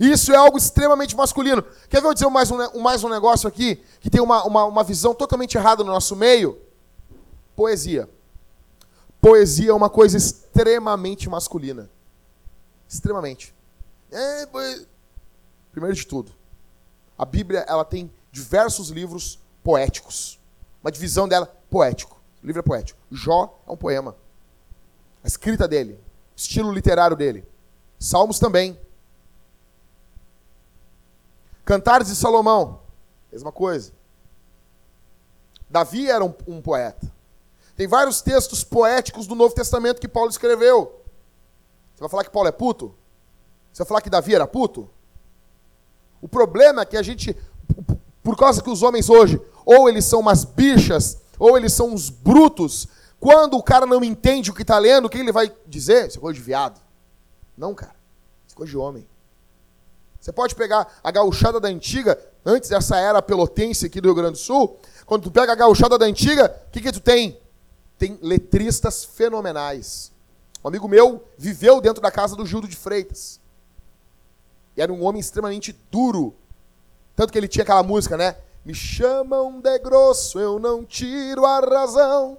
isso 0.01 0.31
é 0.31 0.35
algo 0.35 0.57
extremamente 0.57 1.15
masculino. 1.15 1.63
Quer 1.87 2.01
ver 2.01 2.07
eu 2.07 2.13
dizer 2.15 2.27
mais 2.27 2.49
um, 2.49 2.79
mais 2.79 3.03
um 3.03 3.07
negócio 3.07 3.47
aqui, 3.47 3.75
que 3.99 4.09
tem 4.09 4.19
uma, 4.19 4.43
uma, 4.45 4.65
uma 4.65 4.83
visão 4.83 5.13
totalmente 5.13 5.55
errada 5.55 5.83
no 5.83 5.91
nosso 5.91 6.15
meio? 6.15 6.59
Poesia. 7.55 8.09
Poesia 9.21 9.69
é 9.69 9.73
uma 9.73 9.91
coisa 9.91 10.17
extremamente 10.17 11.29
masculina. 11.29 11.87
Extremamente. 12.89 13.53
É, 14.11 14.47
Primeiro 15.71 15.95
de 15.95 16.07
tudo, 16.07 16.31
a 17.21 17.25
Bíblia 17.25 17.63
ela 17.67 17.85
tem 17.85 18.11
diversos 18.31 18.89
livros 18.89 19.37
poéticos. 19.63 20.39
Uma 20.83 20.91
divisão 20.91 21.27
dela, 21.27 21.45
poético. 21.69 22.19
O 22.41 22.47
livro 22.47 22.61
é 22.61 22.63
poético. 22.63 22.99
Jó 23.11 23.61
é 23.67 23.71
um 23.71 23.77
poema. 23.77 24.15
A 25.23 25.27
escrita 25.27 25.67
dele, 25.67 25.99
estilo 26.35 26.73
literário 26.73 27.15
dele. 27.15 27.47
Salmos 27.99 28.39
também. 28.39 28.75
Cantares 31.63 32.07
de 32.07 32.15
Salomão, 32.15 32.81
mesma 33.31 33.51
coisa. 33.51 33.93
Davi 35.69 36.09
era 36.09 36.25
um, 36.25 36.33
um 36.47 36.59
poeta. 36.59 37.13
Tem 37.75 37.85
vários 37.85 38.23
textos 38.23 38.63
poéticos 38.63 39.27
do 39.27 39.35
Novo 39.35 39.53
Testamento 39.53 40.01
que 40.01 40.07
Paulo 40.07 40.31
escreveu. 40.31 41.03
Você 41.93 41.99
vai 41.99 42.09
falar 42.09 42.23
que 42.23 42.31
Paulo 42.31 42.49
é 42.49 42.51
puto? 42.51 42.95
Você 43.71 43.83
vai 43.83 43.87
falar 43.87 44.01
que 44.01 44.09
Davi 44.09 44.33
era 44.33 44.47
puto? 44.47 44.89
O 46.21 46.27
problema 46.27 46.83
é 46.83 46.85
que 46.85 46.97
a 46.97 47.01
gente, 47.01 47.35
por 48.23 48.37
causa 48.37 48.61
que 48.61 48.69
os 48.69 48.83
homens 48.83 49.09
hoje, 49.09 49.41
ou 49.65 49.89
eles 49.89 50.05
são 50.05 50.19
umas 50.19 50.45
bichas, 50.45 51.17
ou 51.39 51.57
eles 51.57 51.73
são 51.73 51.89
uns 51.89 52.09
brutos, 52.09 52.87
quando 53.19 53.57
o 53.57 53.63
cara 53.63 53.85
não 53.85 54.03
entende 54.03 54.51
o 54.51 54.53
que 54.53 54.61
está 54.61 54.77
lendo, 54.77 55.05
o 55.05 55.09
que 55.09 55.17
ele 55.17 55.31
vai 55.31 55.51
dizer? 55.67 56.07
Isso 56.07 56.17
é 56.17 56.21
coisa 56.21 56.39
de 56.39 56.45
viado. 56.45 56.79
Não, 57.57 57.73
cara. 57.73 57.95
Isso 58.47 58.55
é 58.55 58.57
coisa 58.57 58.69
de 58.69 58.77
homem. 58.77 59.07
Você 60.19 60.31
pode 60.31 60.53
pegar 60.53 60.87
a 61.03 61.09
gauchada 61.09 61.59
da 61.59 61.67
antiga, 61.67 62.17
antes 62.45 62.69
dessa 62.69 62.95
era 62.97 63.23
pelotense 63.23 63.87
aqui 63.87 63.99
do 63.99 64.07
Rio 64.07 64.15
Grande 64.15 64.33
do 64.33 64.37
Sul, 64.37 64.77
quando 65.07 65.23
tu 65.23 65.31
pega 65.31 65.51
a 65.51 65.55
gauchada 65.55 65.97
da 65.97 66.05
antiga, 66.05 66.55
o 66.67 66.71
que, 66.71 66.79
que 66.79 66.91
tu 66.91 66.99
tem? 66.99 67.39
Tem 67.97 68.19
letristas 68.21 69.03
fenomenais. 69.03 70.11
Um 70.63 70.67
amigo 70.67 70.87
meu 70.87 71.27
viveu 71.37 71.81
dentro 71.81 72.01
da 72.01 72.11
casa 72.11 72.35
do 72.35 72.45
Gildo 72.45 72.67
de 72.67 72.75
Freitas. 72.75 73.40
E 74.75 74.81
era 74.81 74.91
um 74.91 75.03
homem 75.03 75.19
extremamente 75.19 75.73
duro. 75.91 76.35
Tanto 77.15 77.31
que 77.31 77.37
ele 77.37 77.47
tinha 77.47 77.63
aquela 77.63 77.83
música, 77.83 78.17
né? 78.17 78.35
Me 78.63 78.73
chamam 78.73 79.59
de 79.59 79.79
grosso, 79.79 80.39
eu 80.39 80.59
não 80.59 80.85
tiro 80.85 81.45
a 81.45 81.59
razão. 81.59 82.37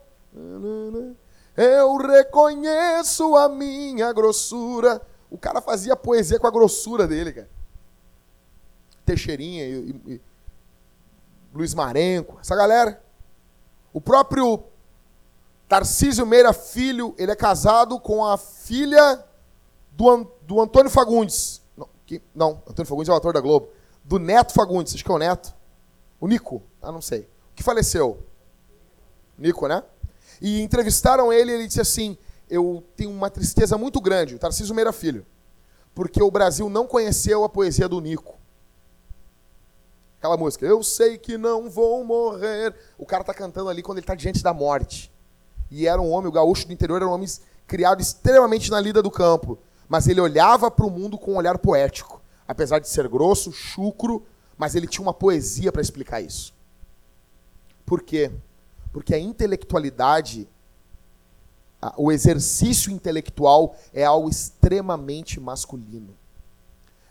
Eu 1.56 1.96
reconheço 1.96 3.36
a 3.36 3.48
minha 3.48 4.12
grossura. 4.12 5.02
O 5.30 5.36
cara 5.36 5.60
fazia 5.60 5.96
poesia 5.96 6.38
com 6.38 6.46
a 6.46 6.50
grossura 6.50 7.06
dele, 7.06 7.32
cara. 7.32 7.50
Teixeirinha 9.04 9.64
e, 9.64 9.72
e, 10.06 10.12
e 10.12 10.20
Luiz 11.52 11.74
Marenco, 11.74 12.38
essa 12.40 12.54
galera. 12.54 13.02
O 13.92 14.00
próprio 14.00 14.62
Tarcísio 15.68 16.26
Meira 16.26 16.52
Filho, 16.52 17.14
ele 17.16 17.32
é 17.32 17.36
casado 17.36 17.98
com 17.98 18.24
a 18.24 18.36
filha 18.36 19.24
do, 19.92 20.30
do 20.42 20.60
Antônio 20.60 20.90
Fagundes. 20.90 21.61
Que, 22.12 22.20
não, 22.34 22.62
Antônio 22.68 22.86
Fagundes 22.86 23.08
é 23.08 23.12
o 23.12 23.16
ator 23.16 23.32
da 23.32 23.40
Globo. 23.40 23.70
Do 24.04 24.18
Neto 24.18 24.52
Fagundes, 24.52 24.94
acho 24.94 25.02
que 25.02 25.10
é 25.10 25.14
o 25.14 25.18
Neto. 25.18 25.54
O 26.20 26.28
Nico, 26.28 26.62
ah, 26.82 26.92
não 26.92 27.00
sei. 27.00 27.20
O 27.20 27.54
que 27.54 27.62
faleceu? 27.62 28.22
Nico, 29.38 29.66
né? 29.66 29.82
E 30.38 30.60
entrevistaram 30.60 31.32
ele 31.32 31.50
e 31.50 31.54
ele 31.54 31.66
disse 31.66 31.80
assim: 31.80 32.18
Eu 32.50 32.84
tenho 32.94 33.10
uma 33.10 33.30
tristeza 33.30 33.78
muito 33.78 33.98
grande, 33.98 34.34
o 34.34 34.38
Tarcísio 34.38 34.74
Meira 34.74 34.92
Filho, 34.92 35.24
porque 35.94 36.22
o 36.22 36.30
Brasil 36.30 36.68
não 36.68 36.86
conheceu 36.86 37.44
a 37.44 37.48
poesia 37.48 37.88
do 37.88 37.98
Nico. 37.98 38.36
Aquela 40.18 40.36
música, 40.36 40.66
eu 40.66 40.82
sei 40.82 41.16
que 41.16 41.38
não 41.38 41.70
vou 41.70 42.04
morrer. 42.04 42.74
O 42.98 43.06
cara 43.06 43.24
tá 43.24 43.32
cantando 43.32 43.70
ali 43.70 43.82
quando 43.82 43.96
ele 43.98 44.04
está 44.04 44.14
diante 44.14 44.42
da 44.42 44.52
morte. 44.52 45.10
E 45.70 45.86
era 45.86 45.98
um 45.98 46.10
homem, 46.10 46.28
o 46.28 46.32
gaúcho 46.32 46.66
do 46.66 46.74
interior 46.74 46.96
era 46.96 47.08
um 47.08 47.12
homem 47.12 47.26
criado 47.66 48.02
extremamente 48.02 48.70
na 48.70 48.78
lida 48.78 49.02
do 49.02 49.10
campo. 49.10 49.58
Mas 49.93 50.09
ele 50.09 50.22
olhava 50.22 50.70
para 50.70 50.86
o 50.86 50.90
mundo 50.90 51.18
com 51.18 51.32
um 51.32 51.36
olhar 51.36 51.59
poético. 51.59 52.22
Apesar 52.49 52.78
de 52.78 52.88
ser 52.88 53.07
grosso, 53.07 53.53
chucro, 53.53 54.24
mas 54.57 54.74
ele 54.74 54.86
tinha 54.86 55.03
uma 55.03 55.12
poesia 55.12 55.70
para 55.70 55.82
explicar 55.82 56.22
isso. 56.22 56.55
Por 57.84 58.01
quê? 58.01 58.32
Porque 58.90 59.14
a 59.14 59.18
intelectualidade, 59.18 60.49
o 61.99 62.11
exercício 62.11 62.90
intelectual 62.90 63.76
é 63.93 64.03
algo 64.03 64.30
extremamente 64.30 65.38
masculino. 65.38 66.16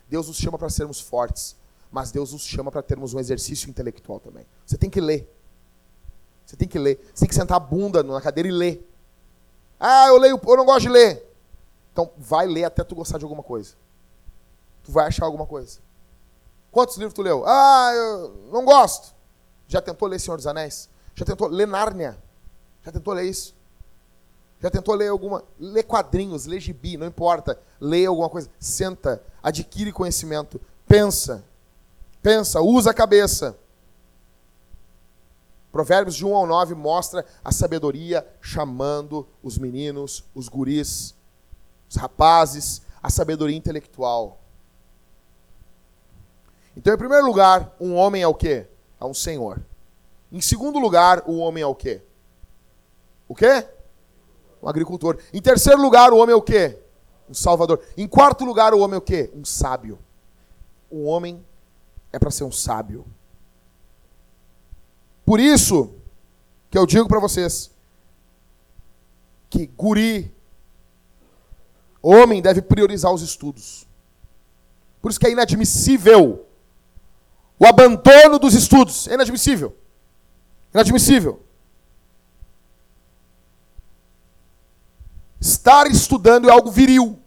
Deus 0.08 0.26
nos 0.26 0.36
chama 0.36 0.58
para 0.58 0.68
sermos 0.68 1.00
fortes 1.00 1.54
mas 1.92 2.10
Deus 2.10 2.32
nos 2.32 2.42
chama 2.42 2.70
para 2.72 2.82
termos 2.82 3.12
um 3.12 3.20
exercício 3.20 3.68
intelectual 3.68 4.18
também. 4.18 4.46
Você 4.64 4.78
tem 4.78 4.88
que 4.88 4.98
ler. 4.98 5.30
Você 6.46 6.56
tem 6.56 6.66
que 6.66 6.78
ler. 6.78 6.98
Você 7.12 7.20
tem 7.20 7.28
que 7.28 7.34
sentar 7.34 7.58
a 7.58 7.60
bunda 7.60 8.02
na 8.02 8.18
cadeira 8.18 8.48
e 8.48 8.52
ler. 8.52 8.90
Ah, 9.78 10.06
eu 10.08 10.16
leio, 10.16 10.40
eu 10.42 10.56
não 10.56 10.64
gosto 10.64 10.82
de 10.84 10.88
ler. 10.88 11.31
Então, 11.92 12.10
vai 12.16 12.46
ler 12.46 12.64
até 12.64 12.82
tu 12.82 12.94
gostar 12.94 13.18
de 13.18 13.24
alguma 13.24 13.42
coisa. 13.42 13.74
Tu 14.82 14.90
vai 14.90 15.06
achar 15.06 15.26
alguma 15.26 15.46
coisa. 15.46 15.78
Quantos 16.70 16.96
livros 16.96 17.14
tu 17.14 17.22
leu? 17.22 17.44
Ah, 17.46 17.90
eu 17.94 18.48
não 18.50 18.64
gosto. 18.64 19.14
Já 19.68 19.80
tentou 19.80 20.08
ler 20.08 20.18
Senhor 20.18 20.36
dos 20.36 20.46
Anéis? 20.46 20.88
Já 21.14 21.24
tentou 21.24 21.48
ler 21.48 21.66
Nárnia? 21.66 22.18
Já 22.82 22.90
tentou 22.90 23.12
ler 23.12 23.24
isso? 23.24 23.54
Já 24.58 24.70
tentou 24.70 24.94
ler 24.94 25.08
alguma. 25.08 25.44
Ler 25.58 25.82
quadrinhos, 25.82 26.46
ler 26.46 26.60
gibi, 26.60 26.96
não 26.96 27.06
importa. 27.06 27.60
Lê 27.78 28.06
alguma 28.06 28.30
coisa. 28.30 28.48
Senta, 28.58 29.22
adquire 29.42 29.92
conhecimento, 29.92 30.60
pensa. 30.86 31.44
Pensa, 32.22 32.60
usa 32.60 32.90
a 32.90 32.94
cabeça. 32.94 33.56
Provérbios 35.72 36.14
de 36.14 36.24
1 36.24 36.34
ao 36.34 36.46
9 36.46 36.74
mostra 36.74 37.24
a 37.42 37.50
sabedoria 37.50 38.26
chamando 38.40 39.26
os 39.42 39.58
meninos, 39.58 40.22
os 40.34 40.48
guris, 40.48 41.14
os 41.92 41.96
rapazes, 41.96 42.80
a 43.02 43.10
sabedoria 43.10 43.54
intelectual. 43.56 44.40
Então, 46.74 46.94
em 46.94 46.96
primeiro 46.96 47.26
lugar, 47.26 47.76
um 47.78 47.94
homem 47.94 48.22
é 48.22 48.26
o 48.26 48.34
quê? 48.34 48.66
É 48.98 49.04
um 49.04 49.12
senhor. 49.12 49.62
Em 50.30 50.40
segundo 50.40 50.78
lugar, 50.78 51.22
o 51.26 51.36
homem 51.36 51.62
é 51.62 51.66
o 51.66 51.74
quê? 51.74 52.00
O 53.28 53.34
quê? 53.34 53.68
Um 54.62 54.68
agricultor. 54.68 55.18
Em 55.34 55.42
terceiro 55.42 55.82
lugar, 55.82 56.14
o 56.14 56.16
homem 56.16 56.32
é 56.32 56.36
o 56.36 56.40
quê? 56.40 56.78
Um 57.28 57.34
salvador. 57.34 57.84
Em 57.94 58.08
quarto 58.08 58.42
lugar, 58.42 58.72
o 58.72 58.80
homem 58.80 58.94
é 58.94 58.98
o 58.98 59.02
quê? 59.02 59.30
Um 59.34 59.44
sábio. 59.44 59.98
Um 60.90 61.04
homem 61.04 61.44
é 62.10 62.18
para 62.18 62.30
ser 62.30 62.44
um 62.44 62.52
sábio. 62.52 63.04
Por 65.26 65.38
isso 65.38 65.94
que 66.70 66.78
eu 66.78 66.86
digo 66.86 67.06
para 67.06 67.20
vocês 67.20 67.70
que 69.50 69.66
guri, 69.66 70.34
homem 72.02 72.42
deve 72.42 72.60
priorizar 72.60 73.12
os 73.12 73.22
estudos. 73.22 73.86
Por 75.00 75.10
isso 75.10 75.20
que 75.20 75.26
é 75.26 75.30
inadmissível 75.30 76.46
o 77.62 77.66
abandono 77.66 78.40
dos 78.40 78.54
estudos. 78.54 79.06
É 79.06 79.14
inadmissível. 79.14 79.76
Inadmissível. 80.74 81.40
Estar 85.40 85.86
estudando 85.86 86.48
é 86.48 86.52
algo 86.52 86.72
viril. 86.72 87.20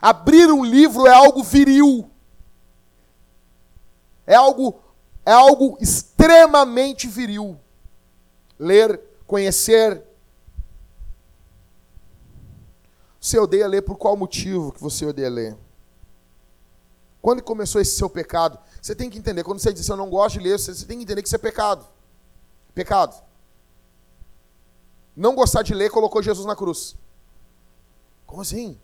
Abrir 0.00 0.46
um 0.46 0.64
livro 0.64 1.08
é 1.08 1.12
algo 1.12 1.42
viril. 1.42 2.08
É 4.24 4.36
algo, 4.36 4.80
é 5.26 5.32
algo 5.32 5.76
extremamente 5.80 7.08
viril. 7.08 7.58
Ler, 8.58 9.00
conhecer. 9.26 10.04
Você 13.22 13.38
odeia 13.38 13.68
ler 13.68 13.82
por 13.82 13.96
qual 13.96 14.16
motivo 14.16 14.72
que 14.72 14.80
você 14.80 15.06
odeia 15.06 15.30
ler? 15.30 15.56
Quando 17.20 17.40
começou 17.42 17.80
esse 17.80 17.94
seu 17.94 18.10
pecado? 18.10 18.58
Você 18.80 18.96
tem 18.96 19.08
que 19.08 19.16
entender, 19.16 19.44
quando 19.44 19.60
você 19.60 19.72
diz 19.72 19.88
eu 19.88 19.96
não 19.96 20.10
gosto 20.10 20.40
de 20.40 20.44
ler, 20.48 20.58
você 20.58 20.74
tem 20.84 20.98
que 20.98 21.04
entender 21.04 21.22
que 21.22 21.28
isso 21.28 21.36
é 21.36 21.38
pecado. 21.38 21.86
Pecado. 22.74 23.14
Não 25.14 25.36
gostar 25.36 25.62
de 25.62 25.72
ler 25.72 25.90
colocou 25.90 26.20
Jesus 26.20 26.44
na 26.44 26.56
cruz. 26.56 26.96
Como 28.26 28.42
assim? 28.42 28.76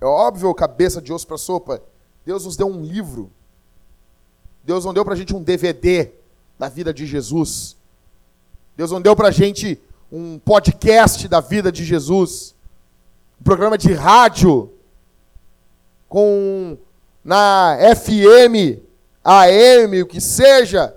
É 0.00 0.06
óbvio, 0.06 0.54
cabeça 0.54 1.02
de 1.02 1.12
osso 1.12 1.26
para 1.26 1.36
sopa. 1.36 1.82
Deus 2.24 2.46
nos 2.46 2.56
deu 2.56 2.68
um 2.68 2.82
livro 2.82 3.30
Deus 4.64 4.84
não 4.84 4.94
deu 4.94 5.04
para 5.04 5.14
a 5.14 5.16
gente 5.16 5.34
um 5.34 5.42
DVD 5.42 6.10
da 6.58 6.68
vida 6.68 6.94
de 6.94 7.04
Jesus. 7.04 7.76
Deus 8.76 8.90
não 8.90 9.00
deu 9.00 9.16
para 9.16 9.28
a 9.28 9.32
gente 9.32 9.80
um 10.10 10.38
podcast 10.38 11.26
da 11.26 11.40
vida 11.40 11.72
de 11.72 11.84
Jesus. 11.84 12.54
Programa 13.44 13.76
de 13.76 13.92
rádio 13.92 14.72
com 16.08 16.76
na 17.24 17.76
FM, 17.96 18.82
AM, 19.24 20.02
o 20.02 20.06
que 20.06 20.20
seja, 20.20 20.96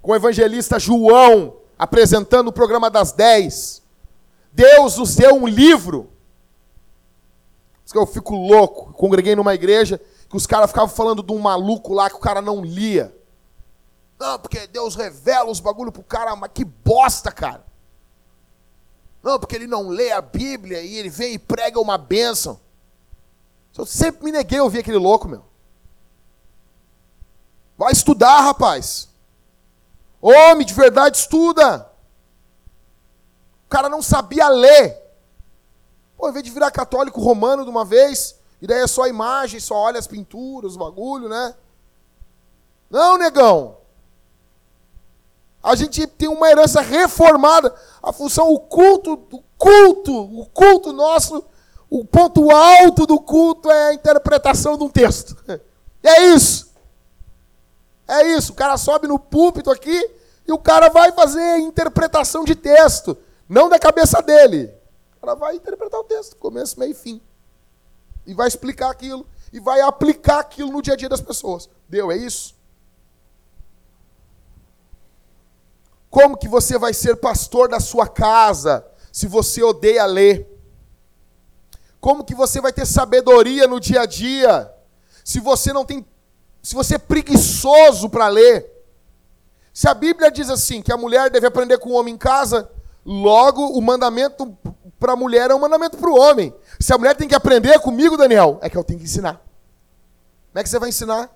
com 0.00 0.12
o 0.12 0.14
evangelista 0.14 0.78
João 0.78 1.56
apresentando 1.78 2.48
o 2.48 2.52
programa 2.52 2.90
das 2.90 3.12
10. 3.12 3.82
Deus 4.52 4.98
nos 4.98 5.16
deu 5.16 5.34
um 5.34 5.46
livro. 5.46 6.10
Eu 7.94 8.06
fico 8.06 8.34
louco. 8.36 8.92
Congreguei 8.92 9.34
numa 9.34 9.54
igreja 9.54 10.00
que 10.28 10.36
os 10.36 10.46
caras 10.46 10.70
ficavam 10.70 10.94
falando 10.94 11.22
de 11.22 11.32
um 11.32 11.38
maluco 11.38 11.92
lá 11.92 12.08
que 12.08 12.16
o 12.16 12.20
cara 12.20 12.40
não 12.40 12.62
lia. 12.62 13.16
Não, 14.18 14.38
porque 14.38 14.66
Deus 14.66 14.94
revela 14.94 15.50
os 15.50 15.58
bagulho 15.58 15.90
pro 15.90 16.02
cara, 16.02 16.36
mas 16.36 16.50
que 16.52 16.64
bosta, 16.64 17.32
cara. 17.32 17.64
Não, 19.22 19.38
porque 19.38 19.54
ele 19.54 19.66
não 19.66 19.88
lê 19.88 20.12
a 20.12 20.20
Bíblia 20.20 20.80
e 20.82 20.96
ele 20.96 21.10
vem 21.10 21.34
e 21.34 21.38
prega 21.38 21.80
uma 21.80 21.98
bênção. 21.98 22.60
Eu 23.76 23.86
sempre 23.86 24.24
me 24.24 24.32
neguei 24.32 24.58
a 24.58 24.64
ouvir 24.64 24.80
aquele 24.80 24.98
louco, 24.98 25.28
meu. 25.28 25.44
Vai 27.78 27.92
estudar, 27.92 28.40
rapaz. 28.40 29.08
Homem 30.20 30.66
de 30.66 30.74
verdade 30.74 31.16
estuda. 31.16 31.90
O 33.66 33.68
cara 33.70 33.88
não 33.88 34.02
sabia 34.02 34.48
ler. 34.48 35.00
Pô, 36.16 36.28
em 36.28 36.32
vez 36.32 36.44
de 36.44 36.50
virar 36.50 36.70
católico 36.70 37.22
romano 37.22 37.64
de 37.64 37.70
uma 37.70 37.84
vez, 37.84 38.38
e 38.60 38.66
daí 38.66 38.82
é 38.82 38.86
só 38.86 39.06
imagem, 39.06 39.58
só 39.60 39.74
olha 39.74 39.98
as 39.98 40.06
pinturas, 40.06 40.76
o 40.76 40.78
bagulho, 40.78 41.28
né? 41.28 41.54
Não, 42.90 43.16
negão. 43.16 43.78
A 45.62 45.74
gente 45.74 46.06
tem 46.06 46.28
uma 46.28 46.50
herança 46.50 46.80
reformada. 46.80 47.74
A 48.02 48.12
função, 48.12 48.48
o 48.52 48.58
culto, 48.58 49.12
o 49.30 49.42
culto, 49.58 50.40
o 50.40 50.46
culto 50.46 50.92
nosso, 50.92 51.44
o 51.88 52.04
ponto 52.04 52.50
alto 52.50 53.06
do 53.06 53.18
culto 53.20 53.70
é 53.70 53.88
a 53.88 53.94
interpretação 53.94 54.76
de 54.76 54.84
um 54.84 54.88
texto. 54.88 55.36
É 56.02 56.28
isso. 56.28 56.72
É 58.08 58.26
isso. 58.34 58.52
O 58.52 58.54
cara 58.54 58.78
sobe 58.78 59.06
no 59.06 59.18
púlpito 59.18 59.70
aqui 59.70 60.10
e 60.48 60.50
o 60.50 60.58
cara 60.58 60.88
vai 60.88 61.12
fazer 61.12 61.58
interpretação 61.58 62.42
de 62.42 62.54
texto, 62.54 63.18
não 63.46 63.68
da 63.68 63.78
cabeça 63.78 64.22
dele. 64.22 64.72
O 65.18 65.20
cara 65.20 65.34
vai 65.34 65.56
interpretar 65.56 66.00
o 66.00 66.04
texto, 66.04 66.36
começo, 66.36 66.80
meio 66.80 66.92
e 66.92 66.94
fim. 66.94 67.20
E 68.26 68.32
vai 68.32 68.48
explicar 68.48 68.90
aquilo. 68.90 69.26
E 69.52 69.60
vai 69.60 69.82
aplicar 69.82 70.40
aquilo 70.40 70.72
no 70.72 70.80
dia 70.80 70.94
a 70.94 70.96
dia 70.96 71.08
das 71.08 71.20
pessoas. 71.20 71.68
Deu, 71.88 72.10
é 72.10 72.16
isso? 72.16 72.54
Como 76.10 76.36
que 76.36 76.48
você 76.48 76.76
vai 76.76 76.92
ser 76.92 77.16
pastor 77.16 77.68
da 77.68 77.78
sua 77.78 78.08
casa 78.08 78.84
se 79.12 79.28
você 79.28 79.62
odeia 79.62 80.04
ler? 80.04 80.48
Como 82.00 82.24
que 82.24 82.34
você 82.34 82.60
vai 82.60 82.72
ter 82.72 82.84
sabedoria 82.84 83.68
no 83.68 83.78
dia 83.78 84.02
a 84.02 84.06
dia 84.06 84.72
se 85.24 85.38
você 85.38 85.72
não 85.72 85.84
tem 85.84 86.04
se 86.62 86.74
você 86.74 86.96
é 86.96 86.98
preguiçoso 86.98 88.10
para 88.10 88.26
ler? 88.28 88.68
Se 89.72 89.88
a 89.88 89.94
Bíblia 89.94 90.30
diz 90.30 90.50
assim 90.50 90.82
que 90.82 90.92
a 90.92 90.96
mulher 90.96 91.30
deve 91.30 91.46
aprender 91.46 91.78
com 91.78 91.90
o 91.90 91.94
homem 91.94 92.14
em 92.14 92.18
casa, 92.18 92.68
logo 93.06 93.68
o 93.68 93.80
mandamento 93.80 94.58
para 94.98 95.12
a 95.12 95.16
mulher 95.16 95.50
é 95.50 95.54
um 95.54 95.60
mandamento 95.60 95.96
para 95.96 96.10
o 96.10 96.18
homem. 96.18 96.54
Se 96.78 96.92
a 96.92 96.98
mulher 96.98 97.16
tem 97.16 97.28
que 97.28 97.34
aprender 97.34 97.78
comigo, 97.78 98.16
Daniel, 98.16 98.58
é 98.60 98.68
que 98.68 98.76
eu 98.76 98.84
tenho 98.84 98.98
que 98.98 99.06
ensinar. 99.06 99.34
Como 99.34 100.58
é 100.58 100.62
que 100.62 100.68
você 100.68 100.78
vai 100.78 100.88
ensinar 100.88 101.30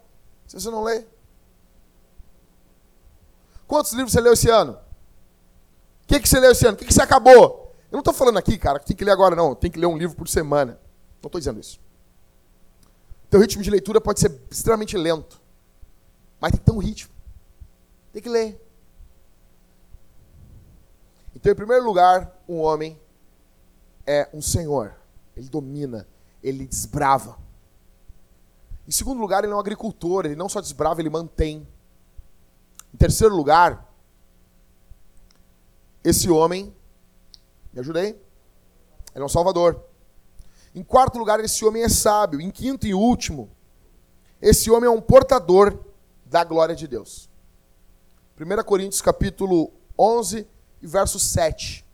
se 0.47 0.61
você 0.61 0.69
não 0.69 0.83
lê? 0.83 1.05
Quantos 3.67 3.93
livros 3.93 4.13
você 4.13 4.21
leu 4.21 4.33
esse 4.33 4.51
ano? 4.51 4.73
O 4.73 6.07
que, 6.07 6.21
que 6.21 6.29
você 6.29 6.39
leu 6.39 6.53
esse 6.53 6.67
ano? 6.67 6.75
O 6.75 6.79
que, 6.79 6.85
que 6.85 6.93
você 6.93 7.03
acabou? 7.03 7.75
Eu 7.91 7.97
não 7.97 8.01
estou 8.01 8.13
falando 8.13 8.39
aqui, 8.39 8.59
cara, 8.59 8.79
que 8.79 8.87
tem 8.87 8.97
que 8.97 9.05
ler 9.05 9.13
agora, 9.13 9.35
não. 9.35 9.55
Tem 9.55 9.71
que 9.71 9.79
ler 9.79 9.87
um 9.87 9.97
livro 9.97 10.17
por 10.17 10.29
semana. 10.29 10.79
Não 11.23 11.29
estou 11.29 11.39
dizendo 11.39 11.61
isso. 11.61 11.81
Teu 13.31 13.41
ritmo 13.41 13.63
de 13.63 13.71
leitura 13.71 14.01
pode 14.01 14.21
ser 14.21 14.39
extremamente 14.51 14.97
lento. 14.97 15.41
Mas 16.41 16.53
tem 16.53 16.61
que 16.61 16.67
ter 16.67 16.73
um 16.73 16.79
ritmo. 16.79 17.13
Tem 18.13 18.23
que 18.23 18.29
ler. 18.29 18.61
Então, 21.35 21.51
em 21.51 21.55
primeiro 21.57 21.85
lugar, 21.85 22.33
um 22.49 22.61
homem 22.61 23.01
é 24.07 24.29
um 24.33 24.43
senhor. 24.43 24.95
Ele 25.37 25.49
domina, 25.49 26.07
ele 26.43 26.67
desbrava. 26.67 27.39
Em 28.87 28.93
segundo 28.93 29.21
lugar, 29.21 29.43
ele 29.43 29.53
é 29.53 29.57
um 29.57 29.61
agricultor. 29.61 30.27
Ele 30.27 30.37
não 30.37 30.49
só 30.49 30.61
desbrava, 30.61 31.01
ele 31.01 31.11
mantém. 31.11 31.67
Em 32.95 32.97
terceiro 32.97 33.35
lugar, 33.35 33.93
esse 36.05 36.31
homem, 36.31 36.73
me 37.73 37.81
ajudei? 37.81 38.11
Ele 39.13 39.23
é 39.23 39.25
um 39.25 39.29
salvador. 39.29 39.83
Em 40.73 40.85
quarto 40.85 41.19
lugar, 41.19 41.41
esse 41.41 41.65
homem 41.65 41.83
é 41.83 41.89
sábio. 41.89 42.41
Em 42.41 42.53
quinto 42.53 42.87
e 42.87 42.95
último, 42.95 43.51
esse 44.41 44.71
homem 44.71 44.87
é 44.87 44.93
um 44.93 45.01
portador 45.01 45.77
da 46.25 46.45
glória 46.45 46.77
de 46.77 46.87
Deus. 46.87 47.29
1 48.41 48.63
Coríntios 48.63 49.03
capítulo 49.03 49.73
11 49.99 50.47
e 50.81 50.87
verso 50.87 51.19
7. 51.19 51.85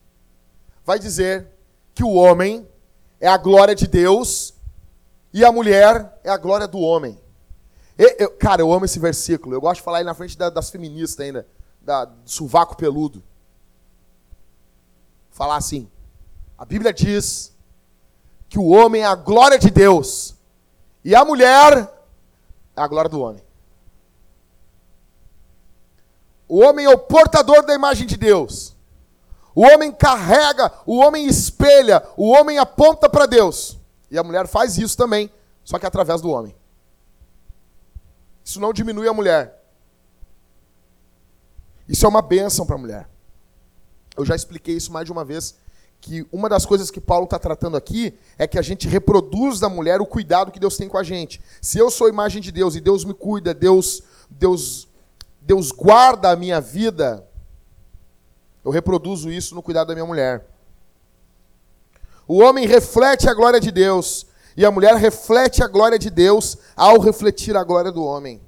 Vai 0.85 0.99
dizer 0.99 1.49
que 1.95 2.05
o 2.05 2.13
homem 2.13 2.69
é 3.19 3.27
a 3.27 3.39
glória 3.39 3.75
de 3.75 3.87
Deus 3.87 4.53
e 5.33 5.47
a 5.47 5.51
mulher 5.51 6.21
é 6.23 6.29
a 6.29 6.37
glória 6.37 6.69
do 6.69 6.79
homem. 6.79 7.19
Eu, 8.03 8.31
cara, 8.31 8.63
eu 8.63 8.73
amo 8.73 8.87
esse 8.87 8.99
versículo. 8.99 9.55
Eu 9.55 9.61
gosto 9.61 9.77
de 9.77 9.83
falar 9.83 9.99
aí 9.99 10.05
na 10.05 10.15
frente 10.15 10.39
da, 10.39 10.49
das 10.49 10.71
feministas 10.71 11.21
ainda, 11.21 11.47
da, 11.83 12.07
do 12.07 12.31
sovaco 12.31 12.75
peludo. 12.75 13.23
Falar 15.31 15.57
assim. 15.57 15.87
A 16.57 16.65
Bíblia 16.65 16.95
diz 16.95 17.55
que 18.49 18.59
o 18.59 18.69
homem 18.69 19.03
é 19.03 19.07
a 19.07 19.15
glória 19.15 19.59
de 19.59 19.71
Deus 19.71 20.35
e 21.05 21.15
a 21.15 21.25
mulher 21.27 21.77
é 22.75 22.81
a 22.81 22.89
glória 22.89 23.11
do 23.11 23.21
homem. 23.21 23.45
O 26.49 26.61
homem 26.61 26.87
é 26.87 26.91
o 26.91 26.99
portador 26.99 27.67
da 27.67 27.75
imagem 27.75 28.07
de 28.07 28.17
Deus. 28.17 28.75
O 29.55 29.61
homem 29.61 29.93
carrega, 29.93 30.73
o 30.87 30.97
homem 30.97 31.27
espelha, 31.27 32.03
o 32.17 32.31
homem 32.31 32.57
aponta 32.57 33.11
para 33.11 33.27
Deus. 33.27 33.79
E 34.11 34.19
a 34.19 34.25
mulher 34.25 34.47
faz 34.47 34.79
isso 34.79 34.97
também, 34.97 35.31
só 35.63 35.79
que 35.79 35.85
através 35.85 36.23
do 36.23 36.31
homem. 36.31 36.59
Isso 38.51 38.59
não 38.59 38.73
diminui 38.73 39.07
a 39.07 39.13
mulher. 39.13 39.63
Isso 41.89 42.05
é 42.05 42.09
uma 42.09 42.21
bênção 42.21 42.67
para 42.67 42.75
a 42.75 42.79
mulher. 42.79 43.09
Eu 44.17 44.25
já 44.25 44.35
expliquei 44.35 44.75
isso 44.75 44.93
mais 44.93 45.07
de 45.07 45.13
uma 45.13 45.25
vez, 45.25 45.55
que 46.01 46.27
uma 46.33 46.49
das 46.49 46.67
coisas 46.67 46.91
que 46.91 47.01
Paulo 47.01 47.27
está 47.27 47.39
tratando 47.39 47.77
aqui 47.77 48.19
é 48.37 48.49
que 48.49 48.59
a 48.59 48.63
gente 48.63 48.89
reproduz 48.89 49.61
da 49.61 49.69
mulher 49.69 50.01
o 50.01 50.07
cuidado 50.07 50.51
que 50.51 50.59
Deus 50.59 50.77
tem 50.77 50.89
com 50.89 50.99
a 50.99 51.05
gente. 51.05 51.41
Se 51.63 51.79
eu 51.79 51.93
sou 51.93 52.09
imagem 52.09 52.43
de 52.43 52.51
Deus 52.51 52.75
e 52.75 52.81
Deus 52.81 53.05
me 53.05 53.15
cuida, 53.15 53.55
Deus, 53.55 54.03
Deus, 54.29 54.89
Deus 55.41 55.71
guarda 55.71 56.33
a 56.33 56.37
minha 56.37 56.61
vida, 56.61 57.25
eu 58.65 58.73
reproduzo 58.73 59.31
isso 59.31 59.55
no 59.55 59.63
cuidado 59.63 59.89
da 59.89 59.95
minha 59.95 60.07
mulher. 60.07 60.45
O 62.27 62.41
homem 62.41 62.67
reflete 62.67 63.29
a 63.29 63.35
glória 63.35 63.61
de 63.61 63.71
Deus 63.71 64.27
e 64.57 64.65
a 64.65 64.71
mulher 64.71 64.95
reflete 64.95 65.63
a 65.63 65.69
glória 65.69 65.99
de 65.99 66.11
Deus 66.11 66.59
ao 66.77 66.99
refletir 66.99 67.57
a 67.57 67.65
glória 67.65 67.93
do 67.93 68.05
homem. 68.05 68.41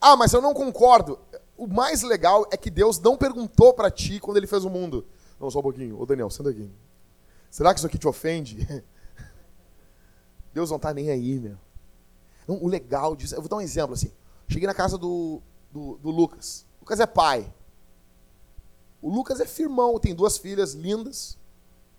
Ah, 0.00 0.16
mas 0.16 0.32
eu 0.32 0.40
não 0.40 0.54
concordo. 0.54 1.18
O 1.56 1.66
mais 1.66 2.02
legal 2.02 2.46
é 2.50 2.56
que 2.56 2.70
Deus 2.70 3.00
não 3.00 3.16
perguntou 3.16 3.74
para 3.74 3.90
ti 3.90 4.20
quando 4.20 4.36
ele 4.36 4.46
fez 4.46 4.64
o 4.64 4.70
mundo. 4.70 5.06
Não, 5.40 5.50
só 5.50 5.58
um 5.58 5.62
pouquinho. 5.62 6.00
Ô 6.00 6.06
Daniel, 6.06 6.30
senta 6.30 6.50
aqui. 6.50 6.70
Será 7.50 7.72
que 7.72 7.80
isso 7.80 7.86
aqui 7.86 7.98
te 7.98 8.06
ofende? 8.06 8.66
Deus 10.54 10.70
não 10.70 10.76
está 10.76 10.92
nem 10.92 11.10
aí, 11.10 11.38
meu. 11.38 11.56
O 12.46 12.68
legal 12.68 13.14
disso. 13.14 13.34
Eu 13.34 13.40
vou 13.40 13.48
dar 13.48 13.56
um 13.56 13.60
exemplo 13.60 13.94
assim. 13.94 14.12
Cheguei 14.48 14.66
na 14.66 14.74
casa 14.74 14.96
do, 14.96 15.42
do, 15.70 15.98
do 15.98 16.10
Lucas. 16.10 16.64
O 16.78 16.84
Lucas 16.84 17.00
é 17.00 17.06
pai. 17.06 17.52
O 19.00 19.10
Lucas 19.10 19.40
é 19.40 19.46
firmão, 19.46 19.98
tem 19.98 20.14
duas 20.14 20.38
filhas 20.38 20.72
lindas. 20.72 21.38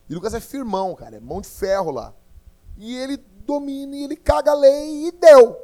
E 0.10 0.14
Lucas 0.14 0.34
é 0.34 0.40
firmão, 0.40 0.96
cara, 0.96 1.18
é 1.18 1.20
mão 1.20 1.40
de 1.40 1.48
ferro 1.48 1.92
lá. 1.92 2.14
E 2.78 2.96
ele 2.96 3.18
domina 3.46 3.96
e 3.96 4.04
ele 4.04 4.16
caga 4.16 4.52
a 4.52 4.56
lei 4.56 5.08
e 5.08 5.12
deu. 5.12 5.58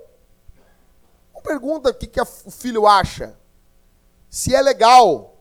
Não 1.33 1.41
pergunta 1.41 1.89
o 1.89 1.93
que, 1.93 2.05
que 2.05 2.21
o 2.21 2.51
filho 2.51 2.85
acha. 2.85 3.37
Se 4.29 4.53
é 4.53 4.61
legal. 4.61 5.37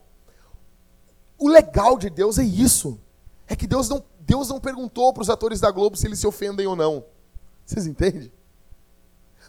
O 1.37 1.47
legal 1.47 1.97
de 1.97 2.09
Deus 2.09 2.39
é 2.39 2.43
isso. 2.43 2.99
É 3.47 3.55
que 3.55 3.67
Deus 3.67 3.89
não, 3.89 4.03
Deus 4.21 4.49
não 4.49 4.59
perguntou 4.59 5.13
para 5.13 5.21
os 5.21 5.29
atores 5.29 5.59
da 5.59 5.69
Globo 5.69 5.97
se 5.97 6.07
eles 6.07 6.19
se 6.19 6.25
ofendem 6.25 6.65
ou 6.65 6.75
não. 6.75 7.05
Vocês 7.65 7.85
entendem? 7.85 8.31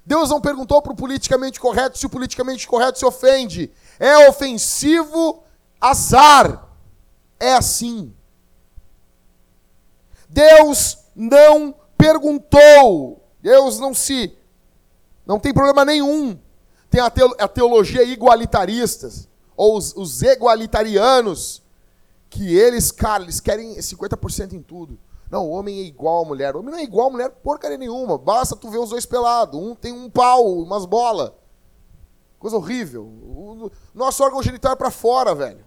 Deus 0.04 0.30
não 0.30 0.40
perguntou 0.40 0.82
para 0.82 0.92
o 0.92 0.96
politicamente 0.96 1.60
correto 1.60 1.96
se 1.96 2.06
o 2.06 2.10
politicamente 2.10 2.66
correto 2.66 2.98
se 2.98 3.04
ofende. 3.04 3.72
É 3.98 4.28
ofensivo, 4.28 5.42
azar. 5.80 6.68
É 7.38 7.54
assim. 7.54 8.15
Deus 10.36 10.98
não 11.14 11.74
perguntou. 11.96 13.26
Deus 13.40 13.78
não 13.78 13.94
se. 13.94 14.36
Não 15.24 15.40
tem 15.40 15.54
problema 15.54 15.82
nenhum. 15.82 16.38
Tem 16.90 17.00
a 17.00 17.48
teologia 17.48 18.04
igualitarista, 18.04 19.08
ou 19.56 19.76
os, 19.76 19.94
os 19.96 20.22
igualitarianos, 20.22 21.62
que 22.28 22.54
eles, 22.54 22.90
cara, 22.90 23.22
eles 23.22 23.40
querem 23.40 23.76
50% 23.76 24.52
em 24.52 24.62
tudo. 24.62 24.98
Não, 25.30 25.46
o 25.46 25.50
homem 25.50 25.80
é 25.80 25.82
igual 25.84 26.22
à 26.22 26.28
mulher. 26.28 26.54
O 26.54 26.60
homem 26.60 26.70
não 26.70 26.78
é 26.78 26.84
igual 26.84 27.08
à 27.08 27.10
mulher 27.10 27.30
porcaria 27.30 27.78
nenhuma. 27.78 28.18
Basta 28.18 28.54
tu 28.54 28.70
ver 28.70 28.78
os 28.78 28.90
dois 28.90 29.06
pelados. 29.06 29.58
Um 29.58 29.74
tem 29.74 29.92
um 29.92 30.08
pau, 30.08 30.58
umas 30.58 30.84
bolas. 30.84 31.32
Coisa 32.38 32.56
horrível. 32.56 33.04
O 33.04 33.70
nosso 33.94 34.22
órgão 34.22 34.42
genital 34.42 34.72
é 34.72 34.76
pra 34.76 34.90
fora, 34.90 35.34
velho. 35.34 35.64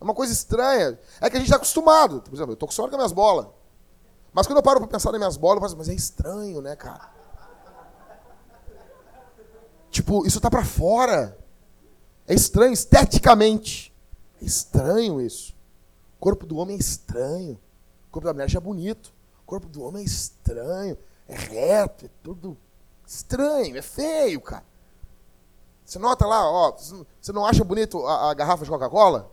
É 0.00 0.04
uma 0.04 0.14
coisa 0.14 0.32
estranha. 0.32 0.98
É 1.20 1.30
que 1.30 1.36
a 1.36 1.40
gente 1.40 1.48
está 1.48 1.56
acostumado. 1.56 2.20
Por 2.22 2.34
exemplo, 2.34 2.52
eu 2.52 2.54
estou 2.54 2.66
acostumado 2.66 2.90
com 2.90 2.96
as 2.96 3.00
minhas 3.00 3.12
bolas. 3.12 3.46
Mas 4.32 4.46
quando 4.46 4.58
eu 4.58 4.62
paro 4.62 4.80
para 4.80 4.88
pensar 4.88 5.10
nas 5.12 5.18
minhas 5.18 5.36
bolas, 5.36 5.56
eu 5.56 5.60
falo 5.60 5.72
assim, 5.72 5.78
mas 5.78 5.88
é 5.88 5.94
estranho, 5.94 6.60
né, 6.60 6.76
cara? 6.76 7.10
Tipo, 9.90 10.26
isso 10.26 10.40
tá 10.40 10.50
para 10.50 10.64
fora. 10.64 11.38
É 12.26 12.34
estranho 12.34 12.72
esteticamente. 12.72 13.94
É 14.42 14.44
estranho 14.44 15.20
isso. 15.20 15.56
O 16.18 16.20
corpo 16.20 16.44
do 16.44 16.58
homem 16.58 16.76
é 16.76 16.80
estranho. 16.80 17.58
O 18.08 18.10
corpo 18.10 18.26
da 18.26 18.34
mulher 18.34 18.50
já 18.50 18.58
é 18.58 18.60
bonito. 18.60 19.14
O 19.42 19.46
corpo 19.46 19.66
do 19.66 19.82
homem 19.82 20.02
é 20.02 20.06
estranho. 20.06 20.98
É 21.28 21.34
reto, 21.34 22.06
é 22.06 22.10
tudo 22.22 22.56
estranho, 23.06 23.76
é 23.76 23.82
feio, 23.82 24.40
cara. 24.40 24.64
Você 25.84 25.98
nota 25.98 26.26
lá, 26.26 26.48
ó, 26.50 26.72
você 26.72 27.32
não 27.32 27.46
acha 27.46 27.62
bonito 27.62 28.04
a, 28.06 28.30
a 28.30 28.34
garrafa 28.34 28.64
de 28.64 28.70
Coca-Cola? 28.70 29.30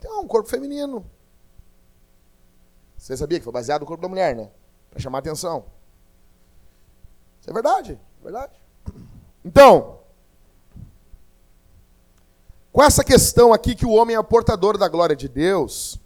Tem 0.00 0.10
um 0.10 0.26
corpo 0.26 0.48
feminino. 0.48 1.04
Você 2.96 3.16
sabia 3.16 3.38
que 3.38 3.44
foi 3.44 3.52
baseado 3.52 3.82
no 3.82 3.86
corpo 3.86 4.02
da 4.02 4.08
mulher, 4.08 4.34
né? 4.34 4.50
Para 4.90 5.00
chamar 5.00 5.18
atenção. 5.18 5.64
Isso 7.40 7.50
é 7.50 7.52
verdade, 7.52 7.98
é 8.20 8.22
verdade. 8.22 8.60
Então, 9.44 10.00
com 12.72 12.82
essa 12.82 13.02
questão 13.02 13.52
aqui 13.52 13.74
que 13.74 13.86
o 13.86 13.92
homem 13.92 14.16
é 14.16 14.22
portador 14.22 14.76
da 14.76 14.88
glória 14.88 15.16
de 15.16 15.28
Deus, 15.28 15.98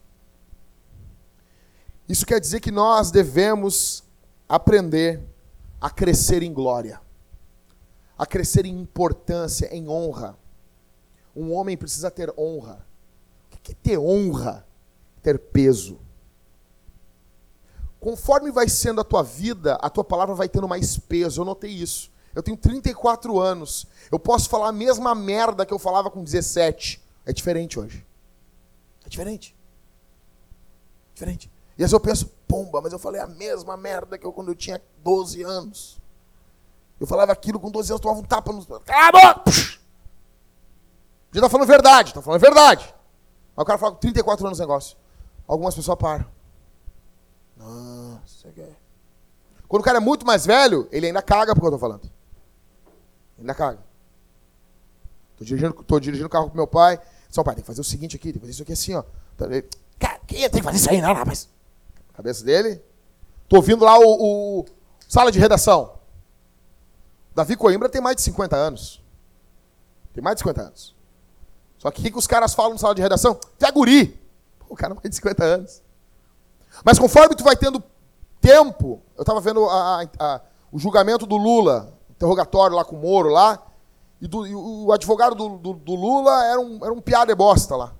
isso 2.08 2.24
quer 2.24 2.40
dizer 2.40 2.60
que 2.60 2.70
nós 2.70 3.10
devemos 3.10 4.04
aprender 4.48 5.22
a 5.80 5.90
crescer 5.90 6.42
em 6.42 6.52
glória, 6.52 7.00
a 8.16 8.24
crescer 8.24 8.66
em 8.66 8.80
importância, 8.80 9.66
em 9.74 9.88
honra. 9.88 10.38
Um 11.34 11.52
homem 11.52 11.76
precisa 11.76 12.10
ter 12.10 12.32
honra. 12.38 12.86
Que 13.64 13.74
ter 13.74 13.98
honra? 13.98 14.64
Ter 15.22 15.38
peso. 15.38 15.98
Conforme 17.98 18.52
vai 18.52 18.68
sendo 18.68 19.00
a 19.00 19.04
tua 19.04 19.22
vida, 19.22 19.76
a 19.76 19.88
tua 19.88 20.04
palavra 20.04 20.34
vai 20.34 20.48
tendo 20.48 20.68
mais 20.68 20.98
peso. 20.98 21.40
Eu 21.40 21.46
notei 21.46 21.70
isso. 21.70 22.12
Eu 22.34 22.42
tenho 22.42 22.58
34 22.58 23.40
anos. 23.40 23.86
Eu 24.12 24.18
posso 24.18 24.50
falar 24.50 24.68
a 24.68 24.72
mesma 24.72 25.14
merda 25.14 25.64
que 25.64 25.72
eu 25.72 25.78
falava 25.78 26.10
com 26.10 26.22
17. 26.22 27.02
É 27.24 27.32
diferente 27.32 27.80
hoje. 27.80 28.06
É 29.06 29.08
diferente. 29.08 29.56
Diferente. 31.14 31.50
E 31.78 31.82
às 31.82 31.90
vezes 31.90 31.92
eu 31.94 32.00
penso, 32.00 32.26
pomba, 32.46 32.82
mas 32.82 32.92
eu 32.92 32.98
falei 32.98 33.20
a 33.20 33.26
mesma 33.26 33.78
merda 33.78 34.18
que 34.18 34.26
eu 34.26 34.32
quando 34.32 34.48
eu 34.48 34.54
tinha 34.54 34.82
12 34.98 35.42
anos. 35.42 35.98
Eu 37.00 37.06
falava 37.06 37.32
aquilo 37.32 37.58
com 37.58 37.70
12 37.70 37.92
anos, 37.92 38.00
tomava 38.02 38.20
um 38.20 38.24
tapa 38.24 38.52
no. 38.52 38.64
Cala 38.80 39.08
a 39.08 39.34
boca! 39.34 39.50
Já 41.32 41.40
tá 41.40 41.48
falando 41.48 41.66
verdade, 41.66 42.12
tá 42.12 42.20
falando 42.20 42.40
verdade. 42.40 42.94
Aí 43.56 43.62
o 43.62 43.64
cara 43.64 43.78
fala 43.78 43.92
com 43.92 43.98
34 43.98 44.46
anos 44.46 44.58
o 44.58 44.62
negócio. 44.62 44.96
Algumas 45.46 45.74
pessoas 45.74 45.98
param. 45.98 46.26
Nossa, 47.56 48.50
que 48.52 48.60
é. 48.60 48.76
Quando 49.68 49.82
o 49.82 49.84
cara 49.84 49.98
é 49.98 50.00
muito 50.00 50.26
mais 50.26 50.44
velho, 50.44 50.88
ele 50.90 51.06
ainda 51.06 51.22
caga 51.22 51.54
porque 51.54 51.66
eu 51.66 51.72
tô 51.72 51.78
falando. 51.78 52.10
Ainda 53.38 53.54
caga. 53.54 53.78
Tô 55.36 55.44
dirigindo, 55.44 55.72
tô 55.84 56.00
dirigindo 56.00 56.26
o 56.26 56.30
carro 56.30 56.50
com 56.50 56.56
meu 56.56 56.66
pai. 56.66 57.00
Só 57.30 57.42
pai, 57.42 57.54
tem 57.54 57.62
que 57.62 57.66
fazer 57.66 57.80
o 57.80 57.84
seguinte 57.84 58.16
aqui, 58.16 58.26
tem 58.26 58.34
que 58.34 58.40
fazer 58.40 58.52
isso 58.52 58.62
aqui 58.62 58.72
assim, 58.72 58.94
ó. 58.94 59.02
Cara, 59.98 60.20
quem 60.26 60.48
tem 60.48 60.60
que 60.60 60.62
fazer 60.62 60.76
isso 60.76 60.90
aí, 60.90 61.00
não, 61.00 61.12
rapaz? 61.14 61.48
Cabeça 62.14 62.44
dele. 62.44 62.80
Tô 63.48 63.56
ouvindo 63.56 63.84
lá 63.84 63.98
o, 63.98 64.60
o, 64.60 64.64
sala 65.08 65.32
de 65.32 65.38
redação. 65.38 65.98
Davi 67.34 67.56
Coimbra 67.56 67.88
tem 67.88 68.00
mais 68.00 68.16
de 68.16 68.22
50 68.22 68.54
anos. 68.54 69.02
Tem 70.12 70.22
mais 70.22 70.36
de 70.36 70.40
50 70.40 70.62
anos. 70.62 70.94
Só 71.84 71.90
que 71.90 72.00
o 72.00 72.12
que 72.12 72.18
os 72.18 72.26
caras 72.26 72.54
falam 72.54 72.72
na 72.72 72.78
sala 72.78 72.94
de 72.94 73.02
redação? 73.02 73.38
Tu 73.58 73.66
é 73.66 73.70
guri. 73.70 74.18
o 74.70 74.74
cara 74.74 74.94
mais 74.94 75.10
de 75.10 75.16
50 75.16 75.44
anos. 75.44 75.82
Mas 76.82 76.98
conforme 76.98 77.36
tu 77.36 77.44
vai 77.44 77.54
tendo 77.54 77.82
tempo, 78.40 79.02
eu 79.14 79.20
estava 79.20 79.38
vendo 79.38 79.62
a, 79.66 80.00
a, 80.00 80.06
a, 80.18 80.40
o 80.72 80.78
julgamento 80.78 81.26
do 81.26 81.36
Lula, 81.36 81.92
interrogatório 82.08 82.74
lá 82.74 82.86
com 82.86 82.96
o 82.96 82.98
Moro 82.98 83.28
lá, 83.28 83.62
e, 84.18 84.26
do, 84.26 84.46
e 84.46 84.54
o 84.54 84.92
advogado 84.92 85.34
do, 85.34 85.58
do, 85.58 85.72
do, 85.74 85.94
Lula 85.94 86.46
era 86.46 86.58
um, 86.58 86.78
era 86.82 86.92
um 86.92 87.02
piada 87.02 87.36
bosta 87.36 87.76
lá. 87.76 87.92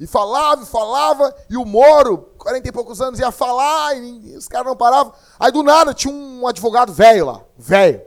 E 0.00 0.06
falava, 0.06 0.62
e 0.62 0.66
falava, 0.66 1.36
e 1.50 1.56
o 1.58 1.66
Moro, 1.66 2.30
40 2.38 2.66
e 2.66 2.72
poucos 2.72 3.02
anos, 3.02 3.20
ia 3.20 3.30
falar, 3.30 3.94
e 3.94 4.38
os 4.38 4.48
caras 4.48 4.68
não 4.68 4.76
paravam. 4.76 5.12
Aí 5.38 5.52
do 5.52 5.62
nada 5.62 5.92
tinha 5.92 6.12
um 6.12 6.48
advogado 6.48 6.94
velho 6.94 7.26
lá, 7.26 7.42
velho. 7.58 8.00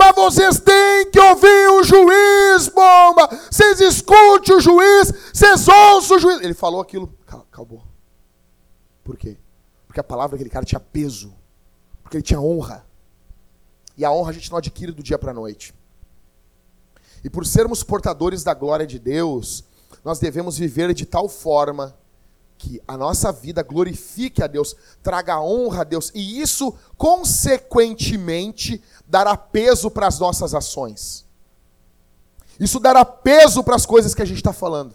Mas 0.00 0.14
vocês 0.14 0.58
têm 0.58 1.10
que 1.10 1.20
ouvir 1.20 1.68
o 1.72 1.84
juiz, 1.84 2.68
bomba! 2.68 3.28
Vocês 3.50 3.78
escutem 3.82 4.56
o 4.56 4.60
juiz, 4.60 5.12
vocês 5.30 5.68
ouçam 5.68 6.16
o 6.16 6.20
juiz. 6.20 6.40
Ele 6.40 6.54
falou 6.54 6.80
aquilo, 6.80 7.14
acabou. 7.26 7.82
Por 9.04 9.18
quê? 9.18 9.36
Porque 9.86 10.00
a 10.00 10.02
palavra 10.02 10.38
daquele 10.38 10.48
cara 10.48 10.64
tinha 10.64 10.80
peso, 10.80 11.34
porque 12.02 12.16
ele 12.16 12.22
tinha 12.22 12.40
honra. 12.40 12.86
E 13.94 14.02
a 14.02 14.10
honra 14.10 14.30
a 14.30 14.32
gente 14.32 14.50
não 14.50 14.56
adquire 14.56 14.90
do 14.90 15.02
dia 15.02 15.18
para 15.18 15.32
a 15.32 15.34
noite. 15.34 15.74
E 17.22 17.28
por 17.28 17.44
sermos 17.44 17.82
portadores 17.82 18.42
da 18.42 18.54
glória 18.54 18.86
de 18.86 18.98
Deus, 18.98 19.64
nós 20.02 20.18
devemos 20.18 20.56
viver 20.56 20.94
de 20.94 21.04
tal 21.04 21.28
forma 21.28 21.94
que 22.60 22.80
a 22.86 22.94
nossa 22.94 23.32
vida 23.32 23.62
glorifique 23.62 24.42
a 24.42 24.46
Deus, 24.46 24.76
traga 25.02 25.40
honra 25.40 25.80
a 25.80 25.84
Deus, 25.84 26.12
e 26.14 26.42
isso, 26.42 26.74
consequentemente, 26.94 28.82
dará 29.08 29.34
peso 29.34 29.90
para 29.90 30.06
as 30.06 30.18
nossas 30.18 30.54
ações. 30.54 31.26
Isso 32.58 32.78
dará 32.78 33.02
peso 33.02 33.64
para 33.64 33.76
as 33.76 33.86
coisas 33.86 34.14
que 34.14 34.20
a 34.20 34.26
gente 34.26 34.36
está 34.36 34.52
falando. 34.52 34.94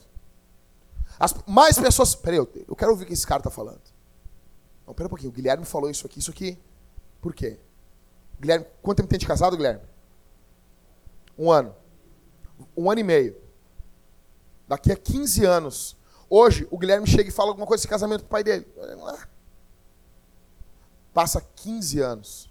As 1.20 1.34
mais 1.47 1.80
pessoas. 1.80 2.13
Peraí, 2.13 2.38
eu, 2.38 2.47
eu 2.68 2.76
quero 2.76 2.91
ouvir 2.91 3.05
o 3.05 3.07
que 3.07 3.13
esse 3.13 3.26
cara 3.26 3.39
está 3.39 3.49
falando. 3.49 3.82
Não, 4.86 4.93
pera 4.93 5.07
um 5.07 5.09
pouquinho. 5.09 5.32
O 5.32 5.34
Guilherme 5.34 5.66
falou 5.66 5.89
isso 5.89 6.05
aqui, 6.05 6.20
isso 6.20 6.30
aqui. 6.30 6.59
Por 7.20 7.34
quê? 7.34 7.59
Guilherme, 8.39 8.68
quanto 8.84 8.97
tempo 8.97 9.09
tem 9.09 9.18
de 9.18 9.26
casado, 9.26 9.57
Guilherme? 9.57 9.82
Um 11.36 11.49
ano. 11.49 11.76
Um 12.78 12.91
ano 12.91 12.99
e 12.99 13.03
meio. 13.03 13.36
Daqui 14.68 14.91
a 14.91 14.95
15 14.95 15.43
anos. 15.43 15.97
Hoje, 16.30 16.68
o 16.72 16.78
Guilherme 16.78 17.08
chega 17.08 17.30
e 17.30 17.32
fala 17.32 17.50
alguma 17.50 17.68
coisa 17.68 17.82
desse 17.82 17.88
casamento 17.88 18.22
com 18.22 18.28
o 18.28 18.30
pai 18.30 18.44
dele. 18.44 18.66
Passa 21.14 21.42
15 21.56 22.00
anos. 22.00 22.46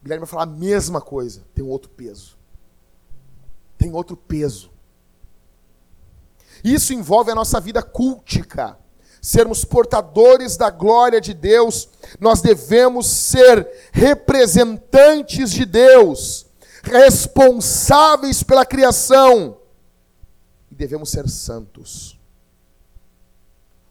O 0.00 0.04
Guilherme 0.04 0.24
vai 0.24 0.30
falar 0.30 0.44
a 0.44 0.46
mesma 0.46 1.00
coisa. 1.00 1.44
Tem 1.54 1.64
outro 1.64 1.90
peso. 1.90 2.38
Tem 3.76 3.92
outro 3.92 4.16
peso. 4.16 4.70
Isso 6.62 6.92
envolve 6.92 7.30
a 7.30 7.34
nossa 7.34 7.60
vida 7.60 7.82
cultica. 7.82 8.78
Sermos 9.20 9.64
portadores 9.64 10.56
da 10.56 10.70
glória 10.70 11.20
de 11.20 11.34
Deus, 11.34 11.88
nós 12.18 12.40
devemos 12.40 13.06
ser 13.06 13.68
representantes 13.92 15.50
de 15.50 15.66
Deus, 15.66 16.46
responsáveis 16.82 18.42
pela 18.42 18.64
criação 18.64 19.60
devemos 20.80 21.10
ser 21.10 21.28
santos. 21.28 22.18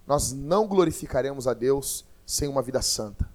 Nós 0.10 0.32
não 0.32 0.68
glorificaremos 0.68 1.48
a 1.48 1.54
Deus 1.54 2.04
sem 2.26 2.50
uma 2.50 2.64
vida 2.64 2.82
santa. 2.82 3.32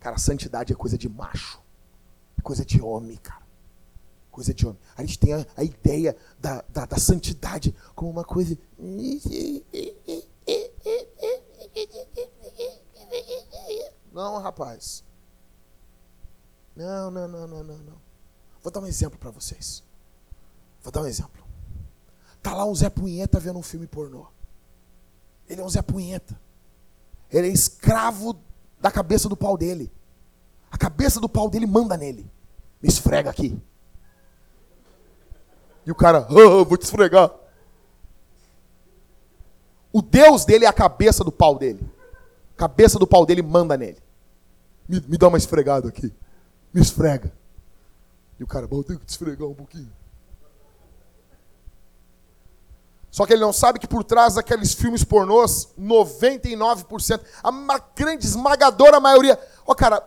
Cara, 0.00 0.18
santidade 0.18 0.72
é 0.72 0.76
coisa 0.76 0.98
de 0.98 1.08
macho. 1.08 1.62
É 2.36 2.42
coisa 2.42 2.64
de 2.64 2.82
homem, 2.82 3.16
cara. 3.16 3.46
Coisa 4.28 4.52
de 4.52 4.66
homem. 4.66 4.80
A 4.96 5.02
gente 5.02 5.20
tem 5.20 5.34
a, 5.34 5.46
a 5.56 5.62
ideia 5.62 6.16
da, 6.36 6.64
da, 6.68 6.84
da 6.84 6.98
santidade 6.98 7.72
como 7.94 8.10
uma 8.10 8.24
coisa. 8.24 8.58
Não, 14.12 14.40
rapaz. 14.40 15.04
Não, 16.74 17.08
não, 17.08 17.28
não, 17.28 17.46
não, 17.46 17.62
não, 17.62 17.78
não. 17.78 18.00
Vou 18.64 18.72
dar 18.72 18.80
um 18.80 18.86
exemplo 18.86 19.16
para 19.16 19.30
vocês. 19.30 19.84
Vou 20.82 20.90
dar 20.90 21.02
um 21.02 21.06
exemplo. 21.06 21.46
Tá 22.42 22.52
lá 22.52 22.64
um 22.64 22.74
Zé 22.74 22.90
Punheta 22.90 23.38
vendo 23.38 23.60
um 23.60 23.62
filme 23.62 23.86
pornô. 23.86 24.26
Ele 25.48 25.60
é 25.60 25.64
um 25.64 25.68
Zé 25.68 25.82
Punheta. 25.82 26.38
Ele 27.30 27.48
é 27.48 27.50
escravo 27.50 28.38
da 28.80 28.90
cabeça 28.90 29.28
do 29.28 29.36
pau 29.36 29.56
dele. 29.56 29.90
A 30.70 30.78
cabeça 30.78 31.20
do 31.20 31.28
pau 31.28 31.48
dele 31.48 31.66
manda 31.66 31.96
nele. 31.96 32.30
Me 32.82 32.88
esfrega 32.88 33.30
aqui. 33.30 33.58
E 35.84 35.90
o 35.90 35.94
cara, 35.94 36.26
oh, 36.30 36.64
vou 36.64 36.76
te 36.76 36.82
esfregar. 36.82 37.32
O 39.92 40.02
Deus 40.02 40.44
dele 40.44 40.64
é 40.64 40.68
a 40.68 40.72
cabeça 40.72 41.24
do 41.24 41.32
pau 41.32 41.56
dele. 41.56 41.80
A 42.54 42.58
cabeça 42.58 42.98
do 42.98 43.06
pau 43.06 43.24
dele 43.24 43.42
manda 43.42 43.76
nele. 43.76 43.98
Me, 44.88 45.00
me 45.08 45.16
dá 45.16 45.28
uma 45.28 45.38
esfregada 45.38 45.88
aqui. 45.88 46.12
Me 46.72 46.80
esfrega. 46.80 47.32
E 48.38 48.44
o 48.44 48.46
cara, 48.46 48.66
bom, 48.66 48.78
eu 48.78 48.84
tenho 48.84 48.98
que 48.98 49.06
te 49.06 49.10
esfregar 49.10 49.48
um 49.48 49.54
pouquinho. 49.54 49.90
Só 53.16 53.24
que 53.24 53.32
ele 53.32 53.40
não 53.40 53.50
sabe 53.50 53.78
que 53.78 53.88
por 53.88 54.04
trás 54.04 54.34
daqueles 54.34 54.74
filmes 54.74 55.02
pornôs, 55.02 55.70
99%, 55.80 57.18
a 57.42 57.78
grande 57.96 58.26
esmagadora 58.26 59.00
maioria. 59.00 59.40
Ó, 59.66 59.72
oh, 59.72 59.74
cara, 59.74 60.06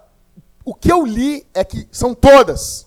o 0.64 0.76
que 0.76 0.92
eu 0.92 1.04
li 1.08 1.44
é 1.52 1.64
que 1.64 1.90
são 1.92 2.14
todas. 2.14 2.86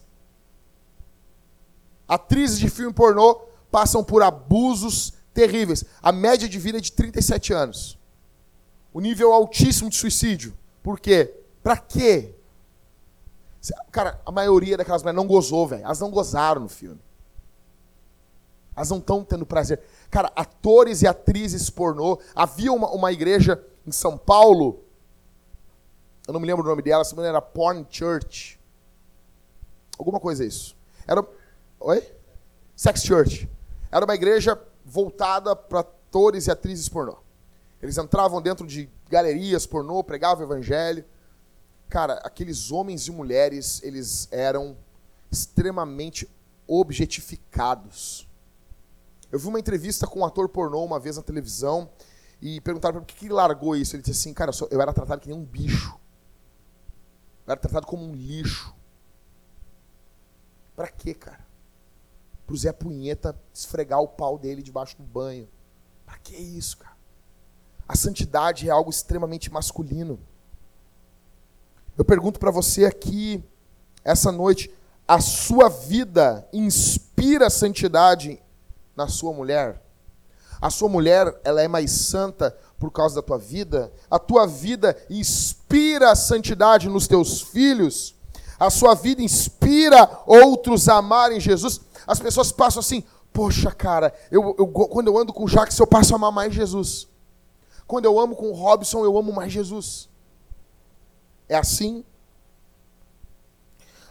Atrizes 2.07 2.61
de 2.61 2.71
filme 2.71 2.93
pornô 2.93 3.35
passam 3.69 4.05
por 4.05 4.23
abusos 4.23 5.13
terríveis. 5.35 5.85
A 6.01 6.13
média 6.13 6.49
de 6.49 6.57
vida 6.57 6.79
é 6.79 6.81
de 6.81 6.93
37 6.93 7.53
anos. 7.53 7.99
O 8.95 9.01
nível 9.01 9.33
altíssimo 9.33 9.91
de 9.91 9.97
suicídio. 9.97 10.57
Por 10.85 11.01
quê? 11.01 11.35
Pra 11.65 11.77
quê? 11.77 12.33
Cara, 13.91 14.23
a 14.25 14.31
maioria 14.31 14.77
daquelas 14.77 15.03
mulheres 15.03 15.17
não 15.17 15.27
gozou, 15.27 15.67
velho. 15.67 15.83
Elas 15.83 15.99
não 15.99 16.13
gozaram 16.13 16.61
no 16.61 16.69
filme. 16.69 17.01
Elas 18.75 18.91
não 18.91 18.99
estão 18.99 19.25
tendo 19.25 19.45
prazer. 19.45 19.81
Cara, 20.11 20.33
atores 20.35 21.03
e 21.03 21.07
atrizes 21.07 21.69
pornô. 21.69 22.19
Havia 22.35 22.73
uma, 22.73 22.91
uma 22.91 23.13
igreja 23.13 23.63
em 23.87 23.93
São 23.93 24.17
Paulo, 24.17 24.83
eu 26.27 26.33
não 26.33 26.41
me 26.41 26.47
lembro 26.47 26.65
o 26.65 26.69
nome 26.69 26.83
dela, 26.83 27.05
se 27.05 27.15
não 27.15 27.25
era 27.25 27.43
Porn 27.43 27.87
Church. 27.91 28.59
Alguma 29.99 30.21
coisa 30.21 30.45
isso. 30.45 30.77
Era. 31.07 31.27
Oi? 31.81 32.13
Sex 32.77 33.03
Church. 33.03 33.51
Era 33.91 34.05
uma 34.05 34.15
igreja 34.15 34.61
voltada 34.85 35.55
para 35.55 35.81
atores 35.81 36.47
e 36.47 36.51
atrizes 36.51 36.89
pornô. 36.89 37.19
Eles 37.83 37.99
entravam 37.99 38.41
dentro 38.41 38.67
de 38.67 38.89
galerias 39.11 39.67
pornô, 39.67 40.03
pregavam 40.05 40.45
o 40.45 40.49
evangelho. 40.49 41.05
Cara, 41.89 42.15
aqueles 42.25 42.71
homens 42.71 43.09
e 43.09 43.11
mulheres, 43.11 43.83
eles 43.83 44.29
eram 44.31 44.77
extremamente 45.31 46.29
objetificados 46.67 48.29
Eu 49.33 49.39
vi 49.39 49.49
uma 49.49 49.59
entrevista 49.59 50.07
com 50.07 50.21
um 50.21 50.27
ator 50.27 50.47
pornô 50.47 50.85
uma 50.85 51.01
vez 51.01 51.17
na 51.17 51.23
televisão 51.23 51.91
e 52.41 52.61
perguntaram 52.61 52.93
para 52.93 53.01
ele 53.01 53.07
por 53.07 53.19
que 53.19 53.25
ele 53.25 53.33
largou 53.33 53.75
isso. 53.75 53.97
Ele 53.97 54.03
disse 54.03 54.21
assim, 54.21 54.35
cara, 54.35 54.53
eu 54.71 54.81
era 54.81 54.93
tratado 54.93 55.23
que 55.23 55.29
nem 55.29 55.37
um 55.37 55.43
bicho. 55.43 55.99
Eu 57.47 57.53
era 57.53 57.57
tratado 57.61 57.87
como 57.87 58.05
um 58.05 58.15
lixo. 58.15 58.75
Pra 60.77 60.89
quê, 60.89 61.15
cara? 61.15 61.47
Pro 62.47 62.55
Zé 62.57 62.73
Punheta 62.73 63.35
esfregar 63.55 64.01
o 64.01 64.09
pau 64.09 64.39
dele 64.39 64.63
debaixo 64.63 64.99
do 64.99 65.03
banho. 65.03 65.49
Pra 66.05 66.19
que 66.19 66.37
isso, 66.37 66.77
cara? 66.77 66.97
A 67.89 67.97
santidade 67.97 68.69
é 68.69 68.71
algo 68.71 68.91
extremamente 68.91 69.51
masculino. 69.51 70.21
Eu 71.97 72.05
pergunto 72.05 72.39
para 72.39 72.51
você 72.51 72.85
aqui, 72.85 73.43
essa 74.05 74.31
noite, 74.31 74.71
a 75.09 75.21
sua 75.21 75.71
vida 75.71 76.47
inspira 76.53 77.49
santidade 77.49 78.43
na 78.97 79.09
sua 79.09 79.33
mulher? 79.33 79.83
A 80.61 80.71
sua 80.71 80.89
mulher, 80.89 81.41
ela 81.43 81.61
é 81.61 81.67
mais 81.67 81.91
santa 81.91 82.57
por 82.79 82.91
causa 82.91 83.17
da 83.17 83.23
tua 83.23 83.39
vida? 83.39 83.93
A 84.11 84.19
tua 84.19 84.47
vida 84.47 84.97
inspira 85.11 86.11
a 86.11 86.15
santidade 86.15 86.89
nos 86.89 87.09
teus 87.09 87.41
filhos? 87.41 88.15
A 88.59 88.71
sua 88.71 88.95
vida 88.95 89.21
inspira 89.21 90.09
outros 90.25 90.89
a 90.89 90.97
amarem 90.97 91.41
Jesus? 91.41 91.81
As 92.07 92.21
pessoas 92.21 92.53
passam 92.53 92.81
assim, 92.81 93.03
poxa, 93.33 93.73
cara, 93.73 94.15
eu, 94.31 94.55
eu, 94.57 94.69
quando 94.69 95.09
eu 95.09 95.19
ando 95.19 95.33
com 95.33 95.45
o 95.45 95.49
Jacques, 95.49 95.79
eu 95.79 95.87
passo 95.87 96.13
a 96.13 96.17
amar 96.17 96.31
mais 96.31 96.55
Jesus. 96.55 97.09
Quando 97.87 98.05
eu 98.05 98.19
amo 98.21 98.37
com 98.37 98.51
o 98.51 98.55
Robson, 98.55 99.05
eu 99.05 99.19
amo 99.19 99.33
mais 99.33 99.53
Jesus. 99.53 100.09
É 101.49 101.57
assim? 101.57 102.05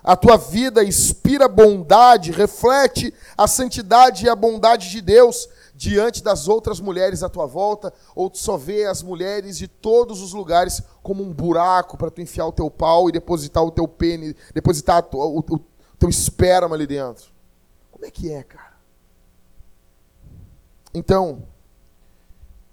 A 0.03 0.15
tua 0.15 0.35
vida 0.35 0.83
inspira 0.83 1.47
bondade, 1.47 2.31
reflete 2.31 3.13
a 3.37 3.47
santidade 3.47 4.25
e 4.25 4.29
a 4.29 4.35
bondade 4.35 4.89
de 4.89 4.99
Deus 4.99 5.47
diante 5.75 6.23
das 6.23 6.47
outras 6.47 6.79
mulheres 6.79 7.23
à 7.23 7.29
tua 7.29 7.45
volta, 7.45 7.93
ou 8.15 8.29
tu 8.29 8.37
só 8.37 8.57
vê 8.57 8.85
as 8.85 9.01
mulheres 9.01 9.57
de 9.57 9.67
todos 9.67 10.21
os 10.21 10.33
lugares 10.33 10.81
como 11.03 11.23
um 11.23 11.33
buraco 11.33 11.97
para 11.97 12.11
tu 12.11 12.21
enfiar 12.21 12.47
o 12.47 12.51
teu 12.51 12.69
pau 12.69 13.09
e 13.09 13.11
depositar 13.11 13.63
o 13.63 13.71
teu 13.71 13.87
pênis, 13.87 14.35
depositar 14.53 15.07
o, 15.11 15.39
o, 15.39 15.39
o 15.39 15.59
teu 15.97 16.09
esperma 16.09 16.75
ali 16.75 16.87
dentro. 16.87 17.31
Como 17.91 18.05
é 18.05 18.11
que 18.11 18.31
é, 18.31 18.43
cara? 18.43 18.73
Então, 20.93 21.43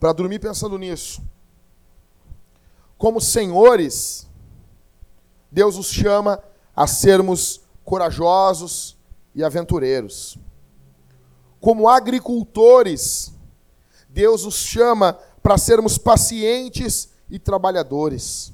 para 0.00 0.12
dormir 0.12 0.38
pensando 0.38 0.78
nisso, 0.78 1.22
como 2.96 3.20
senhores, 3.20 4.26
Deus 5.50 5.76
os 5.76 5.86
chama 5.86 6.42
a 6.78 6.86
sermos 6.86 7.60
corajosos 7.84 8.96
e 9.34 9.42
aventureiros. 9.42 10.38
Como 11.60 11.88
agricultores, 11.88 13.32
Deus 14.08 14.44
os 14.44 14.54
chama 14.54 15.18
para 15.42 15.58
sermos 15.58 15.98
pacientes 15.98 17.08
e 17.28 17.36
trabalhadores. 17.36 18.52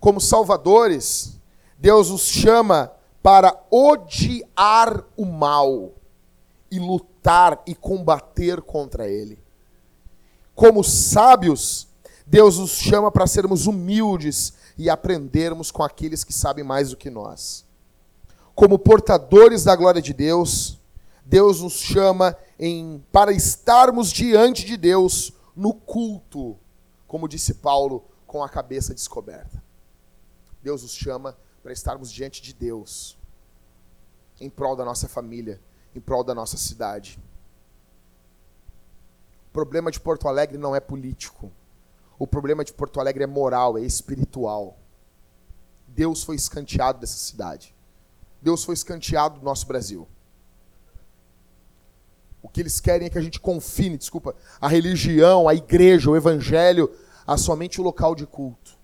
Como 0.00 0.22
salvadores, 0.22 1.38
Deus 1.76 2.08
os 2.08 2.22
chama 2.22 2.90
para 3.22 3.62
odiar 3.70 5.04
o 5.14 5.26
mal 5.26 5.92
e 6.70 6.78
lutar 6.78 7.62
e 7.66 7.74
combater 7.74 8.62
contra 8.62 9.06
ele. 9.06 9.38
Como 10.54 10.82
sábios, 10.82 11.88
Deus 12.26 12.56
os 12.56 12.70
chama 12.70 13.12
para 13.12 13.26
sermos 13.26 13.66
humildes 13.66 14.54
e 14.78 14.88
aprendermos 14.88 15.70
com 15.72 15.82
aqueles 15.82 16.22
que 16.22 16.32
sabem 16.32 16.62
mais 16.62 16.90
do 16.90 16.96
que 16.96 17.10
nós. 17.10 17.66
Como 18.54 18.78
portadores 18.78 19.64
da 19.64 19.74
glória 19.74 20.00
de 20.00 20.14
Deus, 20.14 20.78
Deus 21.24 21.60
nos 21.60 21.74
chama 21.74 22.36
em, 22.58 23.04
para 23.12 23.32
estarmos 23.32 24.10
diante 24.10 24.64
de 24.64 24.76
Deus 24.76 25.32
no 25.54 25.74
culto, 25.74 26.56
como 27.06 27.28
disse 27.28 27.54
Paulo, 27.54 28.04
com 28.26 28.42
a 28.42 28.48
cabeça 28.48 28.94
descoberta. 28.94 29.62
Deus 30.62 30.82
nos 30.82 30.94
chama 30.94 31.36
para 31.62 31.72
estarmos 31.72 32.10
diante 32.10 32.40
de 32.40 32.54
Deus, 32.54 33.18
em 34.40 34.48
prol 34.48 34.76
da 34.76 34.84
nossa 34.84 35.08
família, 35.08 35.60
em 35.94 36.00
prol 36.00 36.22
da 36.22 36.34
nossa 36.34 36.56
cidade. 36.56 37.18
O 39.48 39.52
problema 39.52 39.90
de 39.90 39.98
Porto 39.98 40.28
Alegre 40.28 40.56
não 40.56 40.76
é 40.76 40.80
político. 40.80 41.50
O 42.18 42.26
problema 42.26 42.64
de 42.64 42.72
Porto 42.72 43.00
Alegre 43.00 43.24
é 43.24 43.26
moral, 43.26 43.78
é 43.78 43.82
espiritual. 43.82 44.78
Deus 45.86 46.22
foi 46.22 46.36
escanteado 46.36 46.98
dessa 46.98 47.16
cidade. 47.16 47.74
Deus 48.42 48.64
foi 48.64 48.74
escanteado 48.74 49.38
do 49.38 49.44
nosso 49.44 49.66
Brasil. 49.66 50.06
O 52.42 52.48
que 52.48 52.60
eles 52.60 52.80
querem 52.80 53.06
é 53.06 53.10
que 53.10 53.18
a 53.18 53.22
gente 53.22 53.40
confine, 53.40 53.98
desculpa, 53.98 54.34
a 54.60 54.68
religião, 54.68 55.48
a 55.48 55.54
igreja, 55.54 56.10
o 56.10 56.16
evangelho 56.16 56.90
a 57.28 57.36
somente 57.36 57.78
o 57.78 57.84
local 57.84 58.14
de 58.14 58.26
culto. 58.26 58.78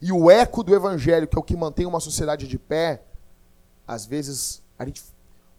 E 0.00 0.10
o 0.10 0.30
eco 0.30 0.62
do 0.62 0.74
evangelho, 0.74 1.28
que 1.28 1.36
é 1.36 1.38
o 1.38 1.42
que 1.42 1.54
mantém 1.54 1.84
uma 1.84 2.00
sociedade 2.00 2.48
de 2.48 2.58
pé, 2.58 3.02
às 3.86 4.06
vezes 4.06 4.62
a 4.78 4.86
gente, 4.86 5.02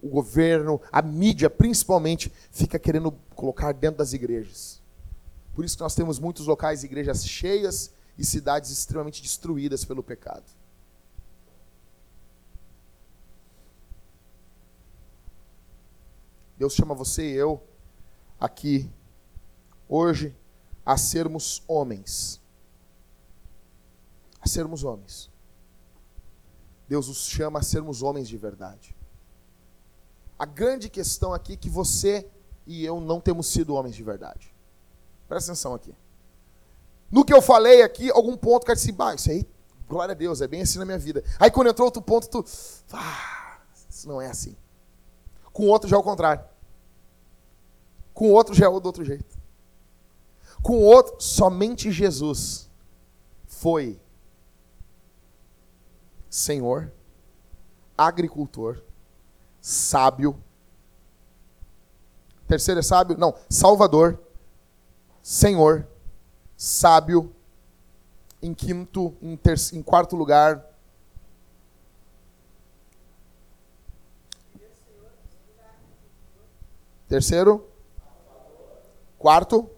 o 0.01 0.09
governo, 0.09 0.81
a 0.91 1.03
mídia 1.03 1.51
principalmente, 1.51 2.33
fica 2.49 2.79
querendo 2.79 3.11
colocar 3.35 3.73
dentro 3.73 3.99
das 3.99 4.11
igrejas. 4.13 4.80
Por 5.53 5.65
isso 5.65 5.75
que 5.75 5.83
nós 5.83 5.95
temos 5.95 6.19
muitos 6.19 6.47
locais 6.47 6.83
igrejas 6.83 7.25
cheias 7.25 7.93
e 8.17 8.25
cidades 8.25 8.69
extremamente 8.71 9.21
destruídas 9.21 9.83
pelo 9.83 10.01
pecado. 10.01 10.45
Deus 16.57 16.73
chama 16.73 16.93
você 16.93 17.31
e 17.31 17.33
eu 17.33 17.61
aqui 18.39 18.89
hoje 19.89 20.35
a 20.85 20.95
sermos 20.95 21.63
homens. 21.67 22.39
A 24.39 24.47
sermos 24.47 24.83
homens. 24.83 25.29
Deus 26.87 27.07
os 27.07 27.27
chama 27.27 27.59
a 27.59 27.63
sermos 27.63 28.01
homens 28.01 28.27
de 28.27 28.37
verdade. 28.37 28.95
A 30.37 30.45
grande 30.45 30.89
questão 30.89 31.33
aqui 31.33 31.53
é 31.53 31.57
que 31.57 31.69
você 31.69 32.29
e 32.65 32.85
eu 32.85 33.01
não 33.01 33.19
temos 33.19 33.47
sido 33.47 33.73
homens 33.73 33.95
de 33.95 34.03
verdade. 34.03 34.53
Presta 35.31 35.53
atenção 35.53 35.73
aqui. 35.73 35.95
No 37.09 37.23
que 37.23 37.33
eu 37.33 37.41
falei 37.41 37.83
aqui, 37.83 38.11
algum 38.11 38.35
ponto 38.35 38.65
que 38.65 38.71
eu 38.71 38.75
disse, 38.75 38.91
bah, 38.91 39.15
isso 39.15 39.31
aí, 39.31 39.47
glória 39.87 40.11
a 40.11 40.15
Deus, 40.15 40.41
é 40.41 40.47
bem 40.47 40.61
assim 40.61 40.77
na 40.77 40.83
minha 40.83 40.97
vida. 40.97 41.23
Aí 41.39 41.49
quando 41.49 41.67
entrou 41.67 41.85
outro 41.85 42.01
ponto, 42.01 42.27
tu, 42.27 42.45
ah, 42.91 43.61
isso 43.89 44.09
não 44.09 44.21
é 44.21 44.27
assim. 44.27 44.57
Com 45.53 45.67
outro 45.67 45.89
já 45.89 45.95
é 45.95 45.99
o 45.99 46.03
contrário. 46.03 46.43
Com 48.13 48.29
outro 48.33 48.53
já 48.53 48.65
é 48.65 48.69
do 48.69 48.85
outro 48.85 49.05
jeito. 49.05 49.39
Com 50.61 50.83
outro, 50.83 51.15
somente 51.21 51.93
Jesus 51.93 52.69
foi 53.47 54.01
Senhor, 56.29 56.91
agricultor, 57.97 58.83
sábio. 59.61 60.37
Terceiro 62.49 62.81
é 62.81 62.83
sábio? 62.83 63.17
Não, 63.17 63.33
Salvador 63.49 64.19
Senhor, 65.21 65.87
sábio, 66.57 67.33
em 68.41 68.53
quinto, 68.53 69.15
em, 69.21 69.37
terceiro, 69.37 69.79
em 69.79 69.83
quarto 69.83 70.15
lugar. 70.15 70.65
Terceiro. 77.07 77.67
Quarto. 79.19 79.69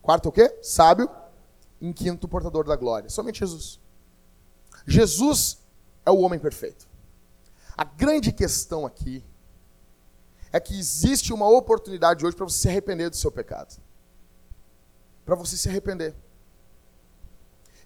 Quarto 0.00 0.30
o 0.30 0.32
quê? 0.32 0.58
Sábio. 0.62 1.08
Em 1.80 1.92
quinto, 1.92 2.26
portador 2.26 2.66
da 2.66 2.74
glória. 2.74 3.08
Somente 3.08 3.38
Jesus. 3.38 3.78
Jesus 4.84 5.58
é 6.04 6.10
o 6.10 6.18
homem 6.18 6.40
perfeito. 6.40 6.88
A 7.76 7.84
grande 7.84 8.32
questão 8.32 8.84
aqui 8.84 9.24
é 10.52 10.58
que 10.58 10.76
existe 10.76 11.32
uma 11.32 11.48
oportunidade 11.48 12.26
hoje 12.26 12.36
para 12.36 12.46
você 12.46 12.58
se 12.58 12.68
arrepender 12.68 13.08
do 13.08 13.16
seu 13.16 13.30
pecado 13.30 13.80
para 15.24 15.34
você 15.34 15.56
se 15.56 15.68
arrepender. 15.68 16.14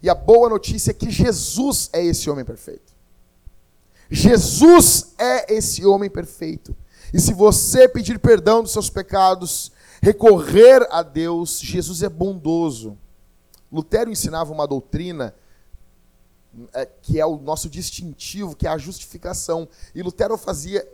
E 0.03 0.09
a 0.11 0.14
boa 0.14 0.49
notícia 0.49 0.91
é 0.91 0.95
que 0.95 1.11
Jesus 1.11 1.91
é 1.93 2.05
esse 2.05 2.28
homem 2.30 2.45
perfeito. 2.45 2.95
Jesus 4.11 5.14
é 5.18 5.53
esse 5.53 5.84
homem 5.84 6.09
perfeito. 6.09 6.76
E 7.12 7.20
se 7.20 7.32
você 7.32 7.89
pedir 7.89 8.18
perdão 8.18 8.62
dos 8.62 8.72
seus 8.72 8.91
pecados, 8.91 9.72
recorrer 10.01 10.87
a 10.91 11.03
Deus, 11.03 11.61
Jesus 11.61 12.03
é 12.03 12.09
bondoso. 12.09 12.99
Lutero 13.70 14.11
ensinava 14.11 14.53
uma 14.53 14.66
doutrina 14.66 15.34
é, 16.72 16.87
que 16.87 17.20
é 17.20 17.26
o 17.26 17.37
nosso 17.37 17.68
distintivo, 17.68 18.57
que 18.57 18.66
é 18.66 18.70
a 18.70 18.78
justificação. 18.78 19.68
E 19.95 20.03
Lutero 20.03 20.37
fazia 20.37 20.87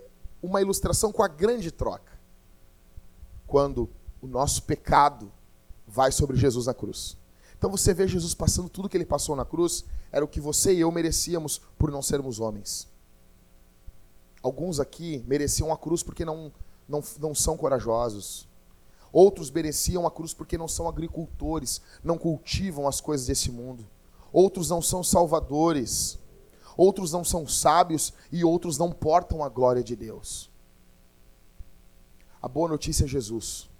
uma 0.42 0.60
ilustração 0.60 1.12
com 1.12 1.22
a 1.22 1.28
grande 1.28 1.70
troca. 1.70 2.12
Quando 3.46 3.88
o 4.20 4.26
nosso 4.26 4.62
pecado 4.62 5.30
vai 5.92 6.10
sobre 6.10 6.36
Jesus 6.38 6.66
na 6.66 6.74
cruz. 6.74 7.16
Então 7.56 7.70
você 7.70 7.92
vê 7.92 8.08
Jesus 8.08 8.34
passando 8.34 8.68
tudo 8.68 8.88
que 8.88 8.96
ele 8.96 9.04
passou 9.04 9.36
na 9.36 9.44
cruz, 9.44 9.84
era 10.10 10.24
o 10.24 10.28
que 10.28 10.40
você 10.40 10.74
e 10.74 10.80
eu 10.80 10.90
merecíamos 10.90 11.60
por 11.78 11.90
não 11.90 12.02
sermos 12.02 12.40
homens. 12.40 12.88
Alguns 14.42 14.80
aqui 14.80 15.22
mereciam 15.28 15.70
a 15.72 15.76
cruz 15.76 16.02
porque 16.02 16.24
não, 16.24 16.50
não, 16.88 17.02
não 17.20 17.34
são 17.34 17.56
corajosos. 17.56 18.48
Outros 19.12 19.50
mereciam 19.50 20.06
a 20.06 20.10
cruz 20.10 20.32
porque 20.32 20.56
não 20.56 20.66
são 20.66 20.88
agricultores, 20.88 21.82
não 22.02 22.16
cultivam 22.16 22.88
as 22.88 23.00
coisas 23.00 23.26
desse 23.26 23.52
mundo. 23.52 23.86
Outros 24.32 24.70
não 24.70 24.80
são 24.80 25.04
salvadores. 25.04 26.18
Outros 26.74 27.12
não 27.12 27.22
são 27.22 27.46
sábios 27.46 28.14
e 28.32 28.42
outros 28.42 28.78
não 28.78 28.90
portam 28.90 29.44
a 29.44 29.48
glória 29.48 29.84
de 29.84 29.94
Deus. 29.94 30.50
A 32.40 32.48
boa 32.48 32.68
notícia 32.68 33.04
é 33.04 33.08
Jesus. 33.08 33.70